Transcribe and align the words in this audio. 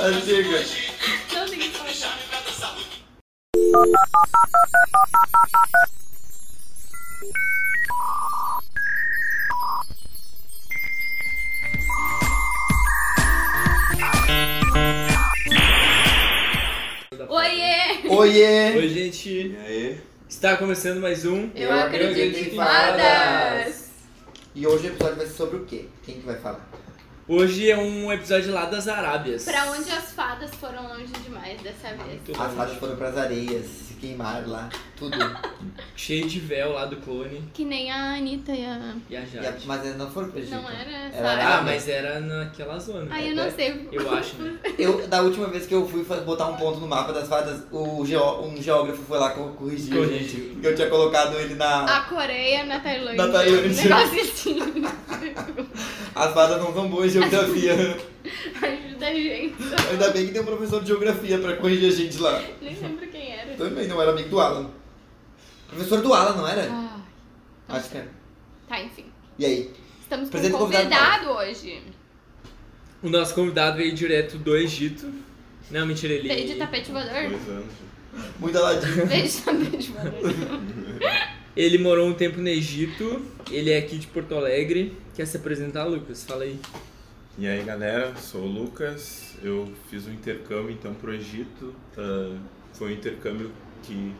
Não 0.00 0.20
tem 0.22 0.42
falar. 0.42 0.80
Oiê! 17.28 18.08
Oiê! 18.08 18.76
Oi, 18.78 18.88
gente. 18.88 19.28
E 19.28 19.56
aí? 19.66 20.00
Está 20.26 20.56
começando 20.56 20.98
mais 20.98 21.26
um. 21.26 21.50
Eu 21.54 21.70
acredito 21.74 22.38
em 22.38 22.56
fadas! 22.56 23.90
E 24.54 24.66
hoje 24.66 24.86
o 24.86 24.92
episódio 24.92 25.16
vai 25.16 25.26
ser 25.26 25.34
sobre 25.34 25.56
o 25.58 25.66
quê? 25.66 25.84
Quem 26.02 26.20
que 26.20 26.26
vai 26.26 26.36
falar? 26.36 26.69
Hoje 27.32 27.70
é 27.70 27.78
um 27.78 28.12
episódio 28.12 28.52
lá 28.52 28.64
das 28.64 28.88
Arábias. 28.88 29.44
Pra 29.44 29.70
onde 29.70 29.88
as 29.88 30.10
fadas 30.12 30.50
foram 30.56 30.82
longe 30.88 31.12
demais 31.24 31.60
dessa 31.62 31.90
vez? 31.90 32.08
Muito 32.26 32.32
As 32.32 32.38
longe. 32.38 32.56
fadas 32.56 32.76
foram 32.78 32.96
pras 32.96 33.16
areias, 33.16 33.66
se 33.66 33.94
queimaram 34.00 34.48
lá, 34.48 34.68
tudo. 34.96 35.16
Cheio 35.94 36.26
de 36.26 36.40
véu 36.40 36.72
lá 36.72 36.86
do 36.86 36.96
clone 36.96 37.44
Que 37.54 37.64
nem 37.64 37.88
a 37.92 38.14
Anitta 38.16 38.50
e 38.50 38.64
a. 38.64 38.96
e 39.08 39.16
a 39.16 39.20
E 39.20 39.38
a- 39.38 39.42
Jade. 39.42 39.64
mas 39.64 39.84
eles 39.84 39.96
não 39.96 40.10
foram 40.10 40.28
pro 40.30 40.40
Egito. 40.40 40.56
Não 40.56 40.68
era 40.68 40.90
essa 40.90 41.16
Era 41.18 41.30
área? 41.30 41.48
Ah, 41.58 41.62
mas 41.62 41.88
era 41.88 42.18
naquela 42.20 42.78
zona. 42.80 43.06
Ai, 43.12 43.30
eu 43.30 43.36
não 43.36 43.48
sei. 43.52 43.88
Eu 43.92 44.12
acho, 44.12 44.34
né? 44.42 44.58
Eu, 44.76 45.06
da 45.06 45.22
última 45.22 45.46
vez 45.46 45.66
que 45.66 45.74
eu 45.74 45.86
fui 45.86 46.02
fa- 46.02 46.16
botar 46.16 46.48
um 46.48 46.56
ponto 46.56 46.80
no 46.80 46.88
mapa 46.88 47.12
das 47.12 47.28
fadas, 47.28 47.62
o 47.70 48.04
geo- 48.04 48.40
um 48.42 48.60
geógrafo 48.60 49.02
foi 49.02 49.18
lá 49.20 49.30
co- 49.30 49.50
corrigir. 49.50 49.94
Corrigiu. 49.94 50.56
Que 50.60 50.66
eu 50.66 50.74
tinha 50.74 50.88
colocado 50.90 51.36
ele 51.38 51.54
na. 51.54 51.84
A 51.84 52.00
Coreia 52.06 52.64
na 52.64 52.80
Tailândia. 52.80 53.24
Na 53.26 53.32
Tailândia. 53.32 53.70
Um 53.70 53.74
negócio 54.00 54.20
assim. 54.20 54.58
As 56.20 56.34
fadas 56.34 56.58
não 56.58 56.74
são 56.74 56.86
boas 56.86 57.06
em 57.16 57.18
geografia. 57.18 57.72
Ajuda 58.60 59.06
a 59.06 59.14
gente. 59.14 59.54
Ainda 59.90 60.10
bem 60.10 60.26
que 60.26 60.32
tem 60.32 60.42
um 60.42 60.44
professor 60.44 60.82
de 60.82 60.88
geografia 60.88 61.38
pra 61.38 61.56
corrigir 61.56 61.90
a 61.90 61.96
gente 61.96 62.18
lá. 62.18 62.42
Nem 62.60 62.78
lembro 62.78 63.06
quem 63.08 63.32
era. 63.32 63.54
Também 63.54 63.88
não 63.88 64.02
era 64.02 64.10
amigo 64.10 64.28
do 64.28 64.38
Alan. 64.38 64.70
Professor 65.68 66.02
do 66.02 66.12
Alan, 66.12 66.36
não 66.36 66.46
era? 66.46 66.68
Ah, 66.70 67.00
Acho 67.68 67.88
que 67.88 67.96
era. 67.96 68.08
tá, 68.68 68.82
enfim. 68.82 69.06
E 69.38 69.46
aí? 69.46 69.70
Estamos 70.02 70.28
com 70.28 70.36
Apresenta 70.36 70.56
um 70.56 70.60
o 70.60 70.62
convidado, 70.64 71.26
convidado 71.26 71.30
hoje. 71.30 71.82
O 73.02 73.08
nosso 73.08 73.34
convidado 73.34 73.78
veio 73.78 73.94
direto 73.94 74.36
do 74.36 74.54
Egito. 74.54 75.10
Não, 75.70 75.86
mentira, 75.86 76.12
ele. 76.12 76.28
Veio 76.28 76.46
de 76.48 76.56
tapete 76.56 76.90
voador? 76.92 77.30
Dois 77.30 77.48
anos. 77.48 77.72
Muito 78.38 78.58
aladinho. 78.58 79.06
Veio 79.06 79.26
de 79.26 79.40
tapete 79.40 79.92
voador. 79.92 80.20
Ele 81.56 81.78
morou 81.78 82.06
um 82.06 82.14
tempo 82.14 82.40
no 82.40 82.48
Egito. 82.48 83.22
Ele 83.50 83.70
é 83.70 83.78
aqui 83.78 83.98
de 83.98 84.06
Porto 84.06 84.34
Alegre. 84.34 84.96
Quer 85.14 85.26
se 85.26 85.36
apresentar, 85.36 85.84
Lucas? 85.84 86.24
Fala 86.24 86.44
aí. 86.44 86.58
E 87.38 87.46
aí 87.46 87.64
galera, 87.64 88.14
sou 88.16 88.42
o 88.42 88.46
Lucas, 88.46 89.34
eu 89.42 89.72
fiz 89.88 90.06
um 90.06 90.12
intercâmbio 90.12 90.72
então 90.72 90.92
pro 90.92 91.14
Egito. 91.14 91.74
ah, 91.96 92.36
foi 92.74 92.90
um 92.90 92.92
intercâmbio 92.92 93.50
que 93.82 94.12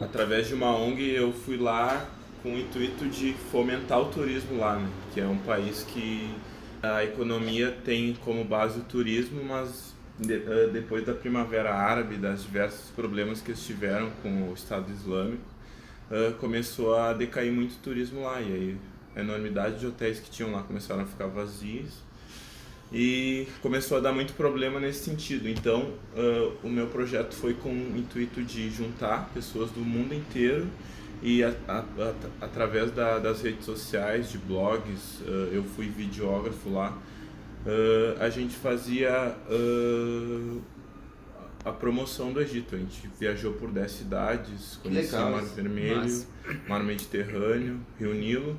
através 0.00 0.48
de 0.48 0.54
uma 0.54 0.76
ONG 0.76 1.10
eu 1.10 1.32
fui 1.32 1.56
lá 1.56 2.08
com 2.42 2.54
o 2.54 2.58
intuito 2.58 3.06
de 3.06 3.32
fomentar 3.50 4.00
o 4.00 4.06
turismo 4.06 4.58
lá, 4.58 4.76
né? 4.76 4.88
Que 5.14 5.20
é 5.20 5.26
um 5.26 5.38
país 5.38 5.84
que 5.84 6.30
a 6.82 7.02
economia 7.02 7.76
tem 7.84 8.14
como 8.24 8.44
base 8.44 8.78
o 8.78 8.84
turismo, 8.84 9.42
mas 9.42 9.94
ah, 10.20 10.70
depois 10.72 11.04
da 11.06 11.14
Primavera 11.14 11.74
Árabe, 11.74 12.16
das 12.16 12.42
diversos 12.42 12.90
problemas 12.90 13.40
que 13.40 13.52
eles 13.52 13.64
tiveram 13.64 14.10
com 14.22 14.50
o 14.50 14.54
Estado 14.54 14.92
Islâmico, 14.92 15.57
ah, 16.10 16.32
começou 16.40 16.94
a 16.96 17.12
decair 17.12 17.52
muito 17.52 17.72
o 17.72 17.78
turismo 17.78 18.22
lá. 18.22 18.40
E 18.40 18.52
aí 18.52 18.76
a 19.16 19.20
enormidade 19.20 19.78
de 19.80 19.86
hotéis 19.86 20.20
que 20.20 20.30
tinham 20.30 20.52
lá 20.52 20.62
começaram 20.62 21.02
a 21.02 21.06
ficar 21.06 21.26
vazios 21.26 22.06
e 22.92 23.46
começou 23.60 23.98
a 23.98 24.00
dar 24.00 24.12
muito 24.12 24.32
problema 24.34 24.80
nesse 24.80 25.04
sentido. 25.04 25.48
Então, 25.48 25.92
ah, 26.16 26.52
o 26.62 26.68
meu 26.68 26.86
projeto 26.86 27.34
foi 27.34 27.54
com 27.54 27.70
o 27.70 27.96
intuito 27.96 28.42
de 28.42 28.70
juntar 28.70 29.30
pessoas 29.34 29.70
do 29.70 29.80
mundo 29.80 30.14
inteiro 30.14 30.66
e 31.22 31.42
a- 31.42 31.52
a- 31.66 31.84
a- 31.98 32.14
através 32.46 32.92
da- 32.92 33.18
das 33.18 33.42
redes 33.42 33.64
sociais, 33.64 34.30
de 34.30 34.38
blogs, 34.38 35.20
ah, 35.26 35.48
eu 35.52 35.64
fui 35.64 35.86
videógrafo 35.88 36.70
lá. 36.70 36.96
ah, 37.66 38.24
a 38.24 38.30
gente 38.30 38.54
fazia 38.54 39.36
a 41.64 41.72
promoção 41.72 42.32
do 42.32 42.40
Egito. 42.40 42.74
A 42.74 42.78
gente 42.78 43.08
viajou 43.18 43.52
por 43.54 43.70
10 43.70 43.90
cidades, 43.90 44.78
conheceu 44.82 45.18
o 45.18 45.32
Mar. 45.32 45.42
Vermelho, 45.44 45.96
Massa. 45.96 46.26
Mar 46.68 46.82
Mediterrâneo, 46.82 47.80
Rio 47.98 48.14
Nilo. 48.14 48.56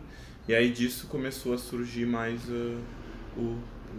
E 0.48 0.54
aí 0.54 0.72
disso 0.72 1.08
começou 1.08 1.54
a 1.54 1.58
surgir 1.58 2.06
mais 2.06 2.42
ah, 2.50 2.78
o, 3.38 3.42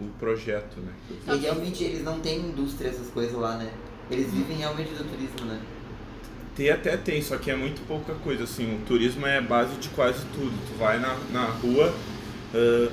o 0.00 0.10
projeto, 0.18 0.80
né? 0.80 0.92
E 1.28 1.36
realmente 1.38 1.84
eles 1.84 2.02
não 2.04 2.20
têm 2.20 2.40
indústria, 2.40 2.88
essas 2.88 3.08
coisas 3.08 3.34
lá, 3.34 3.56
né? 3.56 3.72
Eles 4.10 4.32
vivem 4.32 4.56
realmente 4.56 4.90
do 4.92 5.04
turismo, 5.04 5.46
né? 5.46 5.60
Tem 6.56 6.68
até 6.70 6.96
tem, 6.96 7.22
só 7.22 7.36
que 7.38 7.50
é 7.50 7.56
muito 7.56 7.86
pouca 7.86 8.12
coisa, 8.14 8.42
assim, 8.44 8.74
o 8.76 8.84
turismo 8.84 9.24
é 9.26 9.38
a 9.38 9.42
base 9.42 9.76
de 9.76 9.88
quase 9.90 10.24
tudo. 10.34 10.52
Tu 10.68 10.76
vai 10.78 10.98
na, 10.98 11.14
na 11.32 11.44
rua, 11.46 11.94
ah, 12.52 12.90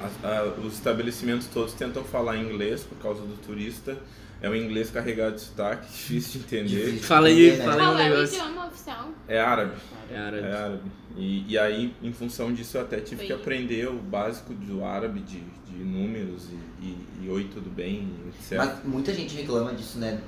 as- 0.04 0.24
ah, 0.24 0.54
os 0.62 0.74
estabelecimentos 0.74 1.46
todos 1.46 1.72
tentam 1.72 2.04
falar 2.04 2.36
inglês 2.36 2.82
por 2.82 2.98
causa 2.98 3.22
do 3.22 3.36
turista. 3.38 3.96
É 4.40 4.50
um 4.50 4.54
inglês 4.54 4.90
carregado 4.90 5.36
de 5.36 5.40
sotaque, 5.40 5.86
difícil 5.90 6.40
de 6.40 6.56
entender. 6.58 6.98
Fala 6.98 7.28
aí, 7.28 7.56
né? 7.56 7.64
fala 7.64 7.72
aí 7.72 7.80
um 7.80 7.84
Qual 7.84 7.98
é 7.98 8.06
o 8.06 8.10
negócio. 8.10 8.38
idioma 8.38 8.66
oficial? 8.66 9.10
É 9.26 9.40
árabe. 9.40 9.72
É 10.10 10.18
árabe. 10.18 10.46
É 10.46 10.52
árabe. 10.52 10.90
E, 11.16 11.52
e 11.52 11.58
aí, 11.58 11.94
em 12.02 12.12
função 12.12 12.52
disso, 12.52 12.76
eu 12.76 12.82
até 12.82 13.00
tive 13.00 13.22
que 13.22 13.32
Bem. 13.32 13.36
aprender 13.36 13.88
o 13.88 13.94
básico 13.94 14.52
do 14.52 14.84
árabe, 14.84 15.20
de, 15.20 15.40
de 15.40 15.82
números 15.82 16.48
e, 16.80 16.84
e, 16.84 17.08
e 17.22 17.30
oi, 17.30 17.48
tudo 17.52 17.70
bem, 17.70 18.12
etc. 18.28 18.58
Mas 18.58 18.84
muita 18.84 19.14
gente 19.14 19.34
reclama 19.34 19.72
disso, 19.72 19.98
né? 19.98 20.20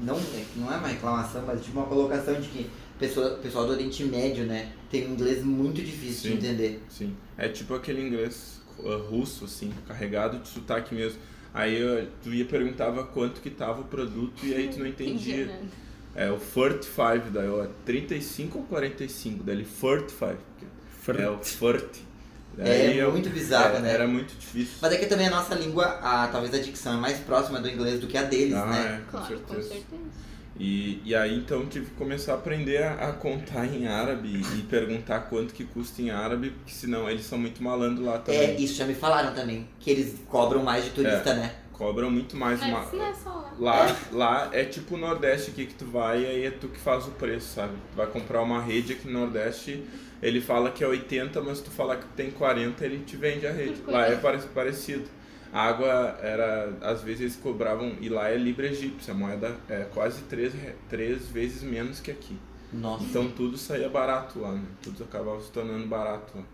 Não, 0.00 0.18
não 0.56 0.72
é 0.72 0.76
uma 0.76 0.88
reclamação, 0.88 1.44
mas 1.46 1.64
tipo 1.64 1.78
uma 1.78 1.86
colocação 1.86 2.40
de 2.40 2.48
que 2.48 2.68
pessoa, 2.98 3.30
pessoal 3.36 3.66
do 3.66 3.72
Oriente 3.72 4.04
Médio, 4.04 4.44
né? 4.44 4.72
Tem 4.90 5.08
um 5.08 5.12
inglês 5.12 5.44
muito 5.44 5.80
difícil 5.80 6.32
Sim. 6.32 6.36
de 6.38 6.46
entender. 6.46 6.82
Sim, 6.88 7.16
é 7.38 7.48
tipo 7.48 7.74
aquele 7.74 8.00
inglês 8.00 8.60
uh, 8.78 8.98
russo, 9.08 9.44
assim, 9.44 9.72
carregado 9.86 10.38
de 10.38 10.48
sotaque 10.48 10.94
mesmo. 10.94 11.18
Aí 11.54 11.78
eu, 11.80 12.08
tu 12.22 12.32
ia 12.32 12.44
perguntava 12.44 13.04
quanto 13.04 13.40
que 13.40 13.50
tava 13.50 13.82
o 13.82 13.84
produto 13.84 14.44
e 14.44 14.54
aí 14.54 14.68
tu 14.68 14.78
não 14.78 14.86
entendia. 14.88 15.46
nada. 15.46 15.82
É 16.14 16.30
o 16.30 16.36
45, 16.38 17.30
daí 17.30 17.46
eu, 17.46 17.62
é 17.62 17.68
35 17.86 18.58
ou 18.58 18.64
45? 18.64 19.42
Daí 19.44 19.56
ele 19.56 19.64
45, 19.64 20.38
porque 21.04 21.22
é 21.22 21.28
o 21.30 21.38
40. 21.38 22.12
É 22.58 22.94
eu- 22.96 23.10
muito 23.10 23.30
bizarro, 23.30 23.76
é, 23.76 23.80
né? 23.80 23.94
Era 23.94 24.06
muito 24.06 24.34
difícil. 24.38 24.74
Mas 24.82 24.92
é 24.92 24.96
que 24.98 25.06
também 25.06 25.26
a 25.28 25.30
nossa 25.30 25.54
língua, 25.54 25.86
a, 26.02 26.28
talvez 26.28 26.52
a 26.52 26.58
dicção 26.58 26.94
é 26.94 26.96
mais 26.98 27.18
próxima 27.18 27.60
do 27.60 27.68
inglês 27.68 27.98
do 27.98 28.06
que 28.06 28.16
a 28.18 28.22
deles, 28.24 28.54
ah, 28.54 28.66
né? 28.66 29.00
é, 29.00 29.10
com 29.10 29.18
Claro, 29.18 29.40
com 29.40 29.54
certeza. 29.54 29.82
E, 30.58 31.00
e 31.04 31.14
aí 31.14 31.34
então 31.36 31.66
tive 31.66 31.86
que 31.86 31.92
começar 31.92 32.32
a 32.32 32.36
aprender 32.36 32.82
a, 32.82 33.08
a 33.08 33.12
contar 33.12 33.66
em 33.66 33.86
árabe 33.86 34.28
e 34.58 34.62
perguntar 34.62 35.20
quanto 35.20 35.54
que 35.54 35.64
custa 35.64 36.02
em 36.02 36.10
árabe, 36.10 36.50
porque 36.50 36.72
senão 36.72 37.08
eles 37.08 37.24
são 37.24 37.38
muito 37.38 37.62
malandro 37.62 38.04
lá 38.04 38.18
também. 38.18 38.40
É, 38.40 38.54
isso 38.56 38.74
já 38.74 38.84
me 38.84 38.94
falaram 38.94 39.34
também, 39.34 39.66
que 39.80 39.90
eles 39.90 40.16
cobram 40.28 40.62
mais 40.62 40.84
de 40.84 40.90
turista, 40.90 41.34
né? 41.34 41.54
Cobram 41.72 42.10
muito 42.10 42.36
mais 42.36 42.60
uma, 42.62 42.80
Mas 42.80 42.92
não 42.92 43.06
é 43.06 43.14
só 43.14 43.30
lá. 43.30 43.52
Lá, 43.58 43.96
lá 44.12 44.50
é 44.52 44.64
tipo 44.64 44.94
o 44.94 44.98
Nordeste 44.98 45.50
aqui 45.50 45.66
que 45.66 45.74
tu 45.74 45.86
vai 45.86 46.22
e 46.22 46.26
aí 46.26 46.46
é 46.46 46.50
tu 46.50 46.68
que 46.68 46.78
faz 46.78 47.06
o 47.06 47.10
preço, 47.12 47.54
sabe? 47.54 47.72
Tu 47.92 47.96
vai 47.96 48.06
comprar 48.06 48.40
uma 48.42 48.60
rede 48.62 48.92
aqui 48.92 49.08
no 49.08 49.18
Nordeste, 49.20 49.82
ele 50.22 50.40
fala 50.40 50.70
que 50.70 50.84
é 50.84 50.86
80, 50.86 51.40
mas 51.40 51.58
se 51.58 51.64
tu 51.64 51.70
falar 51.70 51.96
que 51.96 52.06
tem 52.14 52.30
40, 52.30 52.84
ele 52.84 52.98
te 53.04 53.16
vende 53.16 53.46
a 53.46 53.52
rede. 53.52 53.82
Lá 53.86 54.06
é 54.06 54.16
pare- 54.16 54.38
parecido. 54.54 55.04
A 55.52 55.68
água 55.68 56.18
era, 56.22 56.72
às 56.80 57.02
vezes 57.02 57.20
eles 57.20 57.36
cobravam, 57.36 57.96
e 58.00 58.08
lá 58.08 58.30
é 58.30 58.36
libra 58.36 58.66
egípcia, 58.66 59.12
a 59.12 59.16
moeda 59.16 59.54
é 59.68 59.86
quase 59.92 60.22
três, 60.22 60.54
três 60.88 61.28
vezes 61.28 61.62
menos 61.62 62.00
que 62.00 62.10
aqui. 62.10 62.38
Nossa. 62.72 63.04
Então 63.04 63.30
tudo 63.30 63.58
saía 63.58 63.88
barato 63.88 64.40
lá, 64.40 64.52
né? 64.52 64.64
Tudo 64.82 65.04
acabava 65.04 65.40
se 65.42 65.50
tornando 65.52 65.86
barato 65.86 66.38
lá. 66.38 66.44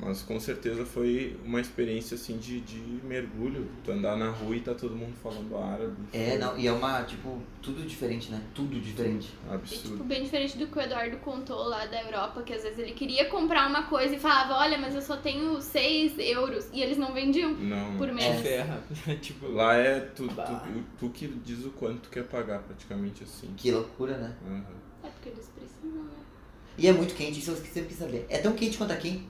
Mas 0.00 0.22
com 0.22 0.40
certeza 0.40 0.84
foi 0.84 1.36
uma 1.44 1.60
experiência 1.60 2.14
assim 2.16 2.36
de, 2.36 2.60
de 2.60 2.78
mergulho. 3.04 3.68
Tu 3.84 3.92
andar 3.92 4.16
na 4.16 4.30
rua 4.30 4.56
e 4.56 4.60
tá 4.60 4.74
todo 4.74 4.96
mundo 4.96 5.14
falando 5.22 5.56
árabe. 5.56 5.94
É, 6.12 6.30
Foi 6.30 6.38
não, 6.38 6.58
e 6.58 6.66
é 6.66 6.72
uma, 6.72 7.02
tipo, 7.04 7.40
tudo 7.60 7.82
diferente, 7.86 8.30
né? 8.30 8.42
Tudo 8.54 8.80
diferente. 8.80 9.30
É 9.50 9.54
Absurdo. 9.54 9.90
tipo 9.90 10.04
bem 10.04 10.22
diferente 10.24 10.58
do 10.58 10.66
que 10.66 10.76
o 10.78 10.80
Eduardo 10.80 11.16
contou 11.18 11.62
lá 11.64 11.86
da 11.86 12.02
Europa, 12.02 12.42
que 12.42 12.52
às 12.52 12.62
vezes 12.62 12.78
ele 12.78 12.92
queria 12.92 13.26
comprar 13.28 13.68
uma 13.68 13.84
coisa 13.84 14.14
e 14.16 14.18
falava, 14.18 14.54
olha, 14.54 14.76
mas 14.78 14.94
eu 14.94 15.02
só 15.02 15.16
tenho 15.16 15.60
6 15.60 16.18
euros. 16.18 16.68
E 16.72 16.82
eles 16.82 16.98
não 16.98 17.12
vendiam 17.12 17.52
Não. 17.54 17.96
por 17.96 18.10
mês. 18.12 18.40
ferra. 18.40 18.82
tipo, 19.20 19.46
Lá 19.52 19.74
é 19.74 20.00
tu, 20.00 20.26
tu, 20.26 20.84
tu 20.98 21.08
que 21.10 21.28
diz 21.28 21.64
o 21.64 21.70
quanto 21.70 22.00
tu 22.00 22.10
quer 22.10 22.24
pagar, 22.24 22.60
praticamente 22.60 23.22
assim. 23.22 23.52
Que 23.56 23.70
loucura, 23.70 24.16
né? 24.16 24.34
Aham. 24.46 24.64
É 25.04 25.08
porque 25.08 25.28
eles 25.28 25.48
precisam, 25.54 26.02
né? 26.04 26.10
E 26.78 26.88
é 26.88 26.92
muito 26.92 27.14
quente, 27.14 27.38
isso 27.38 27.50
eu 27.50 27.56
sempre 27.56 27.88
quis 27.90 27.98
saber. 27.98 28.24
É 28.28 28.38
tão 28.38 28.52
quente 28.54 28.78
quanto 28.78 28.92
aqui? 28.92 29.22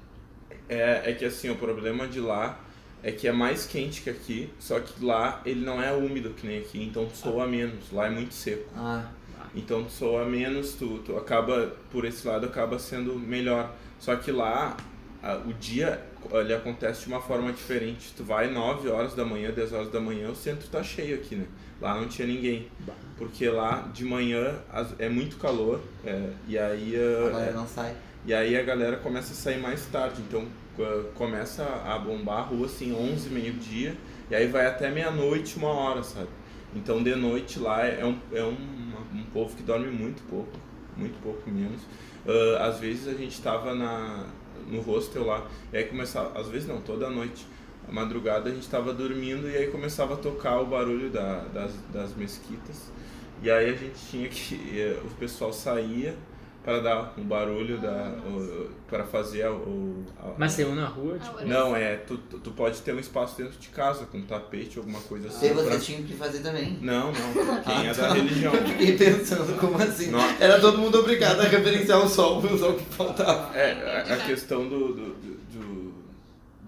É, 0.73 1.03
é 1.11 1.13
que 1.13 1.25
assim, 1.25 1.51
o 1.51 1.57
problema 1.57 2.07
de 2.07 2.21
lá 2.21 2.59
é 3.03 3.11
que 3.13 3.27
é 3.27 3.33
mais 3.33 3.67
quente 3.67 4.01
que 4.03 4.11
aqui, 4.11 4.49
só 4.59 4.79
que 4.81 5.05
lá 5.05 5.41
ele 5.45 5.65
não 5.65 5.83
é 5.83 5.93
úmido 5.93 6.31
que 6.31 6.47
nem 6.47 6.59
aqui, 6.61 6.83
então 6.83 7.07
tu 7.07 7.17
soa 7.17 7.47
menos. 7.47 7.91
Lá 7.93 8.07
é 8.07 8.11
muito 8.11 8.33
seco. 8.35 8.69
Ah, 8.77 9.05
Então 9.55 9.85
tu 9.85 9.91
soa 9.93 10.25
menos, 10.25 10.75
tu, 10.75 10.99
tu 11.05 11.17
acaba, 11.17 11.73
por 11.91 12.05
esse 12.05 12.27
lado, 12.27 12.47
acaba 12.47 12.79
sendo 12.79 13.15
melhor. 13.19 13.75
Só 13.99 14.17
que 14.17 14.31
lá, 14.33 14.77
a- 15.23 15.37
o 15.47 15.53
dia 15.55 16.01
ele 16.31 16.55
acontece 16.55 17.03
de 17.03 17.09
uma 17.09 17.21
forma 17.21 17.53
diferente. 17.53 18.13
Tu 18.17 18.23
vai 18.25 18.49
9 18.51 18.89
horas 18.89 19.15
da 19.15 19.25
manhã, 19.25 19.51
10 19.51 19.73
horas 19.73 19.91
da 19.91 20.01
manhã, 20.01 20.31
o 20.31 20.37
centro 20.37 20.67
tá 20.69 20.83
cheio 20.83 21.17
aqui, 21.17 21.35
né? 21.35 21.47
Lá 21.81 21.95
não 22.01 22.07
tinha 22.09 22.27
ninguém. 22.27 22.69
Porque 23.19 23.49
lá 23.49 23.89
de 23.93 24.05
manhã 24.05 24.55
as- 24.73 24.95
é 24.99 25.09
muito 25.09 25.37
calor 25.37 25.81
é, 26.05 26.31
e 26.49 26.57
aí 26.59 26.95
A 26.97 27.27
uh, 27.29 27.31
galera 27.33 27.53
não 27.53 27.67
sai. 27.67 27.95
e 28.25 28.33
aí 28.33 28.57
a 28.57 28.63
galera 28.63 28.97
começa 28.99 29.33
a 29.33 29.37
sair 29.37 29.59
mais 29.61 29.85
tarde, 29.87 30.23
então 30.23 30.47
começa 31.15 31.65
a 31.87 31.99
bombar 31.99 32.39
a 32.39 32.43
rua 32.43 32.67
assim 32.67 32.95
11, 32.95 33.29
meio-dia, 33.31 33.97
e 34.31 34.35
aí 34.35 34.47
vai 34.47 34.67
até 34.67 34.91
meia-noite, 34.91 35.57
uma 35.57 35.69
hora, 35.69 36.03
sabe? 36.03 36.29
Então 36.75 37.03
de 37.03 37.15
noite 37.15 37.59
lá 37.59 37.85
é 37.85 38.05
um, 38.05 38.19
é 38.33 38.43
um, 38.43 38.57
um 39.15 39.25
povo 39.33 39.55
que 39.55 39.63
dorme 39.63 39.89
muito 39.89 40.23
pouco, 40.29 40.53
muito 40.97 41.21
pouco 41.23 41.51
menos. 41.51 41.83
Uh, 42.25 42.57
às 42.61 42.79
vezes 42.79 43.09
a 43.09 43.15
gente 43.15 43.41
tava 43.43 43.75
na, 43.75 44.27
no 44.69 44.81
hostel 44.81 45.27
lá, 45.27 45.47
e 45.73 45.77
aí 45.77 45.85
começava, 45.85 46.39
às 46.39 46.49
vezes 46.49 46.67
não, 46.67 46.81
toda 46.81 47.11
noite, 47.11 47.47
a 47.87 47.93
madrugada 47.93 48.49
a 48.49 48.55
gente 48.55 48.69
tava 48.69 48.93
dormindo 48.95 49.49
e 49.49 49.57
aí 49.57 49.67
começava 49.67 50.15
a 50.15 50.17
tocar 50.17 50.61
o 50.61 50.67
barulho 50.67 51.11
da, 51.11 51.41
das, 51.53 51.73
das 51.93 52.15
mesquitas, 52.15 52.91
e 53.43 53.51
aí 53.51 53.71
a 53.71 53.77
gente 53.77 53.99
tinha 54.09 54.29
que, 54.29 54.81
eh, 54.81 55.01
o 55.05 55.11
pessoal 55.17 55.53
saía 55.53 56.15
para 56.65 56.81
dar 56.81 57.15
um 57.19 57.25
barulho 57.25 57.79
da 57.81 58.13
o- 58.27 58.71
para 58.89 59.03
fazer 59.05 59.43
a- 59.43 59.51
o 59.53 60.05
a- 60.21 60.33
Mas 60.39 60.53
saiu 60.53 60.75
na 60.75 60.87
rua, 60.87 61.17
Ah, 61.21 61.25
tipo. 61.25 61.37
ué. 61.39 61.45
não 61.45 61.75
é 61.75 61.97
tu, 61.97 62.17
tu 62.17 62.39
tu 62.39 62.51
pode 62.53 62.81
ter 62.83 62.95
um 62.95 62.99
espaço 63.01 63.37
dentro 63.37 63.59
de 63.59 63.69
casa 63.69 64.07
com 64.07 64.23
tapete 64.23 64.79
alguma 64.79 65.01
coisa 65.01 65.29
assim 65.29 65.47
E 65.47 65.55
pra- 65.55 65.79
tinham 65.79 66.03
que 66.05 66.15
fazer 66.15 66.39
também. 66.41 66.79
não 66.81 67.13
não 67.13 67.13
quem 67.65 67.89
é 67.89 67.95
da 67.95 68.09
tá. 68.09 68.15
religião 68.15 68.55
Eu 68.55 68.65
fiquei 68.69 68.97
pensando 68.97 69.59
como 69.59 69.77
assim. 69.77 70.11
Não. 70.11 70.21
Era 70.39 70.61
todo 70.61 70.79
mundo 70.79 70.99
obrigado 71.01 71.41
a 71.41 71.45
referenciar 71.45 71.99
o 72.05 72.09
sol, 72.09 72.39
o 72.39 72.59
sol 72.59 72.75
que 72.75 72.85
faltava. 72.95 73.57
é 73.59 74.07
a, 74.11 74.15
a 74.15 74.17
questão 74.19 74.69
do, 74.69 74.89
do, 74.89 74.95
do- 75.15 75.43
do- 75.53 75.93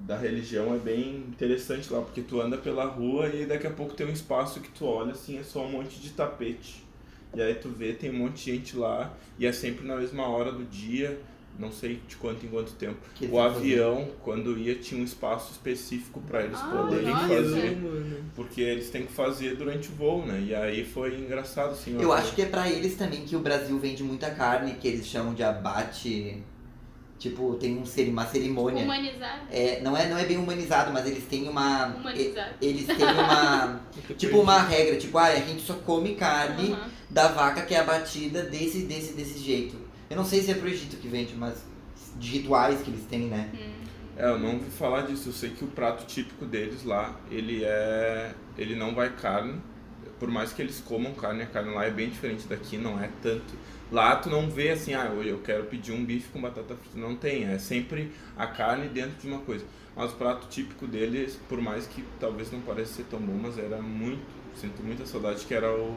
da 0.04 0.18
religião 0.18 0.74
é 0.74 0.78
bem 0.78 1.16
interessante 1.28 1.90
lá 1.92 2.00
porque 2.02 2.20
tu 2.20 2.38
anda 2.40 2.58
pela 2.58 2.84
rua 2.84 3.28
e 3.28 3.46
daqui 3.46 3.66
a 3.66 3.70
pouco 3.70 3.94
tem 3.94 4.06
um 4.06 4.10
espaço 4.12 4.60
que 4.60 4.68
tu 4.70 4.84
olha 4.84 5.12
assim 5.12 5.38
é 5.38 5.42
só 5.42 5.60
um 5.64 5.70
monte 5.70 5.98
de 5.98 6.10
tapete 6.10 6.83
e 7.34 7.42
aí 7.42 7.54
tu 7.54 7.68
vê 7.68 7.92
tem 7.92 8.10
um 8.10 8.18
monte 8.18 8.44
de 8.44 8.52
gente 8.52 8.76
lá 8.76 9.12
e 9.38 9.46
é 9.46 9.52
sempre 9.52 9.86
na 9.86 9.96
mesma 9.96 10.26
hora 10.28 10.52
do 10.52 10.64
dia 10.64 11.18
não 11.56 11.70
sei 11.70 12.00
de 12.08 12.16
quanto 12.16 12.44
em 12.44 12.48
quanto 12.48 12.72
tempo 12.72 12.96
Que 13.14 13.26
o 13.26 13.38
avião, 13.38 14.08
quando 14.24 14.58
ia, 14.58 14.74
tinha 14.74 15.00
um 15.00 15.04
espaço 15.04 15.52
específico 15.52 16.20
para 16.22 16.42
eles 16.42 16.58
Ah, 16.60 16.68
poderem 16.68 17.14
nossa. 17.14 17.28
fazer, 17.28 17.76
mano. 17.80 18.16
porque 18.34 18.60
eles 18.60 18.90
têm 18.90 19.06
que 19.06 19.12
fazer 19.12 19.54
durante 19.54 19.88
o 19.88 19.92
voo, 19.92 20.26
né? 20.26 20.42
E 20.48 20.52
aí 20.52 20.84
foi 20.84 21.14
engraçado, 21.16 21.70
assim. 21.70 21.96
Eu 22.00 22.12
acho 22.12 22.34
que 22.34 22.42
é 22.42 22.46
pra 22.46 22.68
eles 22.68 22.96
também 22.96 23.24
que 23.24 23.36
o 23.36 23.38
Brasil 23.40 23.78
vende 23.78 24.02
muita 24.02 24.30
carne, 24.32 24.74
que 24.74 24.88
eles 24.88 25.06
chamam 25.06 25.32
de 25.32 25.44
abate. 25.44 26.42
Tipo, 27.24 27.54
tem 27.54 27.78
um, 27.78 27.84
uma 28.10 28.26
cerimônia. 28.26 28.84
Humanizar. 28.84 29.46
É, 29.50 29.80
não, 29.80 29.96
é, 29.96 30.10
não 30.10 30.18
é 30.18 30.26
bem 30.26 30.36
humanizado, 30.36 30.92
mas 30.92 31.06
eles 31.06 31.24
têm 31.24 31.48
uma. 31.48 31.86
Humanizar. 31.86 32.54
e- 32.60 32.66
Eles 32.66 32.84
têm 32.84 32.96
uma. 33.02 33.80
tipo, 34.18 34.40
uma 34.40 34.60
regra, 34.60 34.98
tipo, 34.98 35.16
ah, 35.16 35.28
a 35.28 35.36
gente 35.36 35.62
só 35.62 35.72
come 35.72 36.16
carne 36.16 36.72
Aham. 36.72 36.90
da 37.08 37.28
vaca 37.28 37.62
que 37.62 37.74
é 37.74 37.80
abatida 37.80 38.42
desse, 38.42 38.82
desse, 38.82 39.14
desse 39.14 39.38
jeito. 39.38 39.74
Eu 40.10 40.18
não 40.18 40.24
sei 40.26 40.42
se 40.42 40.50
é 40.50 40.54
pro 40.54 40.68
Egito 40.68 40.98
que 40.98 41.08
vende, 41.08 41.34
mas 41.34 41.64
de 42.16 42.30
rituais 42.32 42.82
que 42.82 42.90
eles 42.90 43.06
têm, 43.06 43.20
né? 43.22 43.48
É, 44.18 44.26
eu 44.28 44.38
não 44.38 44.56
ouvi 44.56 44.70
falar 44.70 45.06
disso. 45.06 45.30
Eu 45.30 45.32
sei 45.32 45.48
que 45.48 45.64
o 45.64 45.68
prato 45.68 46.04
típico 46.04 46.44
deles 46.44 46.84
lá, 46.84 47.18
ele 47.30 47.64
é. 47.64 48.34
Ele 48.58 48.76
não 48.76 48.94
vai 48.94 49.08
carne. 49.08 49.62
Por 50.20 50.28
mais 50.30 50.52
que 50.52 50.60
eles 50.60 50.78
comam 50.86 51.14
carne, 51.14 51.42
a 51.42 51.46
carne 51.46 51.72
lá 51.72 51.86
é 51.86 51.90
bem 51.90 52.10
diferente 52.10 52.46
daqui, 52.46 52.76
não 52.76 53.02
é 53.02 53.08
tanto. 53.22 53.54
Lá 53.92 54.16
tu 54.16 54.28
não 54.28 54.48
vê 54.48 54.70
assim, 54.70 54.94
ah, 54.94 55.12
hoje 55.16 55.28
eu 55.28 55.38
quero 55.38 55.64
pedir 55.64 55.92
um 55.92 56.04
bife 56.04 56.28
com 56.30 56.40
batata 56.40 56.74
frita. 56.74 56.98
Não 56.98 57.14
tem, 57.16 57.44
é 57.44 57.58
sempre 57.58 58.10
a 58.36 58.46
carne 58.46 58.88
dentro 58.88 59.20
de 59.20 59.26
uma 59.26 59.40
coisa. 59.40 59.64
Mas 59.96 60.10
o 60.12 60.14
prato 60.16 60.48
típico 60.48 60.86
deles, 60.86 61.38
por 61.48 61.60
mais 61.60 61.86
que 61.86 62.02
talvez 62.18 62.50
não 62.50 62.60
pareça 62.60 62.94
ser 62.94 63.04
tão 63.04 63.20
bom, 63.20 63.38
mas 63.40 63.58
era 63.58 63.80
muito, 63.80 64.24
sinto 64.56 64.82
muita 64.82 65.06
saudade, 65.06 65.44
que 65.44 65.54
era 65.54 65.72
o 65.72 65.96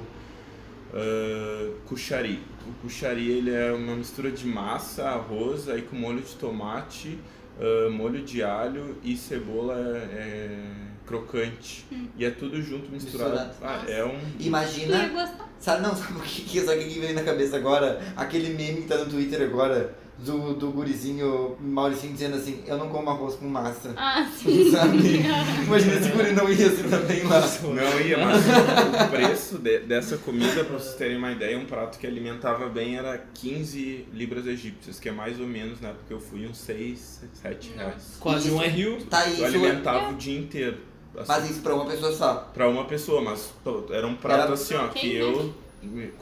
uh, 0.94 1.74
cuchari. 1.88 2.40
O 2.68 2.74
cuchari 2.82 3.30
ele 3.30 3.52
é 3.52 3.72
uma 3.72 3.96
mistura 3.96 4.30
de 4.30 4.46
massa, 4.46 5.10
arroz, 5.10 5.68
aí 5.68 5.82
com 5.82 5.96
molho 5.96 6.22
de 6.22 6.36
tomate, 6.36 7.18
ah, 7.60 7.90
molho 7.90 8.22
de 8.22 8.44
alho 8.44 8.98
e 9.04 9.18
cebola 9.18 9.76
é, 9.78 10.60
crocante. 11.06 11.86
E 12.16 12.24
é 12.24 12.30
tudo 12.30 12.62
junto 12.62 12.92
misturado. 12.92 13.32
Misturado. 13.32 13.56
Ah, 13.62 13.84
é 13.90 14.06
um. 14.06 14.20
Imagina. 14.40 15.38
Sabe, 15.60 15.82
não, 15.82 15.94
sabe 15.96 16.14
o 16.20 16.22
que, 16.22 16.42
que, 16.44 16.62
sabe 16.62 16.84
o 16.84 16.88
que 16.88 17.00
veio 17.00 17.14
na 17.16 17.24
cabeça 17.24 17.58
agora? 17.58 18.02
Aquele 18.16 18.50
meme 18.56 18.82
que 18.82 18.88
tá 18.88 18.98
no 18.98 19.06
Twitter 19.06 19.42
agora, 19.42 19.94
do, 20.20 20.56
do 20.56 20.72
gurizinho 20.72 21.56
Mauricinho 21.60 22.14
dizendo 22.14 22.38
assim, 22.38 22.64
eu 22.66 22.76
não 22.78 22.90
como 22.90 23.08
arroz 23.10 23.36
com 23.36 23.48
massa. 23.48 23.94
Ah, 23.96 24.28
sim. 24.36 24.72
Sabe? 24.72 24.98
Imagina 25.68 25.96
esse 25.96 26.10
guri 26.10 26.32
não 26.34 26.50
ia 26.50 26.68
assim 26.68 26.90
também 26.90 27.24
lá. 27.24 27.40
Não 27.64 28.00
ia, 28.02 28.18
mas 28.18 28.44
o 28.48 29.10
preço 29.10 29.58
de- 29.60 29.80
dessa 29.80 30.18
comida, 30.18 30.64
pra 30.64 30.78
vocês 30.80 30.96
terem 30.96 31.18
uma 31.18 31.32
ideia, 31.32 31.58
um 31.58 31.66
prato 31.66 32.00
que 32.00 32.08
alimentava 32.08 32.68
bem 32.68 32.98
era 32.98 33.18
15 33.36 34.08
libras 34.14 34.48
egípcias, 34.48 35.00
que 35.00 35.08
é 35.10 35.12
mais 35.12 35.40
ou 35.40 35.46
menos, 35.48 35.80
na 35.82 35.90
época 35.90 36.06
que 36.08 36.14
eu 36.14 36.20
fui, 36.20 36.48
uns 36.48 36.58
6, 36.58 37.22
7 37.42 37.74
reais. 37.76 38.18
Quase 38.20 38.50
um 38.50 38.58
RU. 38.58 39.06
Tá 39.10 39.26
Eu 39.28 39.34
isso, 39.34 39.46
alimentava 39.46 40.10
o 40.12 40.16
dia 40.16 40.40
inteiro. 40.40 40.78
Assim. 41.18 41.28
mas 41.32 41.50
isso 41.50 41.62
pra 41.62 41.76
uma 41.76 41.86
pessoa 41.86 42.12
só. 42.12 42.36
Pra 42.54 42.70
uma 42.70 42.86
pesa, 42.86 43.22
mas 43.22 43.54
era 43.92 44.08
um 44.08 44.16
prato 44.16 44.42
Era- 44.44 44.54
assim, 44.54 44.76
ó, 44.76 44.88
que 44.90 45.16
eu 45.16 45.54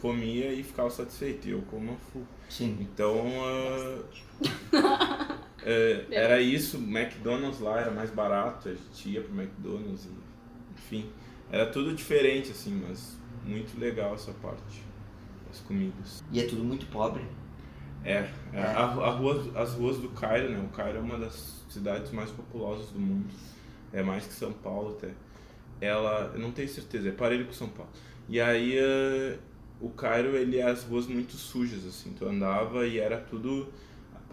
comia 0.01 0.51
e 0.53 0.63
ficava 0.63 0.89
satisfeito. 0.89 1.47
E 1.47 1.51
eu 1.51 1.61
como 1.69 1.93
a 1.93 1.95
full. 2.11 2.23
Sim. 2.49 2.77
Então, 2.79 3.25
ah, 3.43 5.37
é, 5.63 6.05
era 6.11 6.41
isso. 6.41 6.77
McDonald's 6.77 7.59
lá 7.59 7.79
era 7.79 7.91
mais 7.91 8.11
barato, 8.11 8.69
a 8.69 8.73
gente 8.73 9.09
ia 9.09 9.21
pro 9.21 9.33
McDonald's, 9.33 10.05
e, 10.05 10.09
enfim. 10.77 11.09
Era 11.51 11.67
tudo 11.67 11.93
diferente, 11.93 12.51
assim, 12.51 12.83
mas 12.87 13.17
muito 13.43 13.79
legal 13.79 14.15
essa 14.15 14.31
parte 14.33 14.83
das 15.47 15.59
comidas. 15.61 16.23
E 16.31 16.39
é 16.39 16.47
tudo 16.47 16.63
muito 16.63 16.85
pobre. 16.87 17.23
É, 18.03 18.29
é, 18.53 18.61
a, 18.61 18.83
a 18.83 19.09
rua, 19.11 19.51
as 19.55 19.73
ruas 19.73 19.97
do 19.97 20.09
Cairo, 20.09 20.49
né? 20.49 20.59
O 20.63 20.75
Cairo 20.75 20.99
é 20.99 21.01
uma 21.01 21.17
das 21.17 21.63
cidades 21.69 22.11
mais 22.11 22.29
populosas 22.29 22.89
do 22.91 22.99
mundo. 22.99 23.25
É 23.93 24.03
mais 24.03 24.25
que 24.25 24.33
São 24.33 24.51
Paulo 24.51 24.97
até. 24.97 25.11
Ela, 25.79 26.31
eu 26.33 26.39
não 26.39 26.51
tenho 26.51 26.69
certeza, 26.69 27.09
é 27.09 27.11
parelho 27.11 27.45
com 27.45 27.53
São 27.53 27.69
Paulo. 27.69 27.91
E 28.27 28.39
aí 28.41 28.77
eh, 28.77 29.37
o 29.79 29.89
Cairo, 29.89 30.35
ele 30.35 30.57
é 30.57 30.63
as 30.63 30.83
ruas 30.83 31.05
muito 31.07 31.33
sujas, 31.33 31.85
assim. 31.85 32.13
Tu 32.17 32.25
andava 32.25 32.87
e 32.87 32.99
era 32.99 33.17
tudo... 33.17 33.67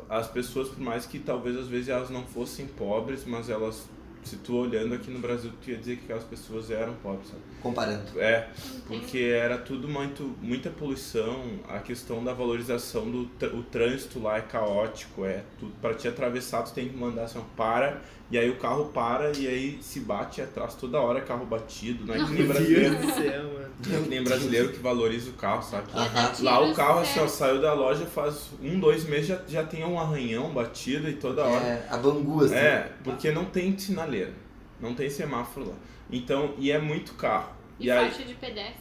As 0.08 0.28
pessoas, 0.28 0.69
por 0.69 0.81
mais 0.81 1.06
que 1.06 1.18
talvez 1.18 1.56
às 1.56 1.68
vezes 1.68 1.88
elas 1.88 2.11
não 2.11 2.25
fossem 2.25 2.66
pobres, 2.66 3.25
mas 3.25 3.49
elas... 3.49 3.88
Se 4.25 4.37
tu 4.37 4.57
olhando 4.57 4.95
aqui 4.95 5.11
no 5.11 5.19
Brasil, 5.19 5.50
tu 5.62 5.71
ia 5.71 5.76
dizer 5.76 5.97
que 5.97 6.05
aquelas 6.05 6.25
pessoas 6.25 6.71
eram 6.71 6.95
pobres, 6.95 7.29
sabe? 7.29 7.41
Comparando. 7.61 8.02
É, 8.21 8.49
porque 8.87 9.19
era 9.19 9.59
tudo 9.59 9.88
muito, 9.88 10.37
muita 10.41 10.71
poluição, 10.71 11.43
a 11.69 11.79
questão 11.79 12.23
da 12.23 12.33
valorização 12.33 13.11
do 13.11 13.31
o 13.55 13.62
trânsito 13.62 14.21
lá 14.21 14.38
é 14.38 14.41
caótico, 14.41 15.25
é 15.25 15.43
tudo 15.59 15.73
para 15.81 15.95
te 15.95 16.07
atravessar 16.07 16.62
tu 16.62 16.73
tem 16.73 16.88
que 16.88 16.97
mandar 16.97 17.25
assim, 17.25 17.38
ó, 17.38 17.43
para, 17.57 18.00
e 18.31 18.38
aí 18.38 18.49
o 18.49 18.57
carro 18.57 18.87
para 18.87 19.37
e 19.37 19.47
aí 19.47 19.79
se 19.83 20.00
bate 20.00 20.41
atrás 20.41 20.75
toda 20.75 20.99
hora 21.00 21.21
carro 21.21 21.45
batido, 21.45 22.07
não 22.07 22.14
é 22.14 22.19
que 22.19 22.31
nem 22.31 22.45
Meu 22.45 22.49
brasileiro, 22.49 22.97
Deus 22.97 23.07
do 23.07 23.23
céu, 23.23 23.43
mano. 23.45 23.67
não 23.87 23.99
é 23.99 24.02
que 24.02 24.09
nem 24.09 24.25
brasileiro 24.25 24.69
que 24.71 24.79
valoriza 24.79 25.31
o 25.31 25.35
carro, 25.35 25.62
sabe? 25.62 25.87
Aham. 25.93 26.33
Lá 26.41 26.61
o 26.61 26.75
carro 26.75 27.00
assim, 27.00 27.21
ó, 27.21 27.29
saiu 27.29 27.61
da 27.61 27.73
loja 27.75 28.07
faz 28.07 28.50
um, 28.62 28.81
dois 28.81 29.05
meses 29.05 29.26
já, 29.26 29.41
já 29.49 29.64
tem 29.64 29.85
um 29.85 29.99
arranhão 29.99 30.50
batido 30.50 31.09
e 31.09 31.14
toda 31.14 31.45
hora. 31.45 31.64
É, 31.64 31.87
a 31.91 31.97
Bangu, 31.97 32.45
assim. 32.45 32.55
É, 32.55 32.91
porque 33.05 33.31
não 33.31 33.45
tem 33.45 33.73
sinaleira, 34.12 34.33
não 34.81 34.95
tem 34.95 35.09
semáforo 35.09 35.71
lá. 35.71 35.75
Então, 36.11 36.54
e 36.59 36.71
é 36.71 36.78
muito 36.78 37.14
carro. 37.14 37.52
E, 37.81 37.90
aí, 37.90 38.11
faixa 38.11 38.25
de 38.25 38.35
pedestre. 38.35 38.76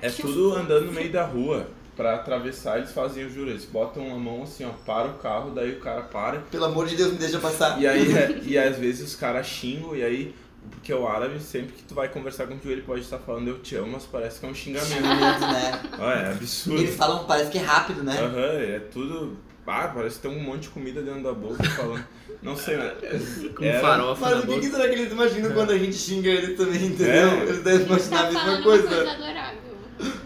é 0.00 0.08
Aqui, 0.08 0.22
tudo 0.22 0.54
andando 0.54 0.86
no 0.86 0.92
meio 0.92 1.10
da 1.12 1.24
rua. 1.24 1.68
Pra 1.94 2.14
atravessar, 2.14 2.78
eles 2.78 2.90
fazem 2.90 3.26
o 3.26 3.30
juro. 3.30 3.50
Eles 3.50 3.66
botam 3.66 4.10
a 4.14 4.18
mão 4.18 4.42
assim, 4.44 4.64
ó, 4.64 4.70
para 4.70 5.08
o 5.08 5.18
carro, 5.18 5.50
daí 5.50 5.72
o 5.72 5.80
cara 5.80 6.00
para. 6.00 6.40
Pelo 6.40 6.64
amor 6.64 6.86
de 6.86 6.96
Deus, 6.96 7.12
me 7.12 7.18
deixa 7.18 7.38
passar. 7.38 7.80
E 7.80 7.86
aí, 7.86 8.16
é- 8.16 8.40
e 8.42 8.58
às 8.58 8.78
vezes 8.78 9.10
os 9.10 9.14
caras 9.14 9.46
xingam, 9.46 9.94
e 9.94 10.02
aí, 10.02 10.34
porque 10.70 10.92
o 10.92 11.06
árabe, 11.06 11.38
sempre 11.38 11.74
que 11.74 11.82
tu 11.82 11.94
vai 11.94 12.08
conversar 12.08 12.46
com 12.46 12.56
ele, 12.64 12.80
pode 12.80 13.02
estar 13.02 13.18
falando 13.18 13.46
eu 13.48 13.58
te 13.58 13.76
amo, 13.76 13.92
mas 13.92 14.04
parece 14.06 14.40
que 14.40 14.46
é 14.46 14.48
um 14.48 14.54
xingamento. 14.54 14.90
Xingamento, 14.90 15.40
né? 15.40 15.82
Ó, 15.98 16.10
é 16.10 16.30
absurdo. 16.30 16.80
Eles 16.80 16.96
falam, 16.96 17.24
parece 17.26 17.50
que 17.50 17.58
é 17.58 17.62
rápido, 17.62 18.02
né? 18.02 18.18
Aham, 18.18 18.58
é 18.58 18.78
tudo. 18.90 19.36
Ah, 19.66 19.90
parece 19.94 20.16
que 20.16 20.22
tem 20.28 20.30
um 20.36 20.42
monte 20.42 20.62
de 20.62 20.68
comida 20.70 21.00
dentro 21.02 21.22
da 21.22 21.32
boca 21.32 21.62
falando. 21.70 22.04
Não 22.42 22.56
sei, 22.56 22.76
né? 22.76 22.92
Com 23.56 23.64
Era- 23.64 23.80
farofa 23.80 24.20
Mas 24.30 24.44
o 24.44 24.46
que, 24.48 24.60
que 24.60 24.66
será 24.70 24.88
que 24.88 24.94
eles 24.96 25.12
imaginam 25.12 25.52
quando 25.52 25.70
a 25.70 25.78
gente 25.78 25.94
xinga 25.94 26.28
eles 26.28 26.56
também, 26.56 26.84
entendeu? 26.86 27.28
É. 27.28 27.42
Eles 27.44 27.62
devem 27.62 27.86
Tá 27.86 27.94
imaginar 27.94 28.20
a 28.20 28.32
mesma 28.32 28.62
coisa. 28.62 28.88
coisa 28.88 29.10
adorável. 29.12 29.72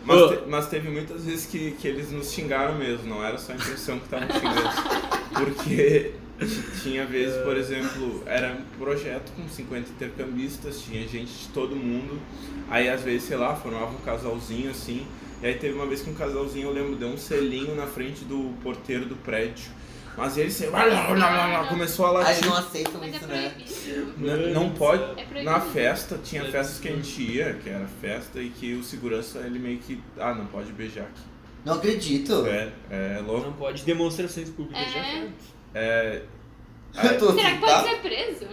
Mas, 0.04 0.16
Ô. 0.22 0.28
te- 0.36 0.48
mas 0.48 0.68
teve 0.68 0.88
muitas 0.88 1.24
vezes 1.24 1.44
que, 1.46 1.72
que 1.72 1.86
eles 1.86 2.10
nos 2.10 2.30
xingaram 2.32 2.76
mesmo, 2.76 3.06
não 3.08 3.22
era 3.22 3.36
só 3.36 3.52
a 3.52 3.56
impressão 3.56 3.98
que 3.98 4.04
estavam 4.06 4.28
xingando. 4.30 4.70
Porque 5.36 6.12
tinha 6.82 7.04
vezes, 7.04 7.36
por 7.42 7.56
exemplo, 7.56 8.22
era 8.26 8.52
um 8.54 8.78
projeto 8.78 9.32
com 9.36 9.46
50 9.48 9.90
intercambistas, 9.90 10.80
tinha 10.80 11.06
gente 11.06 11.30
de 11.32 11.48
todo 11.48 11.76
mundo. 11.76 12.18
Aí 12.70 12.88
às 12.88 13.02
vezes, 13.02 13.24
sei 13.28 13.36
lá, 13.36 13.54
formava 13.54 13.90
um 13.90 13.98
casalzinho 14.04 14.70
assim. 14.70 15.06
E 15.42 15.46
aí 15.46 15.54
teve 15.54 15.74
uma 15.74 15.86
vez 15.86 16.02
que 16.02 16.10
um 16.10 16.14
casalzinho, 16.14 16.68
eu 16.68 16.72
lembro, 16.72 16.96
deu 16.96 17.08
um 17.08 17.18
selinho 17.18 17.74
na 17.74 17.86
frente 17.86 18.24
do 18.24 18.54
porteiro 18.62 19.04
do 19.06 19.16
prédio. 19.16 19.70
Mas 20.16 20.38
ele 20.38 20.50
começou 21.68 22.06
a 22.06 22.08
Aí 22.08 22.14
latir. 22.24 22.46
não 22.46 22.56
aceitam 22.56 23.00
Mas 23.00 23.12
é 23.12 23.16
isso, 23.16 23.26
né? 23.26 23.50
proibido. 23.50 24.14
Não, 24.16 24.62
não 24.62 24.70
pode. 24.70 25.20
É. 25.20 25.42
Na 25.42 25.60
festa, 25.60 26.18
tinha 26.24 26.42
festas 26.46 26.78
que 26.80 26.88
a 26.88 26.92
gente 26.92 27.22
ia, 27.22 27.52
que 27.54 27.68
era 27.68 27.86
festa, 28.00 28.40
e 28.40 28.48
que 28.48 28.72
o 28.74 28.82
segurança 28.82 29.40
ele 29.40 29.58
meio 29.58 29.76
que. 29.78 30.00
Ah, 30.18 30.34
não 30.34 30.46
pode 30.46 30.72
beijar 30.72 31.02
aqui. 31.02 31.20
Não 31.66 31.74
acredito. 31.74 32.46
É, 32.46 32.72
é 32.90 33.20
louco. 33.20 33.46
Não 33.46 33.52
pode 33.52 33.82
demonstrações 33.84 34.48
públicas 34.48 34.86
de 34.90 34.98
É. 35.74 36.22
É. 36.94 37.08
Tô 37.18 37.32
Será 37.32 37.50
que 37.50 37.58
pode 37.58 37.88
ser 37.90 37.96
preso? 38.00 38.46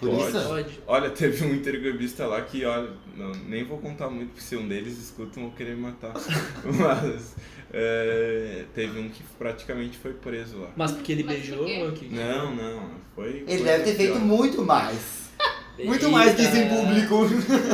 Por 0.00 0.08
Pode. 0.10 0.36
isso? 0.36 0.48
Pode. 0.48 0.80
Olha, 0.86 1.10
teve 1.10 1.44
um 1.44 1.54
intercambista 1.54 2.26
lá 2.26 2.40
que, 2.42 2.64
olha, 2.64 2.88
não, 3.16 3.30
nem 3.46 3.62
vou 3.64 3.78
contar 3.78 4.08
muito, 4.08 4.30
porque 4.30 4.40
se 4.40 4.56
um 4.56 4.66
deles 4.66 4.96
escutam 4.98 5.42
vão 5.44 5.52
querer 5.52 5.76
me 5.76 5.82
matar. 5.82 6.14
Mas 6.64 7.36
é, 7.72 8.64
teve 8.74 8.98
um 8.98 9.08
que 9.10 9.22
praticamente 9.38 9.98
foi 9.98 10.14
preso 10.14 10.58
lá. 10.58 10.70
Mas 10.76 10.92
porque 10.92 11.12
ele 11.12 11.22
Mas 11.24 11.36
beijou 11.36 11.64
por 11.64 11.86
ou 11.86 11.92
que? 11.92 12.06
Não, 12.06 12.54
não, 12.56 12.90
foi. 13.14 13.44
Ele 13.46 13.58
foi 13.58 13.62
deve 13.64 13.84
ter 13.84 13.94
feito 13.96 14.12
pior. 14.14 14.24
muito 14.24 14.62
mais. 14.64 15.20
Muito 15.82 16.10
mais 16.10 16.34
que 16.34 16.42
isso 16.42 16.56
em 16.56 16.68
público. 16.68 17.26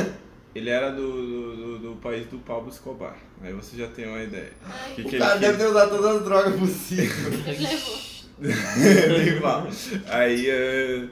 Ele 0.55 0.69
era 0.69 0.89
do, 0.91 1.11
do, 1.11 1.55
do- 1.55 1.79
do 1.79 1.95
país 1.97 2.25
do 2.27 2.39
Pablo 2.39 2.69
Escobar. 2.69 3.17
Aí 3.43 3.51
você 3.53 3.75
já 3.77 3.87
tem 3.87 4.07
uma 4.07 4.23
ideia. 4.23 4.53
Ai, 4.63 4.91
O 4.93 4.95
que, 4.95 5.01
O 5.01 5.05
que 5.09 5.15
ele 5.15 5.19
cara 5.19 5.31
quis? 5.33 5.41
deve 5.41 5.57
ter 5.57 5.65
usado 5.67 5.89
todas 5.89 6.15
as 6.15 6.23
drogas 6.23 6.55
possíveis. 6.57 8.25
ele 8.39 9.07
levou. 9.31 9.67
Aí 10.07 10.49
eh, 10.49 11.07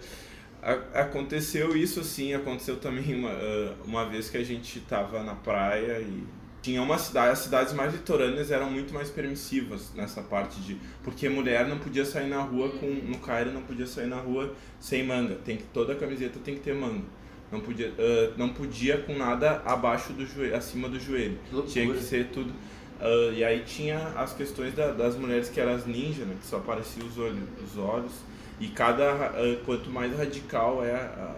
a- 0.71 1.01
aconteceu 1.01 1.75
isso 1.77 1.99
assim, 1.99 2.33
aconteceu 2.33 2.77
também 2.77 3.15
uma, 3.15 3.29
eh, 3.31 3.73
uma 3.85 4.05
vez 4.05 4.29
que 4.29 4.37
a 4.37 4.43
gente 4.43 4.79
tava 4.81 5.23
na 5.23 5.35
praia 5.35 5.99
e 6.01 6.23
tinha 6.61 6.81
uma 6.81 6.97
cidade, 6.97 7.29
as 7.31 7.39
cidades 7.39 7.73
mais 7.73 7.93
litorâneas 7.93 8.49
eram 8.49 8.71
muito 8.71 8.91
mais 8.93 9.09
permissivas 9.11 9.91
nessa 9.93 10.21
parte 10.23 10.59
de. 10.61 10.75
Porque 11.03 11.29
mulher 11.29 11.67
não 11.67 11.77
podia 11.77 12.03
sair 12.03 12.27
na 12.27 12.41
rua 12.41 12.69
com. 12.69 12.87
No 12.87 13.19
Cairo 13.19 13.51
não 13.51 13.61
podia 13.61 13.85
sair 13.85 14.07
na 14.07 14.15
rua 14.17 14.53
sem 14.79 15.05
manga. 15.05 15.35
Tem 15.45 15.57
que, 15.57 15.63
toda 15.65 15.93
a 15.93 15.95
camiseta 15.95 16.39
tem 16.43 16.55
que 16.55 16.61
ter 16.61 16.73
manga. 16.73 17.03
Não 17.51 17.59
podia, 17.59 17.93
eh, 17.97 18.31
não 18.35 18.49
podia 18.49 18.97
com 18.97 19.15
nada 19.15 19.61
abaixo 19.63 20.11
do 20.13 20.25
joelho, 20.25 20.55
acima 20.55 20.89
do 20.89 20.99
joelho. 20.99 21.37
Loucura. 21.51 21.71
Tinha 21.71 21.93
que 21.93 22.01
ser 22.01 22.25
tudo. 22.33 22.51
Ah, 22.99 23.31
e 23.35 23.43
aí 23.43 23.59
tinha 23.65 23.99
as 24.15 24.33
questões 24.33 24.73
da- 24.73 24.91
das 24.91 25.15
mulheres 25.15 25.49
que 25.49 25.59
eram 25.59 25.73
as 25.75 25.85
ninjas, 25.85 26.25
né? 26.25 26.35
Que 26.41 26.47
só 26.47 26.57
apareciam 26.57 27.05
os 27.05 27.17
olhos. 27.19 27.43
Os 27.63 27.77
olhos. 27.77 28.13
E 28.59 28.67
cada. 28.69 29.11
ah, 29.13 29.31
quanto 29.65 29.89
mais 29.89 30.15
radical 30.17 30.83
é 30.83 30.93
a, 30.93 31.35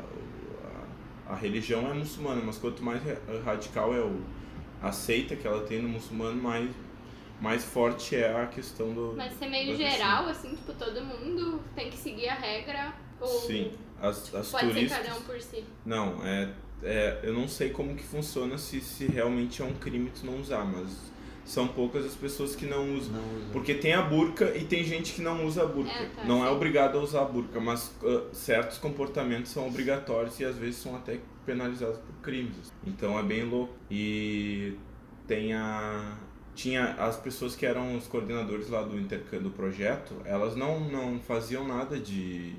a, 1.28 1.34
a 1.34 1.36
religião 1.36 1.90
é 1.90 1.94
muçulmana, 1.94 2.42
mas 2.46 2.58
quanto 2.58 2.84
mais 2.84 3.02
ra- 3.04 3.18
radical 3.46 3.94
é 3.94 4.00
o, 4.00 4.22
a 4.82 4.92
seita 4.92 5.36
que 5.36 5.48
ela 5.48 5.64
tem 5.64 5.82
no 5.82 5.90
muçulmano, 5.90 6.42
mais, 6.42 6.70
mais 7.42 7.64
forte 7.66 8.16
é 8.16 8.40
a 8.42 8.46
questão 8.48 8.94
do. 8.94 9.14
Mas 9.18 9.34
ser 9.34 9.48
meio 9.50 9.76
geral, 9.76 10.28
assim, 10.30 10.50
tipo, 10.56 10.74
todo 10.74 11.02
mundo 11.04 11.62
tem 11.76 11.90
que 11.90 11.98
seguir 11.98 12.30
a 12.30 12.36
regra. 12.36 12.94
Ou 13.20 13.28
Sim. 13.28 13.72
As, 14.00 14.34
as 14.36 14.52
pode 14.52 14.68
turistas. 14.68 14.98
ser 15.00 15.04
cada 15.06 15.20
um 15.20 15.24
por 15.24 15.42
si. 15.42 15.64
Não, 15.84 16.24
é, 16.24 16.50
é. 16.84 17.20
Eu 17.24 17.34
não 17.34 17.48
sei 17.48 17.72
como 17.72 17.96
que 17.96 18.04
funciona 18.04 18.56
se, 18.60 18.80
se 18.80 19.08
realmente 19.08 19.60
é 19.60 19.66
um 19.66 19.74
crime 19.74 20.12
tu 20.12 20.24
não 20.24 20.40
usar, 20.40 20.64
mas 20.64 21.12
são 21.48 21.66
poucas 21.66 22.06
as 22.06 22.14
pessoas 22.14 22.56
que 22.56 22.66
não 22.66 22.94
usam. 22.94 23.14
Não 23.14 23.38
usa. 23.38 23.46
Porque 23.54 23.74
tem 23.74 23.94
a 23.94 24.02
burca 24.02 24.56
e 24.56 24.66
tem 24.66 24.84
gente 24.84 25.14
que 25.14 25.22
não 25.22 25.46
usa 25.46 25.64
a 25.64 25.66
burca. 25.66 25.90
É, 25.90 26.10
tá, 26.10 26.26
não 26.26 26.44
é 26.46 26.50
sim. 26.50 26.56
obrigado 26.56 26.98
a 26.98 27.02
usar 27.02 27.22
a 27.22 27.26
burca, 27.26 27.60
mas 27.60 27.96
ah, 28.04 28.24
certos 28.34 28.78
comportamentos 28.78 29.52
são 29.52 29.66
obrigatórios 29.66 30.38
e 30.42 30.46
às 30.46 30.58
vezes 30.58 30.76
são 30.76 30.96
até 30.96 31.20
penalizados 31.46 31.98
por 32.00 32.14
crimes. 32.22 32.72
Então 32.86 33.18
é 33.18 33.24
bem 33.24 33.46
louco. 33.46 33.74
E 33.90 34.74
tem 35.26 35.54
a 35.54 36.18
tinha 36.54 36.96
as 36.96 37.16
pessoas 37.16 37.56
que 37.56 37.66
eram 37.66 37.96
os 37.96 38.08
coordenadores 38.08 38.68
lá 38.70 38.82
do 38.82 39.00
intercâmbio 39.00 39.50
do 39.50 39.52
projeto, 39.52 40.16
elas 40.26 40.56
não 40.56 40.80
não 40.90 41.20
faziam 41.20 41.66
nada 41.66 41.98
de 41.98 42.56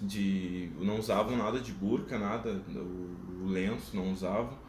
de 0.00 0.70
não 0.80 0.98
usavam 0.98 1.36
nada 1.36 1.58
de 1.60 1.72
burca, 1.72 2.18
nada, 2.18 2.62
o, 2.74 3.44
o 3.44 3.46
lenço 3.48 3.94
não 3.94 4.12
usavam. 4.12 4.61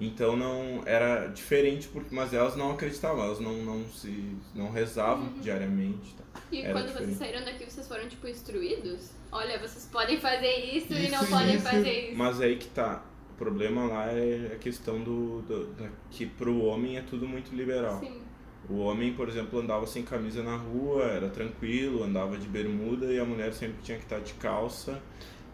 Então 0.00 0.34
não 0.34 0.82
era 0.86 1.26
diferente 1.26 1.86
porque 1.88 2.14
mas 2.14 2.32
elas 2.32 2.56
não 2.56 2.72
acreditavam, 2.72 3.22
elas 3.24 3.38
não 3.38 3.52
não 3.62 3.86
se 3.88 4.34
não 4.54 4.70
rezavam 4.70 5.26
Uhum. 5.26 5.40
diariamente, 5.40 6.14
tá? 6.14 6.24
E 6.50 6.62
Era 6.62 6.72
quando 6.72 6.86
diferente. 6.86 7.06
vocês 7.14 7.18
saíram 7.18 7.44
daqui, 7.44 7.64
vocês 7.70 7.86
foram, 7.86 8.08
tipo, 8.08 8.26
instruídos? 8.26 9.10
Olha, 9.30 9.58
vocês 9.58 9.88
podem 9.92 10.18
fazer 10.18 10.54
isso, 10.74 10.92
e 10.94 11.08
não 11.10 11.20
Isso, 11.22 11.30
podem 11.30 11.54
isso. 11.56 11.64
fazer 11.64 12.08
isso. 12.08 12.16
Mas 12.18 12.40
aí 12.40 12.56
que 12.56 12.68
tá. 12.68 13.04
O 13.32 13.34
problema 13.40 13.84
lá 13.86 14.06
é 14.12 14.52
a 14.54 14.56
questão 14.58 15.00
do, 15.02 15.42
do 15.42 15.66
da, 15.74 15.88
que 16.10 16.26
pro 16.26 16.58
homem 16.64 16.96
é 16.98 17.02
tudo 17.02 17.26
muito 17.28 17.54
liberal. 17.54 18.00
Sim. 18.00 18.20
O 18.68 18.78
homem, 18.78 19.12
por 19.14 19.28
exemplo, 19.28 19.58
andava 19.60 19.86
sem 19.86 20.02
camisa 20.02 20.42
na 20.42 20.56
rua, 20.56 21.04
era 21.04 21.28
tranquilo, 21.28 22.04
andava 22.04 22.36
de 22.38 22.46
bermuda 22.46 23.06
e 23.12 23.18
a 23.18 23.24
mulher 23.24 23.52
sempre 23.52 23.76
tinha 23.82 23.96
que 23.98 24.04
estar 24.04 24.20
de 24.20 24.32
calça. 24.34 25.00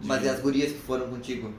de- 0.00 0.06
Mas 0.08 0.22
e 0.24 0.28
as 0.28 0.40
gurias 0.40 0.72
que 0.72 0.78
foram 0.78 1.08
contigo? 1.08 1.52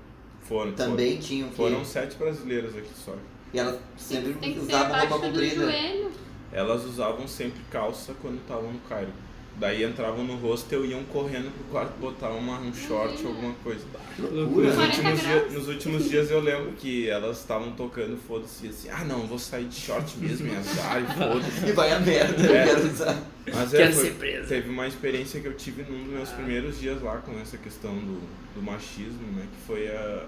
Foram, 0.47 0.71
Também 0.73 1.17
tinham 1.17 1.49
que. 1.49 1.55
foram, 1.55 1.71
foram 1.73 1.85
sete 1.85 2.15
brasileiras 2.15 2.75
aqui 2.75 2.91
só. 2.93 3.13
E 3.53 3.59
elas 3.59 3.79
sempre 3.97 4.33
que 4.33 4.59
usavam 4.59 4.97
roupa 4.99 5.19
comprida. 5.19 5.55
joelho. 5.55 6.11
Elas 6.51 6.85
usavam 6.85 7.27
sempre 7.27 7.61
calça 7.69 8.13
quando 8.21 8.37
estavam 8.37 8.71
no 8.71 8.79
Cairo. 8.79 9.11
Daí 9.59 9.83
entravam 9.83 10.23
no 10.23 10.35
hostel 10.35 10.85
e 10.85 10.89
iam 10.91 11.03
correndo 11.05 11.51
pro 11.51 11.63
quarto 11.71 11.97
botar 11.99 12.29
uma, 12.29 12.59
um 12.59 12.71
short 12.71 13.19
ou 13.23 13.29
alguma 13.29 13.53
coisa. 13.63 13.83
Nos 14.19 14.31
loucura. 14.31 14.71
40 14.71 14.81
últimos, 14.97 15.19
dias, 15.21 15.53
nos 15.53 15.67
últimos 15.67 16.09
dias 16.09 16.29
eu 16.29 16.39
lembro 16.39 16.73
que 16.73 17.09
elas 17.09 17.39
estavam 17.39 17.71
tocando 17.71 18.15
foda-se 18.27 18.67
assim, 18.67 18.87
ah 18.89 19.03
não, 19.03 19.25
vou 19.25 19.39
sair 19.39 19.65
de 19.65 19.73
short 19.75 20.15
mesmo, 20.19 20.47
e 20.47 20.55
azar, 20.55 21.01
e 21.01 21.05
foda-se. 21.07 21.65
E 21.69 21.71
vai 21.71 21.91
a 21.91 21.99
merda, 21.99 22.39
É. 22.45 22.61
eu 22.61 22.67
quero 22.75 22.87
usar. 22.87 23.23
Mas 23.51 23.73
é, 23.73 23.91
foi- 23.91 24.11
teve 24.47 24.69
uma 24.69 24.87
experiência 24.87 25.39
que 25.41 25.47
eu 25.47 25.53
tive 25.55 25.81
num 25.83 26.03
dos 26.03 26.13
meus 26.13 26.29
primeiros 26.29 26.79
dias 26.79 27.01
lá 27.01 27.17
com 27.17 27.39
essa 27.39 27.57
questão 27.57 27.95
do, 27.95 28.19
do 28.53 28.61
machismo, 28.61 29.25
né? 29.35 29.43
Que 29.51 29.65
foi 29.65 29.87
a. 29.87 30.25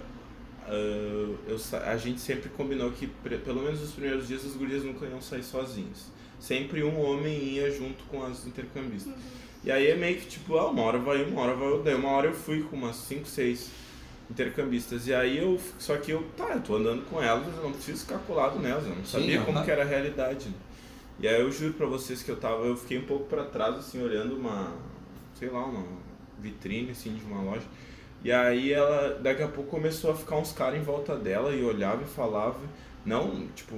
a, 0.68 0.74
eu, 0.74 1.38
a 1.86 1.98
gente 1.98 2.20
sempre 2.20 2.50
combinou 2.50 2.90
que, 2.92 3.06
pre- 3.06 3.38
pelo 3.38 3.62
menos 3.62 3.80
nos 3.80 3.92
primeiros 3.92 4.28
dias, 4.28 4.44
as 4.46 4.54
gurias 4.54 4.84
nunca 4.84 5.06
iam 5.06 5.22
sair 5.22 5.44
sozinhas. 5.44 6.08
Sempre 6.40 6.84
um 6.84 7.00
homem 7.02 7.38
ia 7.38 7.70
junto 7.72 8.04
com 8.06 8.24
as 8.24 8.46
intercambistas. 8.48 9.14
E 9.64 9.70
aí 9.72 9.88
é 9.88 9.96
meio 9.96 10.18
que 10.20 10.26
tipo, 10.28 10.58
ah, 10.58 10.70
uma 10.70 10.84
hora 10.84 10.98
vai 10.98 11.24
um, 11.24 11.30
uma 11.30 11.42
hora 11.42 11.54
vai. 11.56 11.82
Daí 11.84 11.96
uma 11.96 12.10
hora 12.12 12.28
eu 12.28 12.34
fui 12.34 12.64
com 12.64 12.78
umas 12.78 12.96
5, 12.96 13.28
6 13.28 13.70
intercambistas. 14.32 15.08
E 15.08 15.14
aí 15.14 15.38
eu. 15.38 15.60
Só 15.78 15.98
que 15.98 16.12
eu, 16.12 16.24
tá, 16.38 16.50
eu 16.54 16.62
tô 16.62 16.76
andando 16.78 17.04
com 17.10 17.22
elas, 17.22 17.46
eu 17.58 17.64
não 17.64 17.72
preciso 17.74 18.06
ficar 18.06 18.20
colado 18.20 18.58
nelas, 18.60 18.84
eu 18.86 18.96
não 18.96 19.04
Sim, 19.04 19.20
sabia 19.20 19.42
como 19.42 19.58
aham. 19.58 19.66
que 19.66 19.72
era 19.72 19.82
a 19.82 19.86
realidade. 19.86 20.48
né? 20.50 20.56
E 21.20 21.28
aí 21.28 21.42
eu 21.42 21.52
juro 21.52 21.74
pra 21.74 21.86
vocês 21.86 22.24
que 22.24 22.30
eu 22.32 22.38
tava, 22.38 22.66
eu 22.66 22.78
fiquei 22.78 22.98
um 22.98 23.06
pouco 23.06 23.26
pra 23.26 23.44
trás, 23.44 23.76
assim, 23.76 24.02
olhando 24.02 24.38
uma, 24.38 24.72
sei 25.38 25.50
lá, 25.50 25.66
uma 25.66 25.86
vitrine, 26.40 26.92
assim, 26.92 27.14
de 27.14 27.26
uma 27.26 27.42
loja. 27.42 27.66
E 28.24 28.32
aí 28.32 28.72
ela, 28.72 29.20
daqui 29.22 29.44
a 29.44 29.48
pouco 29.50 29.70
começou 29.70 30.12
a 30.12 30.16
ficar 30.16 30.38
uns 30.38 30.54
caras 30.54 30.80
em 30.80 30.84
volta 30.84 31.16
dela 31.18 31.54
e 31.54 31.62
olhava 31.64 32.04
e 32.04 32.06
falava, 32.06 32.58
não, 33.06 33.48
tipo, 33.56 33.76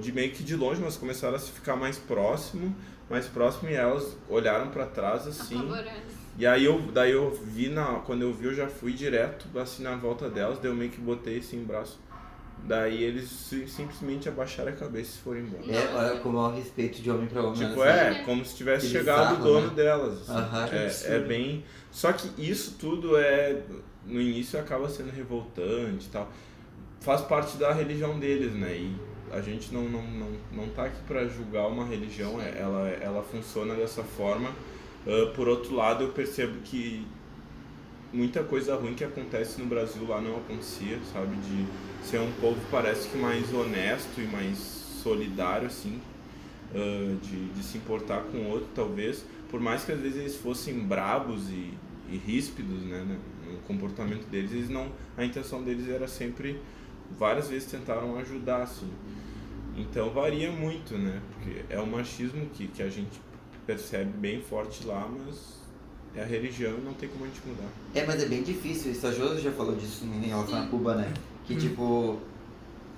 de 0.00 0.12
meio 0.12 0.32
que 0.32 0.42
de 0.42 0.56
longe, 0.56 0.80
mas 0.80 0.96
começaram 0.96 1.36
a 1.36 1.38
se 1.38 1.50
ficar 1.50 1.76
mais 1.76 1.98
próximo, 1.98 2.74
mais 3.10 3.26
próximo 3.26 3.70
e 3.70 3.74
elas 3.74 4.16
olharam 4.28 4.68
pra 4.70 4.86
trás, 4.86 5.26
assim. 5.26 5.56
Apavorando. 5.58 6.22
E 6.38 6.46
aí 6.46 6.64
eu, 6.64 6.80
daí 6.92 7.12
eu 7.12 7.30
vi, 7.30 7.68
na, 7.68 7.96
quando 8.06 8.22
eu 8.22 8.32
vi 8.32 8.46
eu 8.46 8.54
já 8.54 8.66
fui 8.66 8.92
direto, 8.94 9.46
assim, 9.58 9.82
na 9.82 9.94
volta 9.96 10.30
delas, 10.30 10.58
daí 10.58 10.70
eu 10.70 10.74
meio 10.74 10.90
que 10.90 11.00
botei 11.00 11.38
assim 11.38 11.62
o 11.62 11.66
braço. 11.66 12.00
Daí 12.64 13.02
eles 13.02 13.28
si- 13.28 13.66
simplesmente 13.66 14.28
abaixaram 14.28 14.70
a 14.70 14.74
cabeça 14.76 15.18
e 15.18 15.22
foram 15.22 15.40
embora. 15.40 15.64
É, 15.72 15.94
olha 15.94 16.20
como 16.20 16.38
é 16.38 16.40
o 16.42 16.50
respeito 16.54 17.02
de 17.02 17.10
homem 17.10 17.26
pra 17.26 17.42
homem. 17.42 17.54
Tipo, 17.54 17.82
assim. 17.82 17.90
é, 18.20 18.22
como 18.24 18.44
se 18.44 18.56
tivesse 18.56 18.86
Que 18.86 18.92
chegado 18.92 19.36
bizarro, 19.36 19.40
o 19.40 19.44
dono 19.60 19.66
né? 19.68 19.74
delas. 19.74 20.30
assim. 20.30 20.32
Aham. 20.40 20.68
Que 20.68 20.74
É, 20.76 21.16
é 21.16 21.18
bem. 21.18 21.64
Só 21.90 22.12
que 22.12 22.30
isso 22.40 22.76
tudo 22.78 23.16
é. 23.16 23.62
No 24.06 24.20
início 24.20 24.58
acaba 24.60 24.88
sendo 24.88 25.10
revoltante 25.10 26.06
e 26.06 26.10
tal. 26.10 26.30
Faz 27.02 27.20
parte 27.22 27.56
da 27.56 27.72
religião 27.72 28.18
deles, 28.18 28.52
né? 28.52 28.76
E 28.76 28.96
a 29.32 29.40
gente 29.40 29.72
não, 29.72 29.82
não, 29.88 30.02
não, 30.02 30.28
não 30.52 30.68
tá 30.68 30.84
aqui 30.84 31.00
pra 31.06 31.26
julgar 31.26 31.66
uma 31.68 31.84
religião, 31.84 32.40
é- 32.40 32.58
ela, 32.58 32.88
ela 32.88 33.22
funciona 33.22 33.74
dessa 33.74 34.02
forma. 34.02 34.50
Ah, 35.06 35.32
por 35.34 35.48
outro 35.48 35.74
lado, 35.74 36.04
eu 36.04 36.10
percebo 36.10 36.60
que 36.64 37.06
muita 38.12 38.44
coisa 38.44 38.76
ruim 38.76 38.94
que 38.94 39.04
acontece 39.04 39.60
no 39.60 39.66
Brasil 39.66 40.06
lá 40.06 40.20
não 40.20 40.36
acontecia, 40.36 40.98
sabe? 41.12 41.34
De 41.36 41.66
ser 42.06 42.20
um 42.20 42.30
povo 42.40 42.58
parece 42.70 43.08
que 43.08 43.16
mais 43.16 43.52
honesto 43.52 44.20
e 44.20 44.26
mais 44.26 44.58
solidário, 45.02 45.66
assim, 45.66 46.00
ah, 46.74 47.16
de, 47.22 47.48
de 47.48 47.62
se 47.62 47.78
importar 47.78 48.22
com 48.30 48.38
o 48.38 48.48
outro, 48.50 48.68
talvez. 48.74 49.24
Por 49.50 49.60
mais 49.60 49.84
que 49.84 49.92
às 49.92 50.00
vezes 50.00 50.18
eles 50.18 50.36
fossem 50.36 50.78
brabos 50.78 51.48
e, 51.50 51.72
e 52.10 52.16
ríspidos, 52.16 52.82
né, 52.84 53.04
né, 53.06 53.18
no 53.50 53.58
comportamento 53.66 54.26
deles, 54.30 54.52
eles 54.52 54.70
não, 54.70 54.88
a 55.16 55.24
intenção 55.24 55.62
deles 55.62 55.88
era 55.88 56.08
sempre, 56.08 56.58
várias 57.18 57.48
vezes 57.48 57.70
tentaram 57.70 58.16
ajudar, 58.18 58.62
assim. 58.62 58.90
Então 59.76 60.10
varia 60.10 60.50
muito, 60.50 60.96
né? 60.98 61.20
Porque 61.32 61.64
é 61.70 61.78
o 61.78 61.86
machismo 61.86 62.46
que, 62.54 62.68
que 62.68 62.82
a 62.82 62.90
gente 62.90 63.20
percebe 63.66 64.10
bem 64.18 64.40
forte 64.40 64.86
lá, 64.86 65.08
mas 65.08 65.60
é 66.14 66.22
a 66.22 66.26
religião 66.26 66.76
e 66.78 66.80
não 66.82 66.92
tem 66.92 67.08
como 67.08 67.24
a 67.24 67.28
gente 67.28 67.40
mudar. 67.46 67.68
É, 67.94 68.04
mas 68.04 68.22
é 68.22 68.26
bem 68.26 68.42
difícil. 68.42 68.92
Isso 68.92 69.06
a 69.06 69.12
Josi 69.12 69.40
já 69.40 69.52
falou 69.52 69.74
disso 69.74 70.04
em 70.04 70.28
relação 70.28 70.58
a 70.58 70.62
Sim. 70.62 70.68
Cuba, 70.68 70.94
né? 70.94 71.12
Que 71.46 71.56
tipo, 71.56 72.18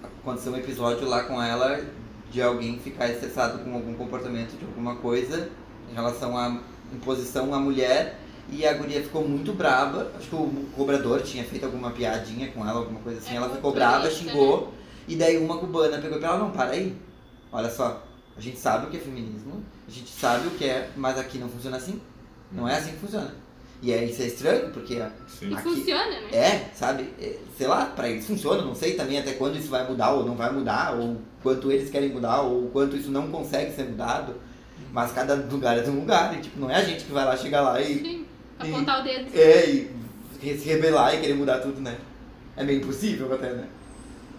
aconteceu 0.02 0.52
um 0.52 0.56
episódio 0.56 1.09
lá 1.09 1.25
com 1.25 1.40
ela 1.40 1.85
de 2.30 2.42
alguém 2.42 2.78
ficar 2.78 3.09
estressado 3.09 3.62
com 3.62 3.75
algum 3.75 3.94
comportamento 3.94 4.59
de 4.59 4.64
alguma 4.64 4.97
coisa 4.97 5.49
em 5.90 5.94
relação 5.94 6.37
a 6.37 6.61
imposição 6.92 7.54
à 7.54 7.61
mulher 7.61 8.18
e 8.50 8.66
a 8.66 8.72
guria 8.74 9.02
ficou 9.02 9.26
muito 9.26 9.52
braba. 9.52 10.10
Acho 10.16 10.28
que 10.28 10.34
o 10.34 10.66
cobrador 10.76 11.22
tinha 11.22 11.44
feito 11.44 11.64
alguma 11.64 11.90
piadinha 11.90 12.48
com 12.52 12.60
ela, 12.66 12.80
alguma 12.80 13.00
coisa 13.00 13.18
assim. 13.18 13.34
É, 13.34 13.36
ela 13.36 13.48
ficou 13.50 13.72
brava, 13.72 14.10
xingou. 14.10 14.72
E 15.06 15.16
daí 15.16 15.36
uma 15.38 15.58
cubana 15.58 15.98
pegou 15.98 16.18
e 16.18 16.20
falou, 16.20 16.38
não, 16.38 16.50
para 16.50 16.70
aí. 16.70 16.96
Olha 17.52 17.70
só, 17.70 18.02
a 18.36 18.40
gente 18.40 18.58
sabe 18.58 18.86
o 18.86 18.90
que 18.90 18.96
é 18.96 19.00
feminismo, 19.00 19.62
a 19.86 19.90
gente 19.90 20.10
sabe 20.10 20.48
o 20.48 20.50
que 20.52 20.64
é, 20.64 20.90
mas 20.96 21.18
aqui 21.18 21.38
não 21.38 21.48
funciona 21.48 21.76
assim. 21.76 22.00
Não 22.50 22.68
é 22.68 22.76
assim 22.76 22.92
que 22.92 22.98
funciona. 22.98 23.34
E 23.82 23.92
aí 23.92 24.10
isso 24.10 24.22
é 24.22 24.26
estranho, 24.26 24.70
porque 24.70 24.94
Sim. 25.28 25.50
E 25.50 25.54
Aqui- 25.54 25.62
funciona, 25.62 26.04
né? 26.20 26.28
é, 26.32 26.70
sabe? 26.74 27.12
É, 27.20 27.36
Sei 27.56 27.66
lá, 27.66 27.86
pra 27.86 28.08
eles 28.08 28.26
funciona, 28.26 28.62
não 28.62 28.74
sei 28.74 28.94
também 28.94 29.18
até 29.18 29.32
quando 29.34 29.56
isso 29.56 29.68
vai 29.68 29.86
mudar 29.86 30.12
ou 30.12 30.24
não 30.24 30.34
vai 30.34 30.50
mudar, 30.50 30.94
ou 30.94 31.18
quanto 31.42 31.70
eles 31.70 31.90
querem 31.90 32.08
mudar, 32.08 32.40
ou 32.42 32.68
quanto 32.70 32.96
isso 32.96 33.10
não 33.10 33.30
consegue 33.30 33.72
ser 33.72 33.84
mudado. 33.84 34.34
Mas 34.92 35.12
cada 35.12 35.34
lugar 35.34 35.76
é 35.78 35.88
um 35.88 36.00
lugar, 36.00 36.34
e 36.36 36.40
tipo, 36.40 36.58
não 36.58 36.70
é 36.70 36.76
a 36.76 36.82
gente 36.84 37.04
que 37.04 37.12
vai 37.12 37.24
lá 37.24 37.36
chegar 37.36 37.60
lá 37.62 37.80
e, 37.80 37.98
Sim, 38.00 38.23
apontar 38.73 39.00
o 39.00 39.04
dedo. 39.04 39.30
é, 39.38 39.66
e 39.66 39.90
se 40.59 40.66
rebelar 40.68 41.14
e 41.14 41.21
querer 41.21 41.35
mudar 41.35 41.59
tudo, 41.61 41.80
né? 41.80 41.97
É 42.56 42.62
meio 42.62 42.80
impossível 42.83 43.33
até, 43.35 43.50
né? 43.52 43.68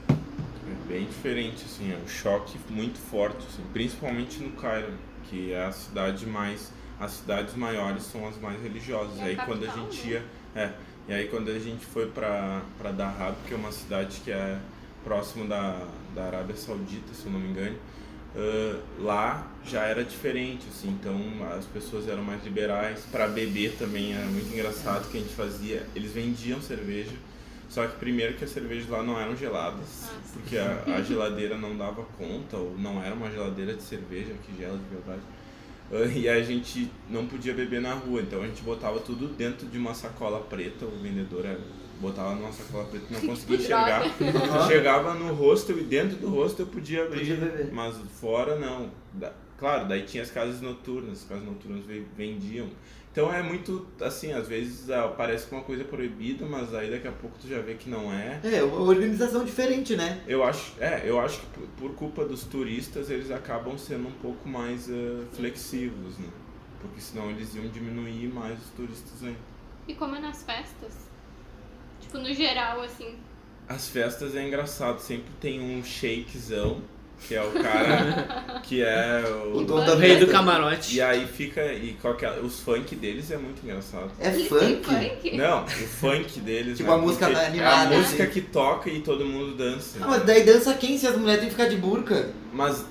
É 0.10 0.88
bem 0.88 1.05
diferente, 1.05 1.63
assim, 1.65 1.91
é 1.91 1.98
um 1.98 2.08
choque 2.08 2.58
muito 2.70 2.98
forte, 2.98 3.46
assim, 3.48 3.63
principalmente 3.74 4.41
no 4.41 4.51
Cairo, 4.51 4.94
que 5.29 5.51
é 5.51 5.65
a 5.65 5.72
cidade 5.72 6.25
mais. 6.25 6.72
As 7.00 7.12
cidades 7.12 7.55
maiores 7.55 8.03
são 8.03 8.27
as 8.27 8.38
mais 8.39 8.62
religiosas. 8.62 9.20
É 9.20 9.24
aí 9.25 9.36
quando 9.36 9.63
a 9.63 9.67
capital, 9.67 9.91
gente 9.91 10.08
né? 10.08 10.13
ia. 10.13 10.24
É, 10.62 10.72
e 11.10 11.13
aí 11.13 11.27
quando 11.27 11.50
a 11.50 11.60
gente 11.60 11.86
foi 11.86 12.05
pra, 12.08 12.62
pra 12.77 12.91
Dahab, 12.91 13.36
que 13.48 13.53
é 13.53 13.58
uma 13.58 13.72
cidade 13.72 14.22
que 14.24 14.32
é 14.32 14.58
próximo 15.03 15.46
da, 15.48 15.82
da 16.15 16.24
Arábia 16.25 16.55
Saudita, 16.55 17.13
se 17.13 17.25
eu 17.25 17.32
não 17.32 17.39
me 17.39 17.50
engano, 17.50 17.75
ãh, 18.37 18.79
lá 18.99 19.47
já 19.65 19.83
era 19.83 20.03
diferente, 20.03 20.65
assim, 20.69 20.89
então 20.89 21.17
as 21.57 21.65
pessoas 21.65 22.07
eram 22.07 22.23
mais 22.23 22.43
liberais. 22.43 22.99
Para 23.11 23.27
beber 23.27 23.75
também 23.77 24.13
era 24.13 24.25
muito 24.25 24.53
engraçado 24.53 25.09
que 25.09 25.17
a 25.17 25.21
gente 25.21 25.33
fazia. 25.33 25.85
Eles 25.95 26.11
vendiam 26.11 26.61
cerveja, 26.61 27.11
só 27.69 27.85
que 27.87 27.97
primeiro 27.97 28.35
que 28.35 28.43
as 28.43 28.51
cervejas 28.51 28.87
lá 28.89 29.01
não 29.01 29.19
eram 29.19 29.35
geladas, 29.35 30.03
Ah, 30.09 30.19
porque 30.33 30.57
a, 30.57 30.83
a 30.97 31.01
geladeira 31.01 31.57
não 31.57 31.75
dava 31.77 32.03
conta, 32.17 32.57
ou 32.57 32.75
não 32.77 33.01
era 33.03 33.15
uma 33.15 33.31
geladeira 33.31 33.73
de 33.73 33.81
cerveja 33.81 34.33
que 34.45 34.55
gela 34.61 34.77
de 34.77 34.95
verdade. 34.95 35.21
Ah, 35.91 36.05
E 36.17 36.27
a 36.29 36.41
gente 36.43 36.91
não 37.09 37.25
podia 37.25 37.53
beber 37.53 37.81
na 37.81 37.93
rua, 37.93 38.21
então 38.21 38.41
a 38.41 38.45
gente 38.47 38.61
botava 38.61 38.99
tudo 38.99 39.27
dentro 39.35 39.65
de 39.67 39.77
uma 39.77 39.93
sacola 39.93 40.39
preta, 40.41 40.85
o 40.85 40.91
vendedor 41.01 41.45
era- 41.45 41.59
botava 41.99 42.35
numa 42.35 42.51
sacola 42.51 42.85
preta 42.85 43.05
e 43.09 43.13
não 43.13 43.21
conseguia 43.21 43.57
enxergar. 43.57 44.03
Chegava 44.67 45.13
no 45.13 45.33
hostel 45.33 45.79
e 45.79 45.83
dentro 45.83 46.17
do 46.17 46.29
hostel 46.29 46.65
eu 46.65 46.71
podia 46.71 47.03
abrir, 47.03 47.19
Podia 47.19 47.35
beber. 47.35 47.71
mas 47.73 47.95
fora 48.19 48.57
não. 48.57 48.89
Da- 49.13 49.33
Claro, 49.57 49.87
daí 49.87 50.01
tinha 50.03 50.21
as 50.21 50.29
casas 50.29 50.59
noturnas, 50.59 51.19
as 51.21 51.23
casas 51.29 51.45
noturnas 51.45 51.85
ve- 51.85 52.03
vendiam. 52.17 52.67
Então 53.09 53.33
é 53.33 53.41
muito 53.41 53.87
assim, 54.01 54.33
às 54.33 54.49
vezes 54.49 54.89
ah, 54.89 55.07
parece 55.07 55.47
que 55.47 55.55
é 55.55 55.57
uma 55.57 55.63
coisa 55.63 55.85
proibida, 55.85 56.45
mas 56.45 56.75
aí 56.75 56.91
daqui 56.91 57.07
a 57.07 57.11
pouco 57.13 57.37
tu 57.39 57.47
já 57.47 57.61
vê 57.61 57.75
que 57.75 57.89
não 57.89 58.11
é. 58.11 58.41
É, 58.43 58.61
uma 58.61 58.81
organização 58.81 59.45
diferente, 59.45 59.95
né? 59.95 60.21
Eu 60.27 60.43
acho, 60.43 60.73
é, 60.81 61.03
eu 61.05 61.17
acho 61.21 61.39
que 61.39 61.45
por, 61.47 61.67
por 61.77 61.91
culpa 61.95 62.25
dos 62.25 62.43
turistas 62.43 63.09
eles 63.09 63.31
acabam 63.31 63.77
sendo 63.77 64.09
um 64.09 64.11
pouco 64.21 64.45
mais 64.49 64.89
ah, 64.89 65.23
flexivos, 65.31 66.17
né? 66.17 66.27
Porque 66.81 66.99
senão 66.99 67.29
eles 67.29 67.55
iam 67.55 67.65
diminuir 67.69 68.27
mais 68.27 68.59
os 68.59 68.69
turistas 68.71 69.23
ainda. 69.23 69.39
E 69.87 69.93
como 69.93 70.15
é 70.17 70.19
nas 70.19 70.43
festas? 70.43 71.07
Tipo, 72.05 72.17
no 72.19 72.33
geral, 72.33 72.81
assim. 72.81 73.15
As 73.67 73.88
festas 73.89 74.35
é 74.35 74.45
engraçado, 74.47 75.00
sempre 75.00 75.31
tem 75.41 75.59
um 75.59 75.83
shakezão, 75.83 76.81
que 77.27 77.33
é 77.33 77.41
o 77.41 77.51
cara 77.51 78.59
que 78.63 78.83
é 78.83 79.24
O 79.51 79.57
o. 79.59 79.63
dono 79.63 79.85
da 79.85 79.93
O 79.95 79.97
rei 79.97 80.17
do 80.17 80.27
camarote. 80.27 80.95
E 80.95 81.01
aí 81.01 81.25
fica. 81.25 81.74
E 81.74 81.93
com 82.01 82.09
aquela- 82.09 82.39
os 82.41 82.59
funk 82.59 82.95
deles 82.95 83.31
é 83.31 83.38
muito 83.38 83.63
engraçado. 83.63 84.12
É 84.19 84.27
Eles 84.27 84.47
têm 84.50 84.81
funk? 84.81 84.83
funk? 84.85 85.38
Não, 85.38 85.63
o 85.63 85.67
funk 85.69 86.39
deles. 86.41 86.77
Tipo 86.77 86.91
é 86.91 86.94
a 86.94 86.98
música 86.98 87.25
animada, 87.25 87.94
É 87.96 87.98
a 87.98 88.00
música 88.00 88.24
assim. 88.24 88.31
que 88.33 88.41
toca 88.41 88.89
e 88.89 89.01
todo 89.01 89.25
mundo 89.25 89.55
dança. 89.55 89.98
Ah, 90.01 90.07
mas 90.07 90.24
daí 90.25 90.44
dança 90.44 90.74
quem 90.75 90.98
se 90.98 91.07
as 91.07 91.18
mulheres 91.18 91.39
têm 91.41 91.50
que 91.50 91.55
ficar 91.55 91.70
de 91.70 91.77
burca? 91.77 92.29
Mas 92.55 92.85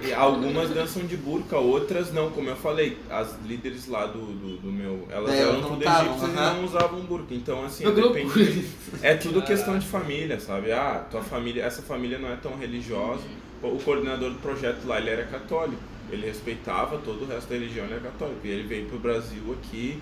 de 0.00 0.12
algumas 0.16 0.70
dançam 0.70 1.04
de 1.04 1.16
burca, 1.18 1.58
outras 1.58 2.12
não. 2.14 2.30
Como 2.30 2.48
eu 2.48 2.56
falei, 2.56 2.96
as 3.10 3.36
líderes 3.46 3.86
lá 3.86 4.06
do, 4.06 4.18
do, 4.18 4.56
do 4.56 4.72
meu. 4.72 5.06
Elas 5.10 5.32
É, 5.32 5.40
eram 5.42 5.60
tudo 5.62 5.82
egípcias 5.84 6.30
e 6.30 6.32
não 6.34 6.64
usavam 6.64 7.00
burca. 7.00 7.34
Então, 7.34 7.62
assim, 7.64 7.84
depende. 7.92 8.60
isso. 8.60 8.74
É 9.02 9.14
tudo 9.14 9.42
questão 9.42 9.78
de 9.78 9.86
família, 9.86 10.40
sabe? 10.40 10.72
Ah, 10.72 11.04
tua 11.10 11.20
família, 11.22 11.62
essa 11.62 11.82
família 11.82 12.18
não 12.18 12.30
é 12.32 12.36
tão 12.36 12.56
religiosa. 12.56 13.22
O 13.62 13.78
coordenador 13.78 14.30
do 14.30 14.38
projeto 14.38 14.86
lá, 14.86 14.98
ele 14.98 15.10
era 15.10 15.24
católico. 15.24 15.82
Ele 16.10 16.24
respeitava 16.26 16.98
todo 17.04 17.24
o 17.24 17.26
resto 17.26 17.48
da 17.48 17.56
religião, 17.56 17.84
ele 17.84 17.94
era 17.94 18.02
católico. 18.04 18.40
E 18.44 18.48
ele 18.48 18.62
veio 18.66 18.86
pro 18.86 18.98
Brasil 18.98 19.42
aqui, 19.60 19.98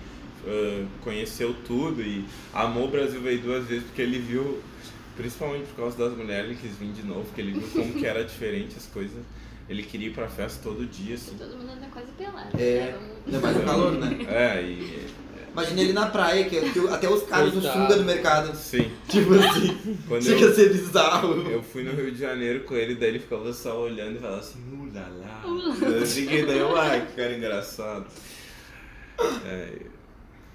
ah, 0.47 0.85
conheceu 1.03 1.53
tudo 1.67 2.01
e 2.01 2.23
amou 2.53 2.85
o 2.85 2.91
Brasil, 2.91 3.19
veio 3.19 3.39
duas 3.41 3.65
vezes 3.65 3.83
porque 3.83 4.01
ele 4.01 4.19
viu, 4.19 4.61
principalmente 5.15 5.67
por 5.67 5.75
causa 5.77 5.97
das 5.97 6.17
mulheres, 6.17 6.51
ele 6.51 6.59
quis 6.59 6.77
vir 6.77 6.91
de 6.91 7.03
novo, 7.03 7.23
porque 7.25 7.41
ele 7.41 7.53
viu 7.53 7.67
como 7.69 7.93
que 7.93 8.05
era 8.05 8.23
diferente 8.23 8.75
as 8.77 8.85
coisas. 8.87 9.23
Ele 9.67 9.81
queria 9.81 10.09
ir 10.09 10.13
pra 10.13 10.27
festa 10.27 10.59
todo 10.61 10.85
dia, 10.85 11.15
assim. 11.15 11.35
Todo 11.37 11.57
mundo 11.57 11.71
anda 11.71 11.87
quase 11.91 12.11
pelado. 12.11 12.49
É. 12.55 12.91
né? 12.91 12.99
Ainda 13.25 13.39
mais 13.39 13.57
o 13.57 13.61
calor, 13.61 13.91
né? 13.93 14.17
É, 14.29 14.61
e. 14.61 15.07
Imagina 15.51 15.81
ele 15.81 15.93
na 15.93 16.07
praia, 16.07 16.43
que, 16.49 16.69
que 16.69 16.79
até 16.89 17.09
os 17.09 17.23
caras 17.23 17.53
do 17.53 17.61
sunga 17.61 17.95
do 17.95 18.03
mercado. 18.03 18.53
Sim, 18.57 18.91
Tipo 19.07 19.35
assim, 19.35 19.97
quando 20.05 20.21
chega 20.21 20.41
eu, 20.41 20.51
a 20.51 20.53
ser 20.53 20.69
bizarro. 20.73 21.49
Eu 21.49 21.63
fui 21.63 21.81
no 21.81 21.93
Rio 21.93 22.11
de 22.11 22.19
Janeiro 22.19 22.65
com 22.65 22.75
ele, 22.75 22.93
daí 22.93 23.09
ele 23.09 23.19
ficava 23.19 23.53
só 23.53 23.79
olhando 23.79 24.17
e 24.17 24.19
falava 24.19 24.41
assim, 24.41 24.59
ulala. 24.69 25.45
Ulala. 25.45 25.95
Eu 25.95 26.05
fiquei 26.05 26.45
daí, 26.45 26.57
eu, 26.57 26.75
ai, 26.75 27.07
que 27.07 27.13
cara 27.13 27.37
engraçado. 27.37 28.05
É, 29.45 29.77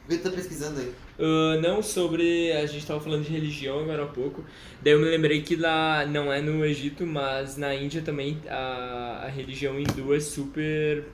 O 0.05 0.09
que 0.11 0.19
tu 0.19 0.29
tá 0.29 0.37
pesquisando 0.37 0.81
aí? 0.81 0.93
Ah, 1.21 1.59
não 1.61 1.83
sobre. 1.83 2.51
A 2.53 2.65
gente 2.67 2.87
tava 2.87 3.01
falando 3.01 3.25
de 3.25 3.31
religião 3.33 3.81
agora 3.81 4.05
há 4.05 4.07
pouco. 4.07 4.45
Daí 4.83 4.93
eu 4.95 4.99
me 4.99 5.05
lembrei 5.07 5.43
que 5.43 5.55
lá 5.57 6.07
não 6.07 6.33
é 6.33 6.41
no 6.41 6.65
Egito, 6.65 7.07
mas 7.07 7.57
na 7.57 7.75
Índia 7.75 8.01
também 8.03 8.39
a, 8.49 9.25
a 9.25 9.29
religião 9.29 9.79
hindu 9.79 10.15
é 10.15 10.21
super 10.21 11.05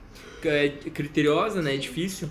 é, 0.45 0.69
criteriosa, 0.69 1.61
né? 1.61 1.75
É 1.75 1.77
difícil. 1.77 2.29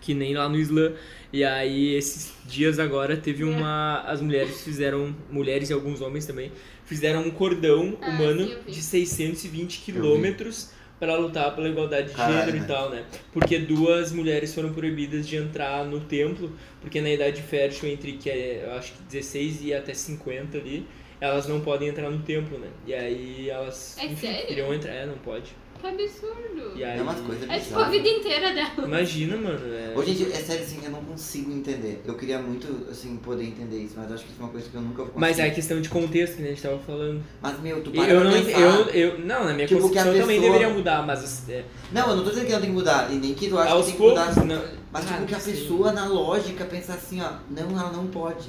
Que 0.00 0.14
nem 0.14 0.34
lá 0.34 0.48
no 0.48 0.56
Islã. 0.58 0.92
E 1.32 1.42
aí 1.44 1.94
esses 1.94 2.32
dias 2.46 2.78
agora 2.78 3.16
teve 3.16 3.44
uma. 3.44 4.00
As 4.06 4.20
mulheres 4.20 4.62
fizeram. 4.62 5.14
Mulheres 5.30 5.70
e 5.70 5.72
alguns 5.72 6.00
homens 6.00 6.26
também. 6.26 6.52
Fizeram 6.84 7.22
um 7.22 7.30
cordão 7.30 7.96
Ah, 8.00 8.10
humano 8.10 8.46
sim, 8.46 8.52
eu 8.52 8.62
vi. 8.64 8.72
de 8.72 8.82
620 8.82 9.80
quilômetros 9.80 10.70
para 10.98 11.16
lutar 11.16 11.54
pela 11.54 11.68
igualdade 11.68 12.08
de 12.08 12.14
Caralho, 12.14 12.38
gênero 12.46 12.58
né? 12.58 12.64
e 12.64 12.66
tal, 12.68 12.90
né? 12.90 13.04
Porque 13.32 13.58
duas 13.58 14.12
mulheres 14.12 14.54
foram 14.54 14.72
proibidas 14.72 15.26
de 15.26 15.36
entrar 15.36 15.84
no 15.84 16.00
templo, 16.00 16.52
porque 16.80 17.00
na 17.00 17.10
idade 17.10 17.42
fértil 17.42 17.88
entre 17.88 18.12
que 18.12 18.30
é, 18.30 18.64
eu 18.64 18.72
acho 18.74 18.92
que 18.92 19.02
16 19.04 19.62
e 19.64 19.74
até 19.74 19.92
50 19.92 20.56
ali, 20.56 20.86
elas 21.20 21.46
não 21.48 21.60
podem 21.60 21.88
entrar 21.88 22.10
no 22.10 22.20
templo, 22.22 22.58
né? 22.58 22.68
E 22.86 22.94
aí 22.94 23.50
elas 23.50 23.96
É 23.98 24.06
enfim, 24.06 24.26
sério? 24.28 24.46
queriam 24.46 24.72
entrar, 24.74 24.92
é, 24.92 25.06
não 25.06 25.18
pode. 25.18 25.50
Que 25.80 25.86
absurdo. 25.86 26.72
E 26.76 26.82
aí 26.84 26.98
É 26.98 27.02
umas 27.02 27.20
coisas 27.20 27.42
É 27.48 27.58
tipo 27.58 27.78
a 27.78 27.84
bizarras. 27.84 27.90
vida 27.92 28.08
inteira 28.08 28.52
dela. 28.54 28.72
Imagina, 28.88 29.36
mano, 29.36 29.60
é... 29.74 29.92
Ô, 29.96 30.02
gente, 30.02 30.24
é 30.32 30.36
sério 30.36 30.62
assim, 30.64 30.80
eu 30.84 30.90
não 30.90 31.04
consigo 31.04 31.52
entender. 31.52 32.00
Eu 32.06 32.14
queria 32.14 32.38
muito, 32.38 32.86
assim, 32.90 33.16
poder 33.16 33.44
entender 33.44 33.78
isso, 33.78 33.94
mas 33.96 34.08
eu 34.08 34.14
acho 34.14 34.24
que 34.24 34.30
isso 34.32 34.40
é 34.40 34.44
uma 34.44 34.50
coisa 34.52 34.68
que 34.68 34.74
eu 34.74 34.80
nunca 34.80 35.04
vou. 35.04 35.12
Mas 35.16 35.38
é 35.38 35.50
questão 35.50 35.80
de 35.80 35.88
contexto 35.88 36.36
que 36.36 36.42
a 36.42 36.46
gente 36.46 36.62
tava 36.62 36.78
falando. 36.78 37.22
Mas, 37.42 37.60
meu, 37.60 37.82
tu 37.82 37.90
para 37.90 38.08
Eu 38.08 38.20
pra 38.22 38.30
não, 38.30 38.42
pensar. 38.44 38.60
eu, 38.60 38.86
eu, 38.88 39.18
não, 39.18 39.44
na 39.44 39.52
minha 39.54 39.66
Tipo, 39.66 39.80
que 39.90 39.98
a 39.98 40.02
concepção 40.04 40.20
também 40.22 40.40
pessoa- 40.40 40.52
deveria 40.58 40.74
mudar, 40.74 41.06
mas 41.06 41.48
é, 41.48 41.64
Não, 41.92 42.08
eu 42.10 42.16
não 42.16 42.24
tô 42.24 42.30
dizendo 42.30 42.46
que 42.46 42.52
não 42.52 42.60
tem 42.60 42.70
que 42.70 42.76
mudar, 42.76 43.12
e 43.12 43.16
nem 43.16 43.34
que 43.34 43.48
tu 43.48 43.58
acha 43.58 43.70
aos 43.72 43.86
que 43.86 43.92
tem 43.92 44.00
que 44.00 44.08
mudar. 44.08 44.24
poucos, 44.34 44.44
não... 44.48 44.62
Mas, 44.92 45.04
Ah, 45.10 45.14
tipo, 45.14 45.26
que 45.26 45.34
a 45.34 45.40
sei. 45.40 45.52
pessoa, 45.54 45.92
na 45.92 46.06
lógica, 46.06 46.64
pensa 46.64 46.94
assim, 46.94 47.20
ó, 47.20 47.30
não, 47.50 47.78
ela 47.78 47.90
não 47.92 48.06
pode. 48.06 48.48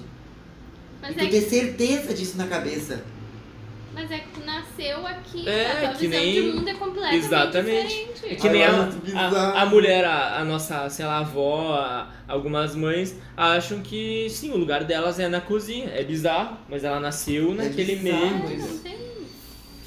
Mas 1.01 1.15
e 1.17 1.19
é, 1.19 1.23
tu 1.25 1.29
ter 1.31 1.41
certeza 1.41 2.13
disso 2.13 2.37
na 2.37 2.47
cabeça. 2.47 3.03
Mas 3.95 4.11
é 4.11 4.19
que 4.19 4.29
tu 4.29 4.45
nasceu 4.45 5.07
aqui. 5.07 5.47
É, 5.49 5.71
a 5.71 5.75
tua 5.79 5.89
que 5.93 6.07
visão 6.07 6.19
nem- 6.23 6.33
de 6.33 6.41
mundo 6.51 6.67
é 6.69 6.73
completamente 6.75 7.25
Exatamente. 7.25 7.87
diferente. 8.13 8.25
É 8.25 8.35
que 8.35 8.49
nem 8.49 8.63
a, 8.63 8.89
a, 9.15 9.61
a 9.61 9.65
mulher, 9.65 10.05
a, 10.05 10.39
a 10.39 10.45
nossa, 10.45 10.87
sei 10.89 11.05
lá, 11.05 11.19
avó, 11.19 11.73
a- 11.75 12.11
algumas 12.27 12.75
mães 12.75 13.15
acham 13.35 13.81
que 13.81 14.27
sim, 14.29 14.51
o 14.51 14.57
lugar 14.57 14.83
delas 14.83 15.19
é 15.19 15.27
na 15.27 15.41
cozinha. 15.41 15.89
É 15.89 16.03
bizarro, 16.03 16.57
mas 16.69 16.83
ela 16.83 16.99
nasceu 16.99 17.51
É 17.53 17.55
naquele 17.55 17.95
bizarro 17.95 18.47
meio. 18.47 18.63
É, 18.63 18.77
tem. 18.83 18.97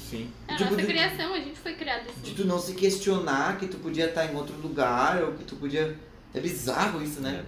sim. 0.09 0.29
É 0.47 0.53
a 0.53 0.57
Tipo, 0.57 0.71
nossa 0.71 0.81
de- 0.85 0.87
criação, 0.87 1.33
a 1.33 1.39
gente 1.39 1.59
foi 1.59 1.73
criado 1.75 2.03
De 2.03 2.09
assim. 2.09 2.33
tu 2.35 2.45
não 2.45 2.59
se 2.59 2.73
questionar 2.73 3.57
que 3.57 3.67
tu 3.67 3.77
podia 3.77 4.05
estar 4.07 4.25
em 4.25 4.35
outro 4.35 4.55
lugar, 4.57 5.21
ou 5.23 5.33
que 5.33 5.43
tu 5.43 5.55
podia... 5.55 5.95
É 6.33 6.39
bizarro 6.39 7.01
isso, 7.01 7.21
né? 7.21 7.43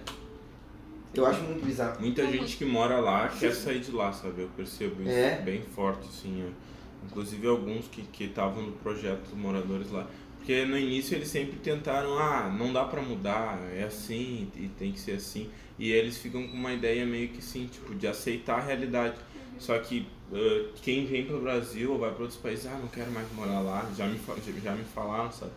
Eu 1.14 1.26
acho 1.26 1.40
muito 1.42 1.64
bizarro. 1.64 2.00
Muita 2.00 2.22
Uhum. 2.22 2.32
gente 2.32 2.56
que 2.56 2.64
mora 2.64 2.98
lá 2.98 3.28
quer 3.28 3.52
sair 3.54 3.80
de 3.80 3.90
lá, 3.90 4.12
sabe? 4.12 4.42
Eu 4.42 4.48
percebo 4.56 5.02
isso 5.02 5.10
É. 5.10 5.40
bem 5.42 5.62
forte, 5.62 6.08
assim. 6.08 6.44
ó. 6.48 7.06
Inclusive 7.06 7.46
alguns 7.46 7.86
que 7.88 8.02
que 8.02 8.24
estavam 8.24 8.62
no 8.62 8.72
projeto 8.72 9.34
Moradores 9.34 9.90
lá. 9.90 10.06
Porque 10.38 10.64
no 10.64 10.76
início 10.76 11.14
eles 11.16 11.28
sempre 11.28 11.58
tentaram, 11.60 12.18
ah, 12.18 12.52
não 12.56 12.72
dá 12.72 12.84
pra 12.84 13.00
mudar, 13.02 13.58
é 13.72 13.84
assim 13.84 14.48
e 14.56 14.68
tem 14.78 14.90
que 14.92 14.98
ser 15.00 15.12
assim. 15.12 15.48
E 15.78 15.90
eles 15.92 16.16
ficam 16.18 16.46
com 16.48 16.56
uma 16.56 16.72
ideia 16.72 17.04
meio 17.06 17.28
que 17.28 17.38
assim, 17.38 17.66
tipo, 17.66 17.94
de 17.94 18.06
aceitar 18.06 18.58
a 18.58 18.62
realidade. 18.62 19.14
Só 19.58 19.78
que 19.78 20.06
ah, 20.32 20.68
quem 20.82 21.04
vem 21.06 21.26
pro 21.26 21.40
Brasil 21.40 21.92
ou 21.92 21.98
vai 21.98 22.10
para 22.10 22.22
outros 22.22 22.40
países, 22.40 22.66
ah, 22.66 22.78
não 22.80 22.88
quero 22.88 23.10
mais 23.12 23.26
morar 23.34 23.60
lá, 23.60 23.88
já 23.96 24.06
me, 24.06 24.18
já 24.64 24.72
me 24.72 24.84
falaram, 24.84 25.30
sabe? 25.30 25.52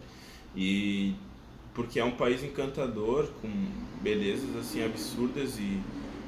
E 0.55 1.13
porque 1.75 1.99
é 1.99 2.03
um 2.03 2.11
país 2.11 2.43
encantador, 2.43 3.27
com 3.41 3.49
belezas 4.01 4.55
assim 4.55 4.83
absurdas 4.83 5.59
e, 5.59 5.79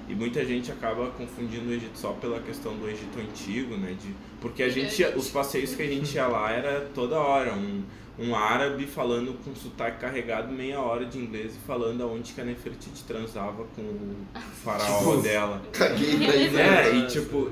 e 0.09 0.13
muita 0.13 0.45
gente 0.45 0.71
acaba 0.71 1.07
confundindo 1.11 1.69
o 1.69 1.73
Egito 1.73 1.97
só 1.97 2.11
pela 2.11 2.39
questão 2.41 2.75
do 2.75 2.87
Egito 2.87 3.17
antigo, 3.19 3.75
né? 3.77 3.95
De, 3.99 4.13
porque 4.41 4.61
a 4.61 4.69
gente, 4.69 5.03
os 5.15 5.29
passeios 5.29 5.73
que 5.73 5.81
a 5.81 5.87
gente 5.87 6.13
ia 6.13 6.27
lá 6.27 6.51
era 6.51 6.81
toda 6.93 7.17
hora, 7.17 7.53
um, 7.53 7.81
um 8.19 8.35
árabe 8.35 8.85
falando 8.85 9.33
com 9.43 9.55
sotaque 9.55 10.01
carregado 10.01 10.51
meia 10.51 10.81
hora 10.81 11.05
de 11.05 11.17
inglês 11.17 11.55
e 11.55 11.59
falando 11.65 12.01
aonde 12.03 12.33
que 12.33 12.41
a 12.41 12.43
Nefertiti 12.43 13.03
transava 13.05 13.63
com 13.75 13.81
o 13.81 14.15
faraó 14.63 14.99
Tipo, 14.99 15.21
dela. 15.21 15.61
Caguei 15.71 16.49
pra. 16.49 16.61
É, 16.61 16.95
e 16.95 17.07
tipo, 17.07 17.51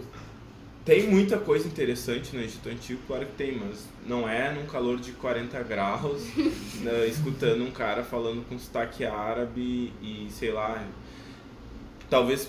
tem 0.86 1.08
muita 1.08 1.40
coisa 1.40 1.68
interessante 1.68 2.36
no 2.36 2.44
Egito 2.44 2.70
Antigo, 2.70 3.02
claro 3.08 3.26
que 3.26 3.32
tem, 3.32 3.58
mas 3.58 3.88
não 4.06 4.30
é 4.30 4.54
num 4.54 4.68
calor 4.68 5.00
de 5.00 5.14
40 5.14 5.64
graus, 5.64 6.22
né, 6.82 7.08
escutando 7.08 7.64
um 7.64 7.72
cara 7.72 8.04
falando 8.04 8.48
com 8.48 8.58
sotaque 8.60 9.04
árabe 9.04 9.92
e 10.00 10.28
sei 10.30 10.52
lá. 10.52 10.88
Talvez 12.08 12.48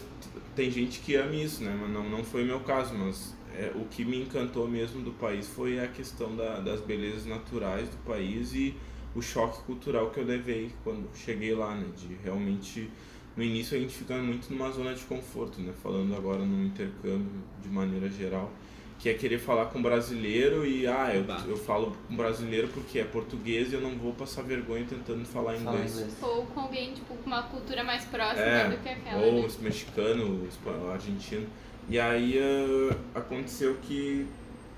tem 0.54 0.70
gente 0.70 1.00
que 1.00 1.16
ame 1.16 1.42
isso, 1.42 1.64
né? 1.64 1.74
Mas 1.80 1.90
não, 1.90 2.06
não 2.08 2.22
foi 2.22 2.42
o 2.42 2.46
meu 2.46 2.60
caso, 2.60 2.94
mas 2.94 3.34
é, 3.54 3.72
o 3.74 3.86
que 3.86 4.04
me 4.04 4.20
encantou 4.20 4.68
mesmo 4.68 5.02
do 5.02 5.12
país 5.12 5.48
foi 5.48 5.80
a 5.80 5.88
questão 5.88 6.36
da, 6.36 6.60
das 6.60 6.82
belezas 6.82 7.24
naturais 7.24 7.88
do 7.88 7.96
país 8.04 8.52
e 8.52 8.76
o 9.14 9.22
choque 9.22 9.62
cultural 9.62 10.10
que 10.10 10.20
eu 10.20 10.24
levei 10.24 10.70
quando 10.84 11.08
cheguei 11.16 11.54
lá, 11.54 11.74
né? 11.74 11.86
De 11.96 12.14
realmente 12.22 12.90
no 13.36 13.42
início 13.42 13.76
a 13.76 13.80
gente 13.80 13.94
fica 13.94 14.14
muito 14.16 14.50
numa 14.52 14.70
zona 14.70 14.94
de 14.94 15.02
conforto, 15.04 15.60
né? 15.60 15.72
Falando 15.82 16.14
agora 16.16 16.38
no 16.38 16.64
intercâmbio 16.64 17.42
de 17.62 17.68
maneira 17.68 18.08
geral, 18.08 18.50
que 18.98 19.10
é 19.10 19.14
querer 19.14 19.38
falar 19.38 19.66
com 19.66 19.82
brasileiro 19.82 20.66
e 20.66 20.86
ah, 20.86 21.14
eu, 21.14 21.24
Bah. 21.24 21.44
eu 21.46 21.56
falo 21.56 21.94
com 22.08 22.16
brasileiro 22.16 22.68
porque 22.68 22.98
é 22.98 23.04
português 23.04 23.70
e 23.70 23.74
eu 23.74 23.80
não 23.82 23.90
vou 23.98 24.14
passar 24.14 24.42
vergonha 24.42 24.86
tentando 24.88 25.22
falar 25.26 25.54
Fala 25.58 25.74
inglês. 25.76 25.92
inglês. 25.92 26.16
Ou 26.22 26.46
com 26.46 26.60
alguém, 26.60 26.94
tipo, 26.94 27.14
com 27.14 27.26
uma 27.26 27.42
cultura 27.42 27.84
mais 27.84 28.04
próxima 28.06 28.40
É, 28.46 28.70
do 28.70 28.76
que 28.82 28.88
aquela, 28.88 29.22
ou 29.22 29.40
né? 29.40 29.46
os 29.46 29.58
mexicano, 29.58 30.46
espanhol, 30.48 30.90
argentino. 30.92 31.46
E 31.88 32.00
aí 32.00 32.38
eh, 32.38 32.96
aconteceu 33.14 33.76
que, 33.82 34.26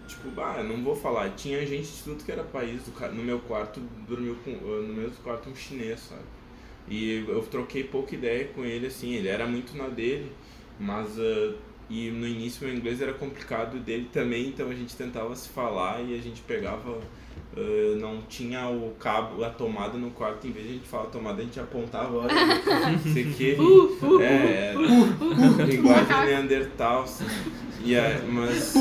tipo, 0.07 0.31
bah, 0.33 0.57
eu 0.59 0.64
não 0.64 0.83
vou 0.83 0.94
falar. 0.97 1.31
Tinha 1.31 1.64
gente 1.64 1.87
de 1.90 2.03
tudo 2.03 2.23
que 2.25 2.31
era 2.33 2.42
país. 2.44 2.83
Do, 2.83 3.14
no 3.14 3.23
meu 3.23 3.38
quarto, 3.38 3.81
dormiu 4.07 4.37
com, 4.44 4.51
eh, 4.51 4.87
no 4.87 4.92
mesmo 4.94 5.14
quarto 5.23 5.49
um 5.49 5.55
chinês, 5.55 6.01
sabe? 6.01 6.23
E 6.90 7.24
eu 7.29 7.40
troquei 7.42 7.85
pouca 7.85 8.14
ideia 8.14 8.46
com 8.55 8.64
ele, 8.64 8.87
assim. 8.87 9.14
Ele 9.14 9.29
era 9.29 9.46
muito 9.46 9.77
na 9.77 9.88
dele, 9.88 10.33
mas. 10.79 11.18
eh, 11.18 11.53
e 11.90 12.11
no 12.11 12.27
início 12.27 12.66
meu 12.66 12.77
inglês 12.77 13.01
era 13.01 13.14
complicado 13.14 13.77
o 13.77 13.81
dele 13.81 14.09
também, 14.12 14.48
então 14.48 14.68
a 14.68 14.74
gente 14.74 14.94
tentava 14.94 15.35
se 15.35 15.48
falar 15.48 16.03
e 16.03 16.14
a 16.14 16.18
gente 16.18 16.42
pegava. 16.42 16.98
eh, 17.57 17.96
não 18.01 18.22
tinha 18.29 18.68
o 18.68 18.94
cabo, 19.01 19.42
a 19.44 19.51
tomada 19.51 19.96
no 19.98 20.11
quarto, 20.11 20.46
em 20.46 20.51
vez 20.53 20.66
de 20.66 20.72
a 20.72 20.74
gente 20.77 20.88
falar 20.88 21.07
tomada, 21.07 21.40
a 21.40 21.44
gente 21.44 21.59
apontava, 21.61 22.16
olha, 22.18 22.35
não 22.92 23.12
sei 23.12 23.24
o 23.24 23.33
que. 23.33 23.57
É, 24.20 24.74
é 24.74 25.64
linguagem 25.64 26.24
neandertal, 26.27 27.03
assim. 27.03 27.24
E 27.85 27.94
é, 27.94 28.20
mas 28.29 28.74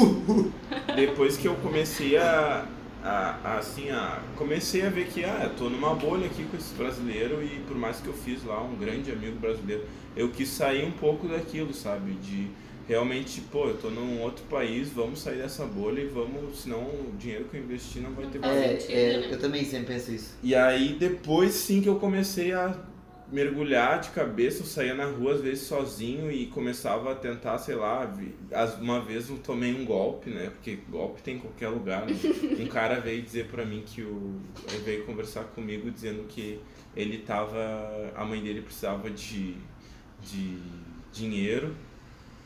depois 0.95 1.37
que 1.37 1.47
eu 1.47 1.53
comecei 1.55 2.17
a, 2.17 2.65
a, 3.03 3.39
a, 3.43 3.57
assim, 3.59 3.89
a, 3.89 4.21
comecei 4.35 4.85
a 4.85 4.89
ver 4.89 5.07
que, 5.07 5.23
ah, 5.23 5.41
eu 5.45 5.55
tô 5.55 5.69
numa 5.69 5.93
bolha 5.95 6.25
aqui 6.27 6.43
com 6.45 6.57
esse 6.57 6.73
brasileiro 6.75 7.43
e 7.43 7.59
por 7.67 7.77
mais 7.77 7.99
que 7.99 8.07
eu 8.07 8.13
fiz 8.13 8.43
lá 8.43 8.61
um 8.61 8.75
grande 8.75 9.11
amigo 9.11 9.39
brasileiro, 9.39 9.83
eu 10.15 10.29
quis 10.31 10.49
sair 10.49 10.85
um 10.85 10.91
pouco 10.91 11.27
daquilo, 11.27 11.73
sabe, 11.73 12.13
de 12.13 12.47
realmente, 12.87 13.41
pô, 13.41 13.67
eu 13.67 13.77
tô 13.77 13.89
num 13.89 14.21
outro 14.21 14.45
país, 14.45 14.89
vamos 14.89 15.19
sair 15.19 15.37
dessa 15.37 15.65
bolha 15.65 16.01
e 16.01 16.07
vamos, 16.07 16.61
senão 16.61 16.79
o 16.81 17.13
dinheiro 17.17 17.45
que 17.45 17.57
eu 17.57 17.61
investi 17.63 17.99
não 17.99 18.13
vai 18.13 18.27
ter 18.27 18.39
Faz 18.39 18.57
É, 18.57 18.79
sentido, 18.79 18.91
é, 18.91 19.17
né? 19.19 19.33
eu 19.33 19.39
também 19.39 19.63
sempre 19.65 19.93
penso 19.93 20.11
isso. 20.11 20.37
e 20.41 20.55
aí 20.55 20.93
depois 20.93 21.53
sim 21.53 21.81
que 21.81 21.89
eu 21.89 21.99
comecei 21.99 22.53
a 22.53 22.75
mergulhar 23.31 23.99
de 23.99 24.09
cabeça, 24.09 24.61
eu 24.61 24.65
saía 24.65 24.93
na 24.93 25.05
rua 25.05 25.33
às 25.33 25.41
vezes 25.41 25.67
sozinho 25.67 26.31
e 26.31 26.45
começava 26.47 27.11
a 27.11 27.15
tentar, 27.15 27.57
sei 27.57 27.75
lá, 27.75 28.11
uma 28.81 29.01
vez 29.01 29.29
eu 29.29 29.37
tomei 29.39 29.73
um 29.73 29.83
golpe, 29.85 30.29
né? 30.29 30.49
Porque 30.49 30.77
golpe 30.89 31.21
tem 31.21 31.35
em 31.35 31.39
qualquer 31.39 31.69
lugar. 31.69 32.05
Né? 32.05 32.13
Um 32.59 32.67
cara 32.67 32.99
veio 32.99 33.21
dizer 33.21 33.47
pra 33.47 33.65
mim 33.65 33.83
que 33.85 34.01
o 34.01 34.39
ele 34.71 34.83
veio 34.83 35.05
conversar 35.05 35.43
comigo 35.45 35.91
dizendo 35.91 36.23
que 36.27 36.59
ele 36.95 37.19
tava 37.19 37.57
a 38.15 38.23
mãe 38.25 38.41
dele 38.41 38.61
precisava 38.61 39.09
de 39.09 39.55
de 40.21 40.57
dinheiro 41.13 41.73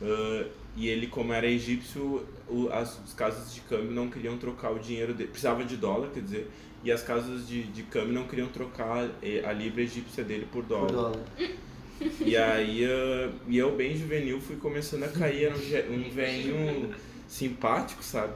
ah, 0.01 0.45
e 0.75 0.87
ele 0.87 1.07
como 1.07 1.33
era 1.33 1.47
egípcio, 1.47 2.25
o- 2.47 2.69
as, 2.71 2.99
as 3.03 3.13
casas 3.13 3.53
de 3.53 3.61
câmbio 3.61 3.91
não 3.91 4.09
queriam 4.09 4.37
trocar 4.37 4.71
o 4.71 4.79
dinheiro 4.79 5.13
dele, 5.13 5.29
precisava 5.29 5.63
de 5.65 5.75
dólar, 5.77 6.09
quer 6.11 6.21
dizer, 6.23 6.49
e 6.83 6.91
as 6.91 7.03
casas 7.03 7.47
de, 7.47 7.63
de 7.63 7.83
câmbio 7.83 8.13
não 8.13 8.27
queriam 8.27 8.47
trocar 8.49 9.09
eh, 9.21 9.43
a 9.45 9.51
libra 9.53 9.81
egípcia 9.81 10.23
dele 10.23 10.47
por 10.51 10.63
Por 10.77 10.87
dólar. 10.87 10.91
dólar. 10.91 11.19
E 12.23 12.35
aí 12.35 12.85
ah, 12.85 13.29
e 13.47 13.57
eu 13.57 13.75
bem 13.75 13.95
juvenil 13.95 14.39
fui 14.41 14.55
começando 14.55 15.03
a 15.03 15.07
cair, 15.09 15.45
era 15.45 15.55
um, 15.55 15.95
um 16.07 16.09
velhinho 16.09 16.93
simpático, 17.27 18.03
sabe? 18.03 18.33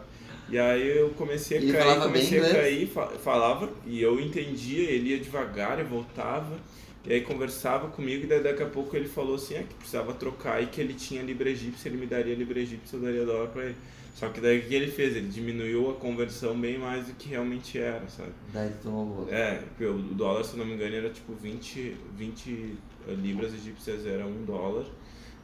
E 0.47 0.58
aí 0.60 0.97
eu 0.97 1.10
comecei 1.12 1.58
a 1.58 1.62
Ele 1.62 1.71
cair, 1.71 1.99
comecei 2.01 2.39
a 2.39 2.49
cair, 2.49 2.88
fa- 2.88 3.08
falava, 3.17 3.69
e 3.86 4.01
eu 4.01 4.19
entendia, 4.19 4.89
ele 4.91 5.10
ia 5.10 5.19
devagar 5.19 5.79
e 5.79 5.84
voltava. 5.84 6.60
E 7.05 7.13
aí 7.13 7.21
conversava 7.21 7.88
comigo 7.89 8.23
e 8.23 8.27
daí 8.27 8.41
daqui 8.41 8.63
a 8.63 8.67
pouco 8.67 8.95
ele 8.95 9.08
falou 9.08 9.36
assim, 9.36 9.55
é 9.55 9.63
que 9.63 9.73
precisava 9.75 10.13
trocar 10.13 10.62
e 10.63 10.67
que 10.67 10.81
ele 10.81 10.93
tinha 10.93 11.21
libra 11.21 11.49
egípcia, 11.49 11.88
ele 11.89 11.97
me 11.97 12.08
daria 12.08 12.34
libra 12.36 12.60
egípcia, 12.60 12.97
eu 12.97 13.01
daria 13.01 13.25
dólar 13.25 13.47
pra 13.49 13.63
ele. 13.65 13.75
Só 14.15 14.30
que 14.30 14.39
daí 14.39 14.60
o 14.60 14.63
que 14.63 14.73
ele 14.73 14.89
fez? 14.89 15.15
Ele 15.15 15.28
diminuiu 15.28 15.91
a 15.91 15.93
conversão 15.95 16.58
bem 16.60 16.80
mais 16.80 17.06
do 17.08 17.13
que 17.15 17.30
realmente 17.30 17.78
era, 17.78 18.08
sabe? 18.08 18.32
Daí 18.54 18.71
tomou 18.82 19.06
bolo. 19.06 19.28
É, 19.30 19.56
porque 19.58 19.86
o 19.86 19.97
dólar, 19.97 20.43
se 20.45 20.56
não 20.56 20.65
me 20.65 20.73
engano, 20.73 20.95
era 20.95 21.10
tipo 21.10 21.34
20, 21.34 21.95
20 22.17 22.78
libras 23.21 23.54
egípcias, 23.54 24.06
era 24.06 24.25
um 24.25 24.45
dólar. 24.45 24.86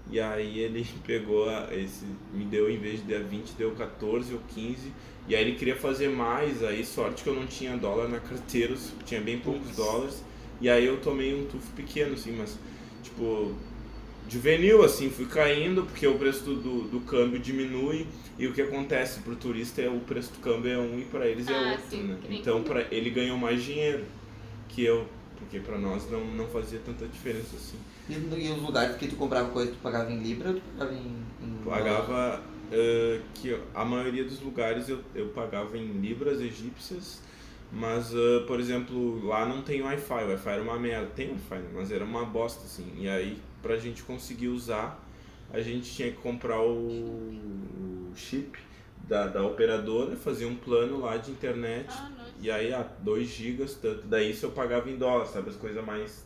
E 0.09 0.19
aí 0.19 0.59
ele 0.59 0.85
pegou 1.05 1.49
a- 1.49 1.67
esse, 1.71 2.05
me 2.33 2.45
deu 2.45 2.69
em 2.69 2.77
vez 2.79 3.05
de 3.05 3.13
dar 3.13 3.23
20, 3.23 3.51
deu 3.57 3.71
14 3.71 4.33
ou 4.33 4.39
15. 4.47 4.91
E 5.27 5.35
aí 5.35 5.41
ele 5.41 5.55
queria 5.57 5.75
fazer 5.75 6.09
mais, 6.09 6.63
aí 6.63 6.83
sorte 6.85 7.23
que 7.23 7.29
eu 7.29 7.35
não 7.35 7.45
tinha 7.47 7.77
dólar 7.77 8.07
na 8.07 8.19
carteira, 8.19 8.73
tinha 9.05 9.21
bem 9.21 9.39
poucos 9.39 9.75
dólares. 9.75 10.23
E 10.61 10.69
aí 10.69 10.85
eu 10.85 10.97
tomei 11.01 11.33
um 11.35 11.45
tufo 11.45 11.71
pequeno, 11.73 12.13
assim, 12.13 12.31
mas 12.37 12.57
tipo, 13.03 13.53
juvenil, 14.29 14.83
assim, 14.83 15.09
fui 15.09 15.25
caindo 15.25 15.83
porque 15.83 16.07
o 16.07 16.17
preço 16.17 16.43
do, 16.43 16.55
do, 16.55 16.81
do 16.87 16.99
câmbio 17.01 17.39
diminui 17.39 18.07
e 18.37 18.47
o 18.47 18.53
que 18.53 18.61
acontece 18.61 19.19
pro 19.21 19.35
turista 19.35 19.81
é 19.81 19.89
o 19.89 19.99
preço 19.99 20.31
do 20.33 20.39
câmbio 20.39 20.71
é 20.71 20.77
um 20.77 20.99
e 20.99 21.05
para 21.05 21.27
eles 21.27 21.47
é 21.47 21.53
Ah, 21.53 21.71
outro, 21.71 21.85
sim, 21.89 22.03
né? 22.03 22.17
Então 22.29 22.63
pra, 22.63 22.85
ele 22.91 23.09
ganhou 23.09 23.37
mais 23.37 23.63
dinheiro 23.63 24.05
que 24.69 24.83
eu, 24.83 25.05
porque 25.37 25.59
pra 25.59 25.77
nós 25.77 26.09
não, 26.09 26.23
não 26.25 26.47
fazia 26.47 26.79
tanta 26.85 27.05
diferença 27.07 27.55
assim. 27.55 27.77
E, 28.09 28.13
e 28.13 28.51
os 28.51 28.61
lugares 28.61 28.95
que 28.95 29.07
tu 29.07 29.15
comprava 29.15 29.49
coisa, 29.49 29.71
tu 29.71 29.77
pagava 29.77 30.11
em 30.11 30.19
Libra 30.21 30.49
ou 30.49 30.55
tu 30.55 30.61
pagava 30.77 30.93
em. 30.93 30.97
em? 30.97 31.63
Pagava 31.63 32.41
eh, 32.71 33.19
que 33.35 33.57
a 33.75 33.83
maioria 33.83 34.23
dos 34.23 34.39
lugares 34.41 34.87
eu, 34.87 34.99
eu 35.13 35.27
pagava 35.27 35.77
em 35.77 35.91
libras 35.99 36.39
egípcias, 36.39 37.21
mas 37.71 38.13
eh, 38.13 38.43
por 38.45 38.59
exemplo, 38.59 39.25
lá 39.25 39.45
não 39.45 39.61
tem 39.61 39.81
Wi-Fi, 39.81 40.23
o 40.23 40.27
Wi-Fi 40.27 40.49
era 40.49 40.61
uma 40.61 40.77
merda, 40.77 41.07
tem 41.15 41.29
Wi-Fi, 41.31 41.55
né? 41.55 41.69
mas 41.73 41.91
era 41.91 42.03
uma 42.03 42.25
bosta 42.25 42.65
assim. 42.65 42.91
E 42.97 43.07
aí 43.07 43.37
pra 43.61 43.77
gente 43.77 44.03
conseguir 44.03 44.49
usar, 44.49 44.99
a 45.53 45.61
gente 45.61 45.91
tinha 45.91 46.09
que 46.11 46.17
comprar 46.17 46.61
o, 46.61 48.09
o 48.09 48.11
chip 48.15 48.57
da, 49.07 49.27
da 49.27 49.43
operadora, 49.43 50.15
fazer 50.15 50.45
um 50.45 50.55
plano 50.55 51.01
lá 51.01 51.17
de 51.17 51.31
internet. 51.31 51.89
Ah. 51.89 52.09
E 52.41 52.49
aí, 52.49 52.73
ah, 52.73 52.87
2 52.99 53.27
gigas, 53.27 53.75
tanto. 53.75 54.07
Daí 54.07 54.31
isso 54.31 54.45
eu 54.45 54.51
pagava 54.51 54.89
em 54.89 54.97
dólar, 54.97 55.25
sabe? 55.25 55.49
As 55.49 55.55
coisas 55.55 55.83
mais 55.85 56.25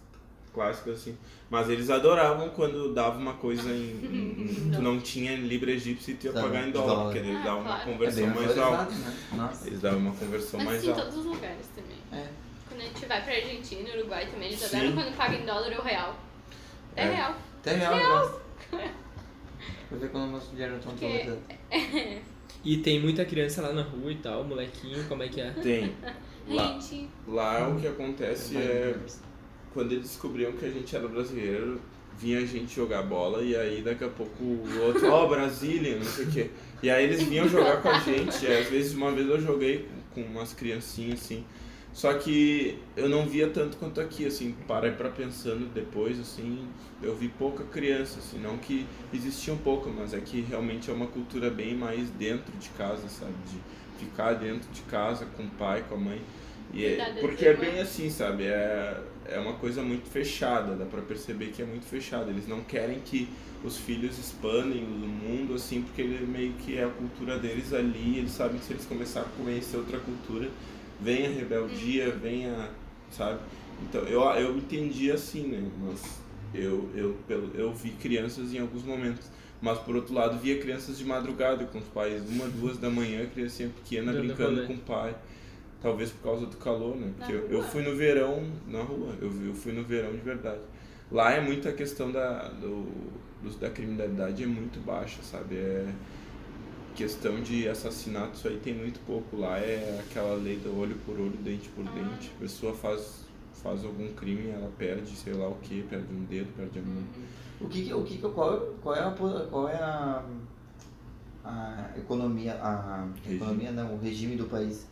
clássicas 0.55 0.95
assim. 1.01 1.15
Mas 1.49 1.69
eles 1.69 1.91
adoravam 1.91 2.49
quando 2.49 2.91
dava 2.93 3.19
uma 3.19 3.33
coisa 3.35 3.69
em. 3.69 3.91
em- 3.91 4.41
em- 4.41 4.71
tu 4.73 4.81
não 4.81 4.99
tinha 4.99 5.35
Libra 5.35 5.69
egípcia 5.71 6.13
e 6.13 6.15
tu 6.15 6.25
ia 6.25 6.31
Dava 6.33 6.47
pagar 6.47 6.63
em 6.65 6.69
em 6.69 6.71
dólar, 6.71 6.87
dólar. 6.95 7.03
porque 7.13 7.19
eles 7.19 7.35
Ah, 7.37 7.43
davam 7.43 7.59
uma 7.61 7.67
claro. 7.67 7.81
É 7.81 7.85
bem 7.85 7.93
conversão 7.93 8.27
mais 8.33 8.57
alta. 8.57 8.91
né? 8.95 9.17
Nossa. 9.33 9.67
Eles 9.67 9.81
davam 9.81 9.99
uma 9.99 10.15
conversão 10.15 10.59
Mas 10.59 10.67
mais 10.67 10.79
assim, 10.79 10.87
em 10.87 10.91
alta. 10.91 11.03
todos 11.03 11.17
os 11.19 11.25
lugares 11.25 11.67
também. 11.75 11.97
É. 12.23 12.27
Quando 12.67 12.81
a 12.81 12.83
gente 12.85 13.05
vai 13.05 13.23
pra 13.23 13.33
Argentina, 13.35 13.89
Uruguai 13.95 14.25
também, 14.31 14.47
eles 14.47 14.63
adoram 14.73 14.91
quando 14.93 15.15
paga 15.15 15.35
em 15.35 15.45
dólar 15.45 15.71
ou 15.77 15.83
real. 15.83 16.15
É, 16.95 17.03
É. 17.03 17.13
real. 17.13 17.35
Até 17.61 17.75
real, 17.75 17.93
real. 17.95 18.41
Pra 19.89 19.97
ver 19.99 20.09
quando 20.09 20.23
o 20.23 20.31
nosso 20.31 20.49
dinheiro 20.51 20.73
não 20.73 20.79
Porque- 20.81 21.05
valorizado. 21.05 21.39
E 22.65 22.77
tem 22.77 22.99
muita 22.99 23.23
criança 23.23 23.61
lá 23.61 23.71
na 23.71 23.83
rua 23.83 24.11
e 24.11 24.15
tal, 24.15 24.43
molequinho, 24.43 25.03
como 25.07 25.21
é 25.21 25.27
que 25.27 25.39
é? 25.39 25.51
Tem. 25.51 25.93
Lá, 26.49 26.73
Gente, 26.79 27.09
lá 27.27 27.67
o 27.69 27.79
que 27.79 27.87
acontece 27.87 28.55
é. 28.57 28.95
Quando 29.75 29.91
eles 29.91 30.07
descobriam 30.07 30.53
que 30.53 30.65
a 30.65 30.71
gente 30.71 30.95
era 30.95 31.05
brasileiro, 31.05 31.81
vinha 32.17 32.39
a 32.39 32.45
gente 32.45 32.73
jogar 32.73 33.03
bola 33.03 33.43
e 33.43 33.53
aí 33.57 33.81
daqui 33.81 34.05
a 34.05 34.07
pouco 34.07 34.41
o 34.41 34.81
outro, 34.85 35.11
ó, 35.11 35.27
Brasília, 35.27 35.97
não 35.97 36.05
sei 36.05 36.23
o 36.23 36.31
quê. 36.31 36.49
E 36.81 36.89
aí 36.89 37.03
eles 37.03 37.21
vinham 37.23 37.45
jogar 37.49 37.81
com 37.81 37.89
a 37.89 37.99
gente. 37.99 38.47
às 38.47 38.67
vezes 38.67 38.93
uma 38.93 39.11
vez 39.11 39.27
eu 39.27 39.37
joguei 39.41 39.85
com, 40.13 40.21
umas 40.21 40.53
criancinhas 40.53 41.19
assim. 41.19 41.43
Só 41.91 42.13
que 42.13 42.79
eu 42.95 43.09
não 43.09 43.25
via 43.25 43.49
tanto 43.49 43.75
quanto 43.75 43.99
aqui, 43.99 44.25
assim, 44.25 44.55
para 44.65 44.89
pra 44.93 45.09
pensando 45.09 45.65
depois, 45.73 46.19
assim, 46.21 46.67
eu 47.03 47.13
vi 47.13 47.27
pouca 47.27 47.63
criança, 47.65 48.19
assim, 48.19 48.39
não 48.39 48.57
que 48.57 48.85
existiam 49.13 49.57
pouca, 49.57 49.89
mas 49.89 50.13
é 50.13 50.21
que 50.21 50.39
realmente 50.39 50.89
é 50.89 50.93
uma 50.93 51.07
cultura 51.07 51.49
bem 51.49 51.75
mais 51.75 52.09
dentro 52.11 52.51
de 52.57 52.69
casa, 52.69 53.09
sabe? 53.09 53.33
De 53.49 54.05
ficar 54.05 54.33
dentro 54.35 54.69
de 54.71 54.81
casa 54.83 55.25
com 55.37 55.43
o 55.43 55.49
pai, 55.51 55.83
com 55.87 55.95
a 55.95 55.97
mãe. 55.97 56.21
E 56.75 56.85
é, 56.85 57.15
porque 57.21 57.45
é 57.45 57.53
bem 57.53 57.79
assim, 57.79 58.09
sabe? 58.09 58.43
É, 58.43 58.99
é 59.27 59.39
uma 59.39 59.53
coisa 59.53 59.81
muito 59.81 60.09
fechada, 60.09 60.75
dá 60.75 60.85
pra 60.85 61.01
perceber 61.01 61.47
que 61.47 61.61
é 61.61 61.65
muito 61.65 61.85
fechada. 61.85 62.29
Eles 62.29 62.47
não 62.47 62.61
querem 62.61 62.99
que 62.99 63.29
os 63.63 63.77
filhos 63.77 64.19
expandem 64.19 64.83
o 64.83 64.87
mundo 64.87 65.55
assim, 65.55 65.81
porque 65.81 66.01
ele 66.01 66.25
meio 66.25 66.53
que 66.53 66.77
é 66.77 66.83
a 66.83 66.89
cultura 66.89 67.39
deles 67.39 67.73
ali, 67.73 68.19
eles 68.19 68.31
sabem 68.31 68.59
que 68.59 68.65
se 68.65 68.73
eles 68.73 68.85
começarem 68.85 69.27
a 69.27 69.43
conhecer 69.43 69.77
outra 69.77 69.97
cultura, 69.99 70.49
vem 70.99 71.25
a 71.25 71.29
rebeldia, 71.29 72.11
vem 72.11 72.47
a. 72.47 72.69
sabe? 73.09 73.39
Então 73.81 74.01
eu, 74.01 74.21
eu 74.21 74.57
entendi 74.57 75.11
assim, 75.11 75.47
né? 75.47 75.71
Mas 75.81 76.19
eu, 76.53 76.89
eu, 76.93 77.15
pelo, 77.27 77.51
eu 77.55 77.73
vi 77.73 77.91
crianças 77.91 78.53
em 78.53 78.59
alguns 78.59 78.83
momentos. 78.83 79.29
Mas 79.61 79.79
por 79.79 79.95
outro 79.95 80.13
lado, 80.13 80.37
via 80.37 80.59
crianças 80.59 80.97
de 80.97 81.05
madrugada 81.05 81.63
com 81.65 81.79
os 81.79 81.85
pais, 81.85 82.21
uma, 82.29 82.47
duas 82.47 82.77
da 82.77 82.89
manhã, 82.89 83.25
criancinha 83.25 83.69
pequena 83.69 84.11
brincando 84.13 84.67
com 84.67 84.73
o 84.73 84.77
pai. 84.77 85.15
Talvez 85.85 86.09
por 86.11 86.23
causa 86.23 86.45
do 86.47 86.57
calor, 86.57 86.95
né? 86.95 87.11
Porque 87.15 87.31
eu, 87.31 87.47
eu 87.49 87.63
fui 87.63 87.83
no 87.83 87.95
verão, 87.95 88.43
na 88.67 88.81
rua, 88.81 89.13
eu, 89.21 89.29
vi- 89.29 89.47
eu 89.49 89.53
fui 89.53 89.71
no 89.71 89.83
verão 89.83 90.11
de 90.11 90.17
verdade. 90.21 90.61
Lá 91.11 91.31
é 91.33 91.39
muito 91.39 91.69
a 91.69 91.73
questão 91.73 92.11
da, 92.11 92.47
do, 92.49 92.87
da 93.59 93.69
criminalidade 93.69 94.43
é 94.43 94.47
muito 94.47 94.79
baixa, 94.83 95.21
sabe? 95.21 95.55
É 95.55 95.85
questão 96.95 97.41
de 97.41 97.67
assassinato, 97.67 98.35
isso 98.37 98.47
aí 98.47 98.57
tem 98.57 98.73
muito 98.73 98.99
pouco. 99.05 99.37
Lá 99.37 99.57
é 99.59 99.99
aquela 100.09 100.35
lei 100.35 100.55
do 100.57 100.75
olho 100.79 100.95
por 101.05 101.19
olho, 101.19 101.37
dente 101.43 101.69
por 101.69 101.83
dente. 101.83 102.31
A 102.37 102.39
pessoa 102.39 102.73
faz, 102.73 103.25
faz 103.61 103.83
algum 103.85 104.07
crime, 104.13 104.49
ela 104.49 104.71
perde 104.77 105.15
sei 105.15 105.33
lá 105.33 105.47
o 105.47 105.55
que, 105.55 105.83
perde 105.83 106.07
um 106.13 106.23
dedo, 106.25 106.47
perde 106.57 106.79
a 106.79 106.81
mão. 106.81 107.03
O 107.61 107.67
que, 107.67 107.93
o 107.93 108.03
que, 108.03 108.17
qual, 108.17 108.59
qual 108.81 108.95
é 108.95 109.01
a 109.03 109.11
qual 109.11 109.69
é 109.69 109.75
a, 109.75 110.23
a 111.43 111.89
economia 111.97 112.55
a 112.61 113.05
Regime. 113.23 113.35
economia 113.35 113.71
não 113.71 113.93
o 113.95 113.99
regime 113.99 114.35
do 114.35 114.45
país 114.45 114.87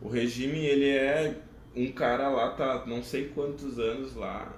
O 0.00 0.08
regime, 0.08 0.58
ele 0.64 0.88
é 0.88 1.36
um 1.76 1.90
cara 1.92 2.28
lá, 2.28 2.50
tá 2.50 2.84
não 2.86 3.02
sei 3.02 3.28
quantos 3.28 3.78
anos 3.78 4.14
lá, 4.14 4.52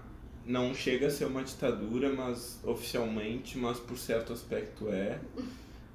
não 0.47 0.75
chega 0.75 1.07
a 1.09 1.11
ser 1.11 1.25
uma 1.27 1.43
ditadura, 1.43 2.13
mas 2.13 2.61
oficialmente, 2.65 3.59
mas 3.59 3.79
por 3.79 3.99
certo 3.99 4.33
aspecto 4.33 4.89
é. 4.89 5.19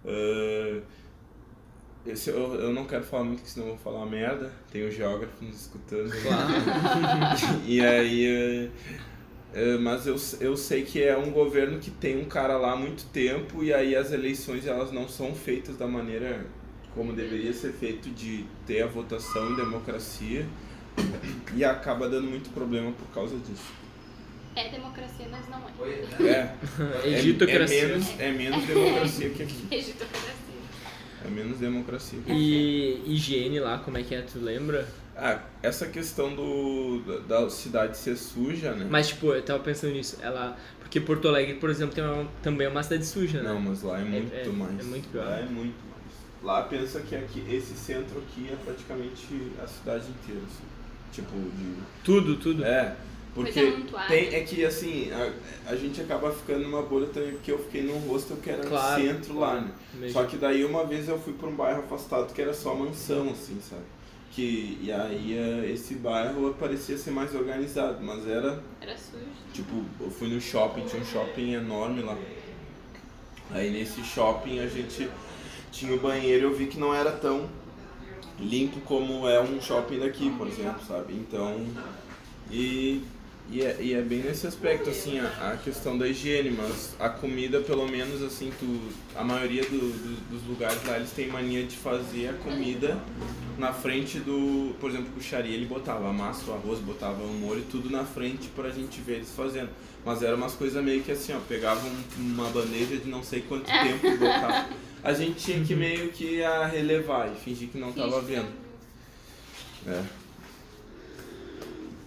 Ah, 0.06 0.82
esse, 2.06 2.30
eu, 2.30 2.54
eu 2.56 2.74
não 2.74 2.86
quero 2.86 3.04
falar 3.04 3.26
muito, 3.26 3.40
porque 3.40 3.52
senão 3.52 3.68
eu 3.68 3.76
vou 3.76 3.84
falar 3.94 4.06
merda. 4.06 4.52
Tem 4.72 4.88
o 4.88 4.92
geógrafo 4.92 5.44
nos 5.44 5.62
escutando. 5.62 6.10
e 7.66 7.82
aí. 7.82 8.26
eh, 8.26 8.70
eh, 9.54 9.78
mas 9.78 10.08
eu, 10.08 10.16
eu 10.40 10.56
sei 10.56 10.84
que 10.84 11.04
é 11.04 11.18
um 11.18 11.32
governo 11.32 11.80
que 11.80 11.92
tem 11.92 12.18
um 12.22 12.26
cara 12.26 12.58
lá 12.58 12.74
há 12.74 12.76
muito 12.78 13.06
tempo 13.12 13.64
e 13.64 13.74
aí 13.74 13.96
as 13.96 14.12
eleições 14.12 14.66
elas 14.66 14.92
não 14.92 15.08
são 15.08 15.34
feitas 15.36 15.78
da 15.78 15.88
maneira 15.88 16.46
como 16.98 17.14
deveria 17.14 17.54
ser 17.54 17.72
feito 17.74 18.10
de 18.10 18.44
ter 18.66 18.82
a 18.82 18.88
votação 18.88 19.52
em 19.52 19.56
democracia 19.56 20.44
e 21.56 21.64
acaba 21.64 22.10
dando 22.10 22.28
muito 22.28 22.50
problema 22.50 22.92
por 22.92 23.08
causa 23.14 23.38
disso. 23.38 23.72
É 24.56 24.70
democracia, 24.70 25.28
mas 25.30 25.48
não 25.48 25.60
é. 25.86 26.28
É, 26.28 26.32
é, 26.32 26.56
é, 27.04 27.20
Egitocracia. 27.20 27.88
menos, 27.88 28.20
é 28.20 28.32
menos 28.32 28.66
democracia 28.66 29.30
que 29.30 29.44
aqui. 29.44 29.68
Egitocracia. 29.70 30.58
É 31.24 31.30
menos 31.30 31.60
democracia. 31.60 32.20
E 32.28 33.04
higiene 33.06 33.60
lá, 33.60 33.78
como 33.78 34.00
é 34.00 34.04
que 34.04 34.16
é? 34.16 34.22
Tu 34.22 34.40
lembra? 34.40 34.88
Ah, 35.16 35.42
essa 35.62 35.86
questão 35.88 36.34
do, 36.36 37.02
da, 37.28 37.42
da 37.42 37.50
cidade 37.52 37.96
ser 37.98 38.16
suja, 38.18 38.72
né? 38.74 38.88
Mas, 38.90 39.10
tipo, 39.10 39.28
eu 39.28 39.42
tava 39.44 39.60
pensando 39.60 39.94
nisso. 39.94 40.18
Ela. 40.22 40.58
Porque 40.80 41.00
Porto 41.00 41.28
Alegre, 41.28 41.56
por 41.56 41.70
exemplo, 41.70 41.94
tem 41.94 42.04
uma- 42.04 42.28
também 42.42 42.66
é 42.66 42.70
uma 42.70 42.82
cidade 42.82 43.06
suja, 43.06 43.42
né? 43.44 43.50
Não, 43.50 43.60
mas 43.60 43.84
lá 43.84 44.00
é 44.00 44.04
muito 44.04 44.34
é- 44.34 44.46
mais. 44.48 44.80
é 44.80 44.84
muito 44.84 45.10
pior. 45.10 45.26
Lá 45.26 45.40
é 45.40 45.46
muito 45.46 45.76
mais. 45.90 45.97
Lá 46.48 46.62
pensa 46.62 47.02
que 47.02 47.14
aqui, 47.14 47.44
esse 47.52 47.74
centro 47.74 48.20
aqui 48.20 48.48
é 48.50 48.56
praticamente 48.64 49.52
a 49.62 49.68
cidade 49.68 50.06
inteira, 50.10 50.40
assim. 50.46 50.64
Tipo, 51.12 51.34
de... 51.34 51.76
Tudo, 52.06 52.38
tudo. 52.38 52.64
É, 52.64 52.96
porque 53.36 53.84
tem, 54.08 54.34
é 54.34 54.40
que 54.46 54.64
assim, 54.64 55.12
a, 55.12 55.70
a 55.70 55.76
gente 55.76 56.00
acaba 56.00 56.32
ficando 56.32 56.62
numa 56.62 56.82
bolha 56.84 57.08
também, 57.08 57.34
porque 57.34 57.52
eu 57.52 57.60
fiquei 57.60 57.84
num 57.84 58.00
hostel 58.08 58.38
que 58.38 58.50
era 58.50 58.64
Claro, 58.64 59.04
no 59.04 59.10
centro 59.10 59.38
lá, 59.38 59.60
né? 59.60 59.72
Mesmo. 59.96 60.14
Só 60.14 60.24
que 60.24 60.38
daí 60.38 60.64
uma 60.64 60.86
vez 60.86 61.10
eu 61.10 61.20
fui 61.20 61.34
pra 61.34 61.50
um 61.50 61.56
bairro 61.56 61.84
afastado 61.84 62.34
que 62.34 62.42
era 62.42 62.54
só 62.54 62.74
mansão, 62.74 63.30
assim, 63.30 63.60
sabe? 63.62 63.84
Que, 64.32 64.80
e 64.82 64.90
aí 64.90 65.38
eh, 65.38 65.72
esse 65.74 65.96
bairro 65.96 66.56
parecia 66.58 66.98
ser 66.98 67.12
mais 67.12 67.36
organizado, 67.36 68.02
mas 68.02 68.26
era 68.26 68.64
Era 68.80 68.98
sujo. 68.98 69.26
Tipo, 69.52 69.84
eu 70.00 70.10
fui 70.10 70.30
no 70.30 70.40
shopping, 70.40 70.86
tinha 70.86 71.02
um 71.02 71.06
shopping 71.06 71.56
enorme 71.56 72.04
lá. 72.04 72.18
Aí 73.52 73.70
nesse 73.70 74.02
shopping 74.02 74.60
a 74.60 74.68
gente 74.68 75.10
tinha 75.78 75.94
o 75.94 76.00
banheiro 76.00 76.48
eu 76.48 76.56
vi 76.56 76.66
que 76.68 76.80
não 76.80 76.94
era 76.94 77.12
tão 77.12 77.48
limpo 78.40 78.80
como 78.82 79.28
é 79.28 79.40
um 79.42 79.60
shopping 79.62 80.00
daqui, 80.00 80.30
por 80.38 80.48
exemplo, 80.48 80.82
sabe? 80.88 81.14
Então, 81.14 81.66
e, 82.52 83.02
e, 83.50 83.62
é, 83.62 83.78
e 83.80 83.94
é 83.94 84.02
bem 84.02 84.20
nesse 84.20 84.46
aspecto, 84.46 84.90
assim, 84.90 85.20
a, 85.20 85.52
a 85.54 85.58
questão 85.58 85.98
da 85.98 86.08
higiene, 86.08 86.52
mas 86.52 86.96
a 87.00 87.10
comida, 87.10 87.60
pelo 87.62 87.88
menos, 87.88 88.22
assim, 88.22 88.52
tu, 88.60 88.80
a 89.16 89.24
maioria 89.24 89.64
do, 89.64 89.70
do- 89.80 90.30
dos 90.38 90.48
lugares 90.48 90.78
lá, 90.86 90.98
eles 90.98 91.12
têm 91.12 91.28
mania 91.30 91.64
de 91.64 91.76
fazer 91.76 92.30
a 92.30 92.34
comida 92.34 92.98
na 93.58 93.74
frente 93.74 94.20
do, 94.20 94.76
por 94.80 94.92
exemplo, 94.92 95.08
o 95.18 95.22
Xari, 95.22 95.52
ele 95.54 95.66
botava 95.66 96.08
a 96.08 96.14
massa, 96.14 96.52
o 96.52 96.54
arroz, 96.54 96.78
botava 96.80 97.24
o 97.24 97.34
molho, 97.34 97.64
tudo 97.72 97.90
na 97.90 98.04
frente 98.06 98.50
pra 98.56 98.70
gente 98.70 99.02
ver 99.02 99.16
eles 99.16 99.32
fazendo. 99.36 99.70
Mas 100.06 100.22
eram 100.22 100.38
umas 100.38 100.54
coisas 100.54 100.82
meio 100.84 101.02
que 101.02 101.12
assim, 101.12 101.34
ó, 101.34 101.40
pegavam 101.50 101.90
uma 102.18 102.48
bandeja 102.50 102.98
de 102.98 103.10
não 103.10 103.24
sei 103.24 103.42
quanto 103.42 103.66
tempo 103.66 104.06
e 104.06 104.16
botava. 104.18 104.68
A 105.04 105.14
gente 105.14 105.36
tinha 105.36 105.64
que 105.64 105.76
meio 105.76 106.10
que 106.10 106.44
a 106.44 106.66
relevar 106.66 107.32
e 107.32 107.36
fingir 107.36 107.70
que 107.70 107.78
não 107.78 107.92
tava 107.92 108.22
Finge 108.22 108.26
que 108.26 108.32
vendo. 108.34 108.68
É. 109.88 110.04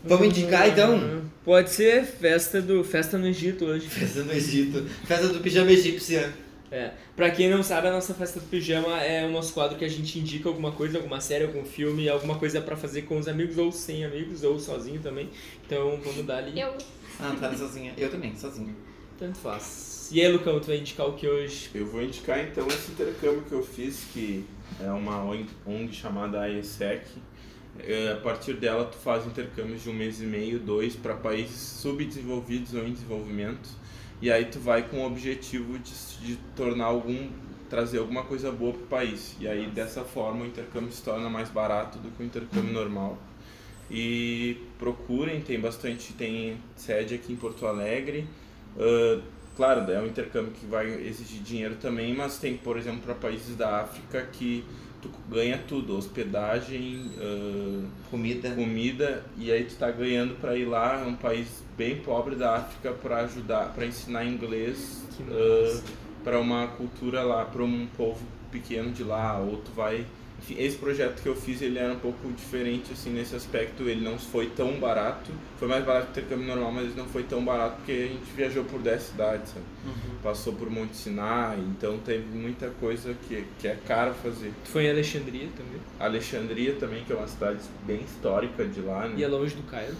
vamos 0.04 0.26
indicar 0.26 0.68
então 0.68 1.22
Pode 1.44 1.70
ser 1.70 2.04
festa 2.04 2.60
do 2.60 2.84
festa 2.84 3.16
no 3.16 3.26
Egito 3.26 3.64
hoje. 3.64 3.88
festa 3.88 4.22
do 4.22 4.32
Egito 4.32 4.84
festa 5.06 5.28
do 5.28 5.40
pijama 5.40 5.70
egípcia 5.72 6.32
É. 6.70 6.92
Pra 7.16 7.30
quem 7.30 7.48
não 7.48 7.62
sabe, 7.62 7.88
a 7.88 7.92
nossa 7.92 8.12
festa 8.12 8.38
do 8.38 8.46
pijama 8.46 9.00
é 9.02 9.26
o 9.26 9.30
nosso 9.30 9.54
quadro 9.54 9.78
que 9.78 9.84
a 9.84 9.88
gente 9.88 10.18
indica 10.18 10.48
alguma 10.48 10.72
coisa, 10.72 10.98
alguma 10.98 11.20
série, 11.20 11.44
algum 11.44 11.64
filme, 11.64 12.08
alguma 12.08 12.38
coisa 12.38 12.60
pra 12.60 12.76
fazer 12.76 13.02
com 13.02 13.18
os 13.18 13.28
amigos 13.28 13.56
ou 13.56 13.72
sem 13.72 14.04
amigos 14.04 14.42
ou 14.42 14.58
sozinho 14.58 15.00
também. 15.00 15.30
Então 15.66 15.98
vamos 16.04 16.24
dar 16.26 16.38
ali. 16.38 16.60
Eu, 16.60 16.74
ah 17.18 17.36
tá 17.40 17.54
sozinha 17.56 17.92
eu 17.96 18.10
também 18.10 18.36
sozinha 18.36 18.74
Tanto 19.20 19.38
faz. 19.38 20.08
E 20.10 20.20
aí, 20.20 20.32
Lucão, 20.32 20.58
tu 20.58 20.68
vai 20.68 20.78
indicar 20.78 21.06
o 21.06 21.12
que 21.12 21.28
hoje? 21.28 21.70
Eu 21.74 21.86
vou 21.86 22.02
indicar 22.02 22.40
então 22.40 22.66
esse 22.66 22.90
intercâmbio 22.90 23.42
que 23.42 23.52
eu 23.52 23.62
fiz, 23.62 24.06
que 24.14 24.46
é 24.80 24.90
uma 24.90 25.22
ONG 25.22 25.92
chamada 25.92 26.48
IESEC. 26.48 27.06
É, 27.80 28.12
a 28.12 28.16
partir 28.16 28.54
dela 28.54 28.86
tu 28.86 28.96
faz 28.96 29.26
intercâmbios 29.26 29.82
de 29.82 29.90
um 29.90 29.92
mês 29.92 30.22
e 30.22 30.24
meio, 30.24 30.58
dois, 30.58 30.96
para 30.96 31.14
países 31.14 31.60
subdesenvolvidos 31.60 32.72
ou 32.72 32.86
em 32.86 32.94
desenvolvimento. 32.94 33.68
E 34.22 34.32
aí 34.32 34.46
tu 34.46 34.58
vai 34.58 34.88
com 34.88 35.02
o 35.02 35.06
objetivo 35.06 35.78
de, 35.78 35.92
de 36.22 36.36
tornar 36.56 36.86
algum, 36.86 37.28
trazer 37.68 37.98
alguma 37.98 38.24
coisa 38.24 38.50
boa 38.50 38.72
pro 38.72 38.86
país. 38.86 39.36
E 39.38 39.46
aí 39.46 39.66
dessa 39.66 40.02
forma 40.02 40.44
o 40.44 40.46
intercâmbio 40.46 40.92
se 40.92 41.02
torna 41.02 41.28
mais 41.28 41.50
barato 41.50 41.98
do 41.98 42.10
que 42.10 42.22
o 42.22 42.26
intercâmbio 42.26 42.72
normal. 42.72 43.18
E 43.90 44.56
procurem, 44.78 45.42
tem 45.42 45.60
bastante, 45.60 46.14
tem 46.14 46.56
sede 46.74 47.14
aqui 47.14 47.34
em 47.34 47.36
Porto 47.36 47.66
Alegre. 47.66 48.26
Ah, 48.78 49.20
claro, 49.56 49.90
é 49.90 50.00
um 50.00 50.06
intercâmbio 50.06 50.52
que 50.52 50.66
vai 50.66 50.86
exigir 50.90 51.42
dinheiro 51.42 51.76
também, 51.76 52.14
mas 52.14 52.38
tem, 52.38 52.56
por 52.56 52.76
exemplo, 52.76 53.00
para 53.00 53.14
países 53.14 53.56
da 53.56 53.80
África 53.80 54.26
que 54.32 54.64
tu 55.02 55.10
ganha 55.30 55.58
tudo, 55.66 55.96
hospedagem, 55.96 57.10
ah, 57.18 57.86
comida. 58.10 58.50
comida, 58.50 59.24
e 59.36 59.50
aí 59.50 59.64
tu 59.64 59.76
tá 59.76 59.90
ganhando 59.90 60.34
para 60.40 60.56
ir 60.56 60.66
lá, 60.66 61.00
é 61.00 61.06
um 61.06 61.16
país 61.16 61.62
bem 61.76 61.96
pobre 61.96 62.36
da 62.36 62.56
África 62.56 62.92
para 62.92 63.20
ajudar, 63.20 63.72
para 63.72 63.86
ensinar 63.86 64.24
inglês 64.24 65.02
Que 65.16 65.22
ah, 65.22 65.80
para 66.22 66.38
uma 66.38 66.66
cultura 66.68 67.22
lá, 67.22 67.44
para 67.44 67.62
um 67.62 67.86
povo 67.96 68.24
pequeno 68.50 68.90
de 68.90 69.02
lá, 69.02 69.38
ou 69.38 69.56
tu 69.58 69.70
vai 69.72 70.04
esse 70.50 70.76
projeto 70.76 71.22
que 71.22 71.28
eu 71.28 71.36
fiz, 71.36 71.60
ele 71.62 71.78
era 71.78 71.92
um 71.92 71.98
pouco 71.98 72.30
diferente, 72.32 72.92
assim, 72.92 73.10
nesse 73.10 73.34
aspecto, 73.34 73.82
ele 73.88 74.02
não 74.02 74.18
foi 74.18 74.46
tão 74.46 74.78
barato, 74.78 75.30
foi 75.58 75.68
mais 75.68 75.84
barato 75.84 76.06
que 76.12 76.20
o 76.20 76.22
intercâmbio 76.22 76.46
normal, 76.46 76.72
mas 76.72 76.96
não 76.96 77.06
foi 77.06 77.22
tão 77.24 77.44
barato 77.44 77.76
porque 77.76 77.92
a 77.92 78.06
gente 78.06 78.32
viajou 78.36 78.64
por 78.64 78.80
10 78.80 79.02
cidades, 79.02 79.50
sabe? 79.50 79.64
Passou 80.22 80.52
por 80.52 80.70
Monte 80.70 80.96
Sinai, 80.96 81.58
então 81.58 81.98
teve 81.98 82.26
muita 82.36 82.68
coisa 82.80 83.14
que, 83.28 83.44
que 83.58 83.68
é 83.68 83.76
caro 83.86 84.14
fazer. 84.14 84.52
Tu 84.64 84.70
foi 84.70 84.84
em 84.84 84.90
Alexandria 84.90 85.48
também. 85.56 85.80
Alexandria 85.98 86.74
também, 86.74 87.04
que 87.04 87.12
é 87.12 87.16
uma 87.16 87.28
cidade 87.28 87.60
bem 87.86 88.00
histórica 88.00 88.64
de 88.64 88.80
lá, 88.80 89.08
né? 89.08 89.14
E 89.16 89.24
é 89.24 89.28
longe 89.28 89.54
do 89.54 89.62
Cairo. 89.62 89.96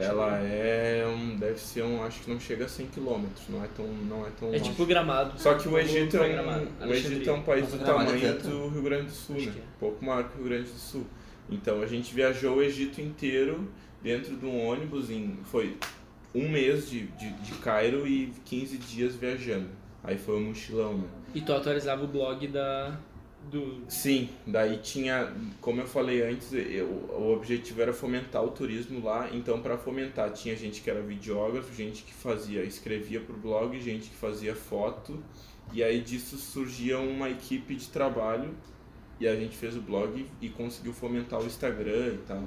Ela 0.00 0.38
é 0.38 1.06
um, 1.06 1.36
deve 1.36 1.58
ser 1.58 1.82
um, 1.82 2.02
acho 2.04 2.20
que 2.22 2.30
não 2.30 2.40
chega 2.40 2.64
a 2.64 2.68
100 2.68 2.86
km, 2.86 3.24
não 3.48 3.64
é 3.64 3.68
tão, 3.74 3.86
não 3.86 4.26
é 4.26 4.30
tão 4.30 4.54
É 4.54 4.58
tipo 4.58 4.86
Gramado. 4.86 5.40
Só 5.40 5.54
que 5.54 5.68
o 5.68 5.72
Vamos 5.72 5.90
Egito 5.90 6.16
é 6.16 6.40
um, 6.40 6.88
o. 6.88 6.92
Egito 6.92 7.30
é 7.30 7.32
um 7.32 7.42
país 7.42 7.68
do 7.68 7.76
é 7.76 7.84
tamanho 7.84 8.38
do 8.38 8.68
Rio 8.68 8.82
Grande 8.82 9.06
do 9.06 9.12
Sul, 9.12 9.36
Acho 9.36 9.46
né? 9.46 9.52
que 9.52 9.58
é. 9.58 9.62
Um 9.62 9.78
pouco 9.80 10.04
maior 10.04 10.24
que 10.24 10.34
o 10.34 10.38
Rio 10.38 10.48
Grande 10.48 10.70
do 10.70 10.78
Sul. 10.78 11.06
Então 11.50 11.82
a 11.82 11.86
gente 11.86 12.14
viajou 12.14 12.56
o 12.56 12.62
Egito 12.62 13.00
inteiro 13.00 13.68
dentro 14.02 14.36
de 14.36 14.46
um 14.46 14.66
ônibus 14.66 15.10
em 15.10 15.38
foi 15.44 15.76
um 16.34 16.48
mês 16.48 16.88
de, 16.88 17.06
de, 17.08 17.30
de 17.30 17.52
Cairo 17.54 18.06
e 18.06 18.32
15 18.44 18.78
dias 18.78 19.14
viajando. 19.14 19.68
Aí 20.02 20.18
foi 20.18 20.36
um 20.36 20.48
mochilão, 20.48 20.98
né? 20.98 21.04
E 21.34 21.40
tu 21.40 21.52
atualizava 21.52 22.04
o 22.04 22.08
blog 22.08 22.46
da, 22.48 22.98
Do... 23.50 23.84
Sim, 23.88 24.30
daí 24.46 24.78
tinha, 24.78 25.34
como 25.60 25.80
eu 25.80 25.86
falei 25.86 26.22
antes, 26.22 26.52
eu, 26.52 26.86
o 26.86 27.32
objetivo 27.34 27.82
era 27.82 27.92
fomentar 27.92 28.42
o 28.42 28.50
turismo 28.50 29.04
lá, 29.04 29.28
então 29.32 29.60
para 29.60 29.76
fomentar 29.76 30.32
tinha 30.32 30.56
gente 30.56 30.80
que 30.80 30.88
era 30.88 31.02
videógrafo, 31.02 31.74
gente 31.74 32.02
que 32.02 32.14
fazia, 32.14 32.62
escrevia 32.64 33.20
pro 33.20 33.36
blog, 33.36 33.78
gente 33.80 34.08
que 34.08 34.16
fazia 34.16 34.54
foto, 34.54 35.22
e 35.72 35.82
aí 35.82 36.00
disso 36.00 36.36
surgia 36.38 36.98
uma 36.98 37.28
equipe 37.28 37.74
de 37.74 37.88
trabalho 37.88 38.54
e 39.20 39.28
a 39.28 39.36
gente 39.36 39.56
fez 39.56 39.76
o 39.76 39.80
blog 39.80 40.26
e 40.40 40.48
conseguiu 40.48 40.92
fomentar 40.92 41.40
o 41.40 41.46
Instagram 41.46 42.14
e 42.14 42.18
tal. 42.26 42.42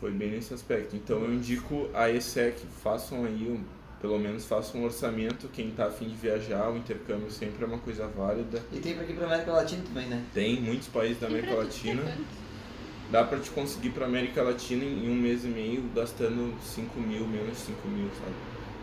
Foi 0.00 0.10
bem 0.10 0.30
nesse 0.30 0.54
aspecto. 0.54 0.96
Então 0.96 1.22
eu 1.22 1.32
indico 1.32 1.88
a 1.92 2.10
ESEC, 2.10 2.66
façam 2.82 3.24
aí 3.24 3.48
um 3.48 3.62
pelo 4.04 4.18
menos 4.18 4.44
faça 4.44 4.76
um 4.76 4.84
orçamento, 4.84 5.48
quem 5.48 5.70
está 5.70 5.86
afim 5.86 6.06
de 6.06 6.14
viajar, 6.14 6.68
o 6.70 6.76
intercâmbio 6.76 7.30
sempre 7.30 7.64
é 7.64 7.66
uma 7.66 7.78
coisa 7.78 8.06
válida. 8.06 8.62
E 8.70 8.78
tem 8.78 8.92
pra 8.92 9.02
aqui 9.02 9.14
pra 9.14 9.24
América 9.24 9.52
Latina 9.52 9.82
também, 9.82 10.06
né? 10.08 10.22
Tem 10.34 10.60
muitos 10.60 10.88
países 10.88 11.18
da 11.18 11.26
América 11.26 11.52
é 11.52 11.56
Latina. 11.56 12.02
canto. 12.02 12.44
Dá 13.10 13.24
pra 13.24 13.38
te 13.38 13.48
conseguir 13.48 13.90
pra 13.90 14.04
América 14.04 14.42
Latina 14.42 14.84
em 14.84 15.08
um 15.08 15.14
mês 15.14 15.46
e 15.46 15.48
meio 15.48 15.84
gastando 15.94 16.52
5 16.62 17.00
mil, 17.00 17.26
menos 17.26 17.56
5 17.56 17.88
mil, 17.88 18.10
sabe? 18.18 18.34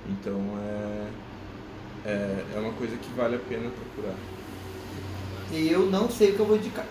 Então 0.09 0.39
é, 0.57 1.07
é, 2.09 2.45
é 2.55 2.59
uma 2.59 2.73
coisa 2.73 2.97
que 2.97 3.09
vale 3.11 3.35
a 3.35 3.39
pena 3.39 3.69
procurar. 3.69 4.15
E 5.51 5.71
eu 5.71 5.85
não 5.85 6.09
sei 6.09 6.31
o 6.31 6.33
que 6.33 6.39
eu 6.39 6.45
vou 6.47 6.57
indicar. 6.57 6.87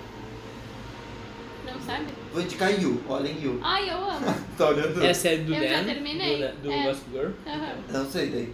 Não 1.73 1.81
sabe? 1.81 2.07
Vou 2.33 2.43
indicar 2.43 2.81
Yu, 2.81 3.01
olhem 3.09 3.37
Yu. 3.43 3.61
Ai, 3.63 3.91
eu 3.91 3.97
amo. 3.97 4.27
Tá 4.59 4.69
olhando? 4.69 5.03
É 5.03 5.11
a 5.11 5.15
série 5.15 5.43
do 5.43 5.55
Eu 5.55 5.69
já 5.69 5.79
Dan? 5.81 5.85
terminei. 5.87 6.37
Do, 6.49 6.57
do 6.63 6.71
É. 6.73 6.83
Gossip 6.85 7.11
Girl? 7.13 7.31
Aham. 7.47 7.75
Não 7.91 8.11
sei 8.11 8.29
daí. 8.29 8.53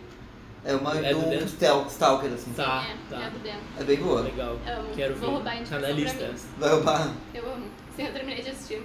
É 0.64 0.74
uma 0.74 0.94
É 0.98 1.12
do 1.14 1.20
Dan? 1.22 1.46
stal- 1.46 1.86
stalker, 1.88 2.32
assim. 2.32 2.52
Tá, 2.52 2.86
é, 2.88 3.10
tá. 3.14 3.22
é 3.24 3.30
do 3.30 3.38
Dan. 3.40 3.58
É 3.80 3.84
bem 3.84 3.96
boa. 3.96 4.20
Legal. 4.20 4.58
Amo. 4.66 4.88
Quero 4.94 5.14
Vou 5.16 5.28
ver. 5.28 5.34
roubar 5.34 5.50
a 5.50 5.54
Tá 5.54 5.60
indicação 5.60 5.80
na 5.80 5.86
pra 5.86 5.96
lista. 5.96 6.28
mim. 6.28 6.34
Vai 6.58 6.70
roubar. 6.70 7.12
Eu 7.34 7.52
amo. 7.52 7.66
Sim, 7.96 8.02
eu 8.06 8.12
terminei 8.12 8.42
de 8.42 8.50
assistir. 8.50 8.82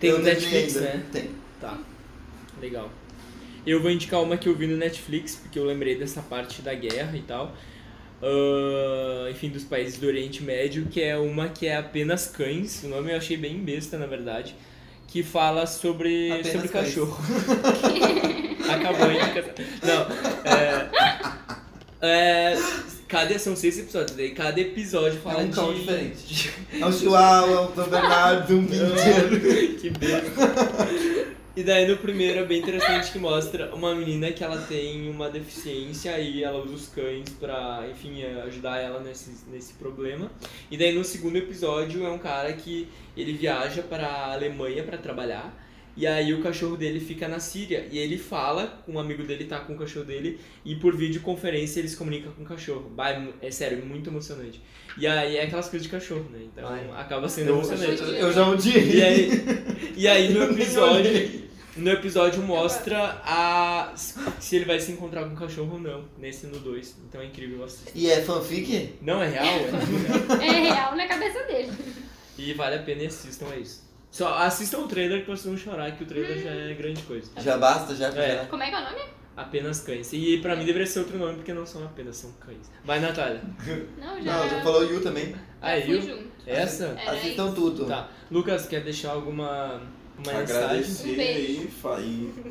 Tem 0.00 0.10
Eu 0.10 0.18
no 0.18 0.24
Netflix, 0.24 0.76
ainda. 0.76 0.88
né? 0.88 1.02
Tem. 1.12 1.30
Tá. 1.60 1.78
Legal. 2.60 2.90
Eu 3.66 3.80
vou 3.82 3.90
indicar 3.90 4.22
uma 4.22 4.36
que 4.36 4.48
eu 4.48 4.54
vi 4.54 4.66
no 4.66 4.76
Netflix, 4.76 5.36
porque 5.36 5.58
eu 5.58 5.64
lembrei 5.64 5.96
dessa 5.98 6.20
parte 6.22 6.62
da 6.62 6.72
guerra 6.74 7.16
e 7.16 7.22
tal. 7.22 7.52
Ah, 8.26 9.30
enfim, 9.30 9.50
dos 9.50 9.64
países 9.64 9.98
do 9.98 10.06
Oriente 10.06 10.42
Médio, 10.42 10.86
que 10.86 11.02
é 11.02 11.16
uma 11.16 11.48
que 11.48 11.66
é 11.66 11.76
apenas 11.76 12.26
cães. 12.26 12.82
O 12.82 12.88
nome 12.88 13.12
eu 13.12 13.16
achei 13.18 13.36
bem 13.36 13.58
besta, 13.58 13.98
na 13.98 14.06
verdade. 14.06 14.54
Que 15.08 15.22
fala 15.22 15.66
sobre, 15.66 16.30
Apenas 16.32 16.52
sobre 16.52 16.68
cães. 16.68 16.88
cachorro. 16.88 17.18
Acabou 18.68 19.06
a 19.08 19.12
indicação. 19.12 19.52
Não, 19.82 20.50
é, 20.50 20.88
é, 22.00 22.58
cada, 23.06 23.38
são 23.38 23.54
seis 23.54 23.78
episódios, 23.78 24.16
daí 24.16 24.30
cada 24.30 24.58
episódio 24.58 25.18
É 25.18 25.20
fala 25.20 25.40
um 25.40 25.50
cão 25.50 25.72
de... 25.72 25.80
diferente. 25.80 26.50
É 26.80 26.84
um 26.86 26.92
chihuahua, 26.92 27.70
um 27.70 27.88
Bernardo, 27.88 28.56
um 28.56 28.66
pincheiro. 28.66 29.40
que 29.78 29.90
besta. 29.90 31.23
E 31.56 31.62
daí 31.62 31.86
no 31.86 31.96
primeiro 31.96 32.40
é 32.40 32.44
bem 32.44 32.58
interessante 32.58 33.12
que 33.12 33.18
mostra 33.18 33.72
uma 33.72 33.94
menina 33.94 34.32
que 34.32 34.42
ela 34.42 34.60
tem 34.62 35.08
uma 35.08 35.30
deficiência 35.30 36.18
e 36.18 36.42
ela 36.42 36.60
usa 36.64 36.74
os 36.74 36.88
cães 36.88 37.30
pra, 37.38 37.86
enfim, 37.88 38.22
eh, 38.22 38.42
ajudar 38.44 38.78
ela 38.78 38.98
nesse, 38.98 39.30
nesse 39.46 39.74
problema. 39.74 40.28
E 40.68 40.76
daí 40.76 40.92
no 40.92 41.04
segundo 41.04 41.36
episódio 41.36 42.04
é 42.04 42.10
um 42.10 42.18
cara 42.18 42.52
que 42.54 42.88
ele 43.16 43.34
viaja 43.34 43.84
pra 43.84 44.32
Alemanha 44.32 44.82
pra 44.82 44.98
trabalhar. 44.98 45.54
E 45.96 46.06
aí 46.06 46.34
o 46.34 46.42
cachorro 46.42 46.76
dele 46.76 46.98
fica 46.98 47.28
na 47.28 47.38
Síria 47.38 47.86
e 47.90 47.98
ele 47.98 48.18
fala 48.18 48.82
com 48.84 48.92
um 48.92 48.98
amigo 48.98 49.22
dele, 49.22 49.44
tá 49.44 49.60
com 49.60 49.74
o 49.74 49.78
cachorro 49.78 50.04
dele, 50.04 50.40
e 50.64 50.74
por 50.74 50.96
videoconferência 50.96 51.78
eles 51.78 51.94
comunicam 51.94 52.32
com 52.32 52.42
o 52.42 52.46
cachorro. 52.46 52.90
Bah, 52.90 53.10
é 53.10 53.28
é 53.40 53.50
sério, 53.50 53.84
muito 53.86 54.10
emocionante. 54.10 54.60
E 54.98 55.06
aí 55.06 55.36
é 55.36 55.44
aquelas 55.44 55.68
coisas 55.68 55.86
de 55.86 55.90
cachorro, 55.92 56.26
né? 56.32 56.40
Então 56.52 56.68
Ai. 56.68 56.88
acaba 56.96 57.28
sendo 57.28 57.50
Eu, 57.50 57.54
emocionante. 57.56 58.02
eu, 58.02 58.08
eu 58.08 58.32
já 58.32 58.48
odiei. 58.48 58.96
E 58.96 59.02
aí, 59.02 59.30
e 59.96 60.08
aí 60.08 60.32
no 60.32 60.42
episódio, 60.44 61.44
no 61.76 61.90
episódio 61.90 62.42
mostra 62.42 63.20
a 63.24 63.92
se 63.96 64.56
ele 64.56 64.64
vai 64.64 64.78
se 64.80 64.92
encontrar 64.92 65.24
com 65.24 65.34
o 65.34 65.36
cachorro 65.36 65.74
ou 65.74 65.80
não, 65.80 66.04
nesse 66.18 66.46
no 66.46 66.58
2. 66.58 66.96
Então 67.08 67.20
é 67.20 67.26
incrível 67.26 67.62
assistir. 67.64 67.92
E 67.94 68.10
é 68.10 68.20
fanfic? 68.22 68.94
Não 69.00 69.22
é 69.22 69.28
real, 69.28 69.44
é 69.44 69.58
real. 69.58 70.40
É 70.42 70.60
real 70.72 70.96
na 70.96 71.06
cabeça 71.06 71.42
dele. 71.44 71.72
E 72.36 72.52
vale 72.52 72.76
a 72.76 72.82
pena 72.82 73.02
e 73.02 73.06
assistam, 73.06 73.46
é 73.52 73.60
isso. 73.60 73.84
Só 74.14 74.32
assistam 74.38 74.78
o 74.78 74.86
trailer 74.86 75.22
que 75.22 75.26
vocês 75.26 75.44
vão 75.44 75.56
chorar, 75.56 75.90
que 75.96 76.04
o 76.04 76.06
trailer 76.06 76.38
já 76.38 76.50
é 76.50 76.72
grande 76.74 77.02
coisa. 77.02 77.32
Já 77.36 77.58
basta, 77.58 77.96
já? 77.96 78.10
É. 78.10 78.36
já? 78.36 78.46
Como 78.46 78.62
é 78.62 78.68
que 78.70 78.76
é 78.76 78.78
o 78.78 78.84
nome? 78.84 79.00
Apenas 79.36 79.80
cães. 79.80 80.12
E 80.12 80.38
pra 80.38 80.54
mim 80.54 80.64
deveria 80.64 80.86
ser 80.86 81.00
outro 81.00 81.18
nome, 81.18 81.34
porque 81.34 81.52
não 81.52 81.66
são 81.66 81.84
apenas, 81.84 82.18
são 82.18 82.30
cães. 82.34 82.70
Vai, 82.84 83.00
Natália. 83.00 83.42
Não, 83.98 84.22
já. 84.22 84.38
Não, 84.38 84.48
já 84.48 84.62
falou 84.62 84.84
Yu 84.84 85.00
também. 85.02 85.34
Aí, 85.60 85.82
fui 85.82 85.96
eu? 85.96 86.02
junto. 86.02 86.28
Essa? 86.46 86.96
Era 86.96 87.10
Assistam 87.10 87.46
isso. 87.46 87.54
tudo. 87.56 87.86
Tá. 87.86 88.08
Lucas, 88.30 88.68
quer 88.68 88.84
deixar 88.84 89.10
alguma 89.10 89.80
uma 90.16 90.32
mensagem? 90.32 90.42
Agradecer 90.42 91.08
Um 91.84 91.98
e, 91.98 92.04
e 92.04 92.44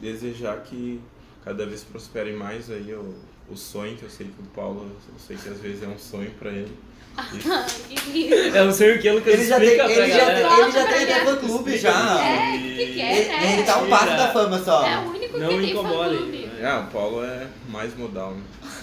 desejar 0.00 0.62
que 0.62 0.98
cada 1.44 1.66
vez 1.66 1.84
prospere 1.84 2.32
mais 2.32 2.70
aí 2.70 2.94
o, 2.94 3.14
o 3.50 3.54
sonho, 3.54 3.98
que 3.98 4.04
eu 4.04 4.10
sei 4.10 4.28
que 4.28 4.40
o 4.40 4.46
Paulo, 4.54 4.90
eu 5.12 5.18
sei 5.18 5.36
que 5.36 5.46
às 5.50 5.60
vezes 5.60 5.82
é 5.82 5.86
um 5.86 5.98
sonho 5.98 6.30
pra 6.38 6.50
ele. 6.50 6.74
Não 8.64 8.72
sei 8.72 8.96
o 8.96 9.00
que. 9.00 9.08
Ele 9.08 9.44
já 9.44 9.58
tem, 9.60 9.68
ele 9.68 9.78
já 10.12 10.26
tem, 10.26 10.60
ele 10.60 10.72
já 10.72 10.86
tem 10.86 11.06
fã 11.24 11.36
clube 11.36 11.78
já. 11.78 12.20
É, 12.22 12.58
que 12.58 12.86
que 12.92 13.00
é, 13.00 13.18
Ele, 13.18 13.28
né? 13.28 13.52
ele 13.54 13.62
tá 13.64 13.78
um 13.78 13.88
passo 13.88 14.16
da 14.16 14.28
fama 14.32 14.58
só. 14.58 14.86
É 14.86 14.98
o 14.98 15.10
único 15.10 15.38
Não 15.38 15.48
que 15.48 15.56
tem 15.58 15.70
incomodem. 15.70 16.18
fã-clube. 16.18 16.50
Ah, 16.62 16.86
o 16.88 16.92
Paulo 16.92 17.24
é 17.24 17.46
mais 17.68 17.96
modal, 17.96 18.34
né? 18.34 18.42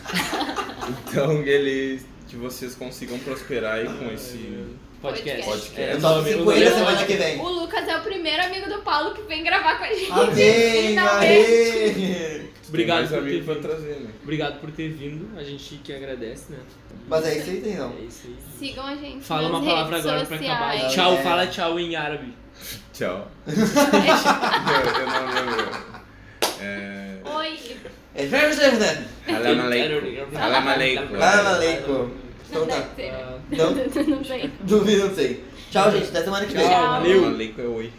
então 0.90 1.44
ele 1.44 2.02
que 2.28 2.36
vocês 2.36 2.76
consigam 2.76 3.18
prosperar 3.20 3.76
aí 3.76 3.86
com 3.86 4.12
esse 4.12 4.66
Podcast. 5.02 5.44
Podcast. 5.46 5.80
É, 5.82 5.94
Eu 5.94 5.98
o 5.98 6.02
topo 6.02 6.16
nome- 6.16 6.30
o 6.30 6.38
50 6.40 6.44
nome 6.46 6.64
é 6.64 6.72
semana 6.72 7.06
que 7.06 7.14
vem. 7.14 7.40
O 7.40 7.48
Lucas 7.50 7.88
é 7.88 7.98
o 7.98 8.02
primeiro 8.02 8.44
amigo 8.44 8.70
do 8.70 8.80
Paulo 8.82 9.14
que 9.14 9.22
vem 9.24 9.44
gravar 9.44 9.78
com 9.78 9.84
a 9.86 9.94
gente. 9.94 10.12
Amém, 10.12 10.98
amém. 10.98 12.50
Obrigado 12.68 13.08
por 13.10 13.24
ter 13.24 13.40
vindo. 13.42 13.62
trazer, 13.62 13.96
né? 14.02 14.10
Obrigado 14.22 14.60
por 14.60 14.72
ter 14.72 14.90
vindo. 14.90 15.38
A 15.40 15.44
gente 15.44 15.76
que 15.84 15.94
agradece, 15.94 16.52
né? 16.52 16.60
Mas 17.08 17.26
é 17.26 17.38
isso 17.38 17.50
aí, 17.50 17.62
tem 17.62 17.76
não. 17.78 17.90
É 17.98 18.02
isso 18.02 18.28
aí. 18.28 18.36
Sigam 18.60 18.86
a 18.86 18.96
gente 18.96 19.24
Fala 19.26 19.50
nas 19.50 19.52
uma 19.52 19.64
palavra 19.64 19.98
agora 19.98 20.26
pra 20.26 20.36
acabar. 20.38 20.72
sociais. 20.74 20.94
Tchau, 20.94 21.14
É. 21.14 21.24
fala 21.24 21.48
tchau 21.48 21.80
em 21.80 21.96
árabe. 21.96 22.34
Tchau. 22.94 23.28
eu, 23.48 23.54
eu 25.02 25.08
não 25.08 25.34
lembro. 25.34 25.72
É... 26.62 27.16
Oi. 27.24 27.60
É 28.16 28.26
verdade, 28.26 28.76
né? 28.78 29.08
Salam 29.26 29.62
aleikum. 30.68 31.18
Salam 31.18 31.54
aleikum. 31.56 32.12
Não 32.52 32.64
Então 32.64 32.68
tá. 32.82 32.88
ser. 32.96 33.12
Ah, 33.12 33.38
Não? 33.52 33.72
Não 34.18 34.24
sei. 34.24 34.52
Duvido, 34.62 35.08
não 35.08 35.16
sei. 35.16 35.44
Tchau, 35.72 35.92
gente. 35.92 36.08
Até 36.10 36.24
semana 36.24 36.46
que 36.46 36.54
vem. 36.56 36.68
Tchau. 36.68 36.90
valeu. 36.92 37.76
Oi. 37.76 37.92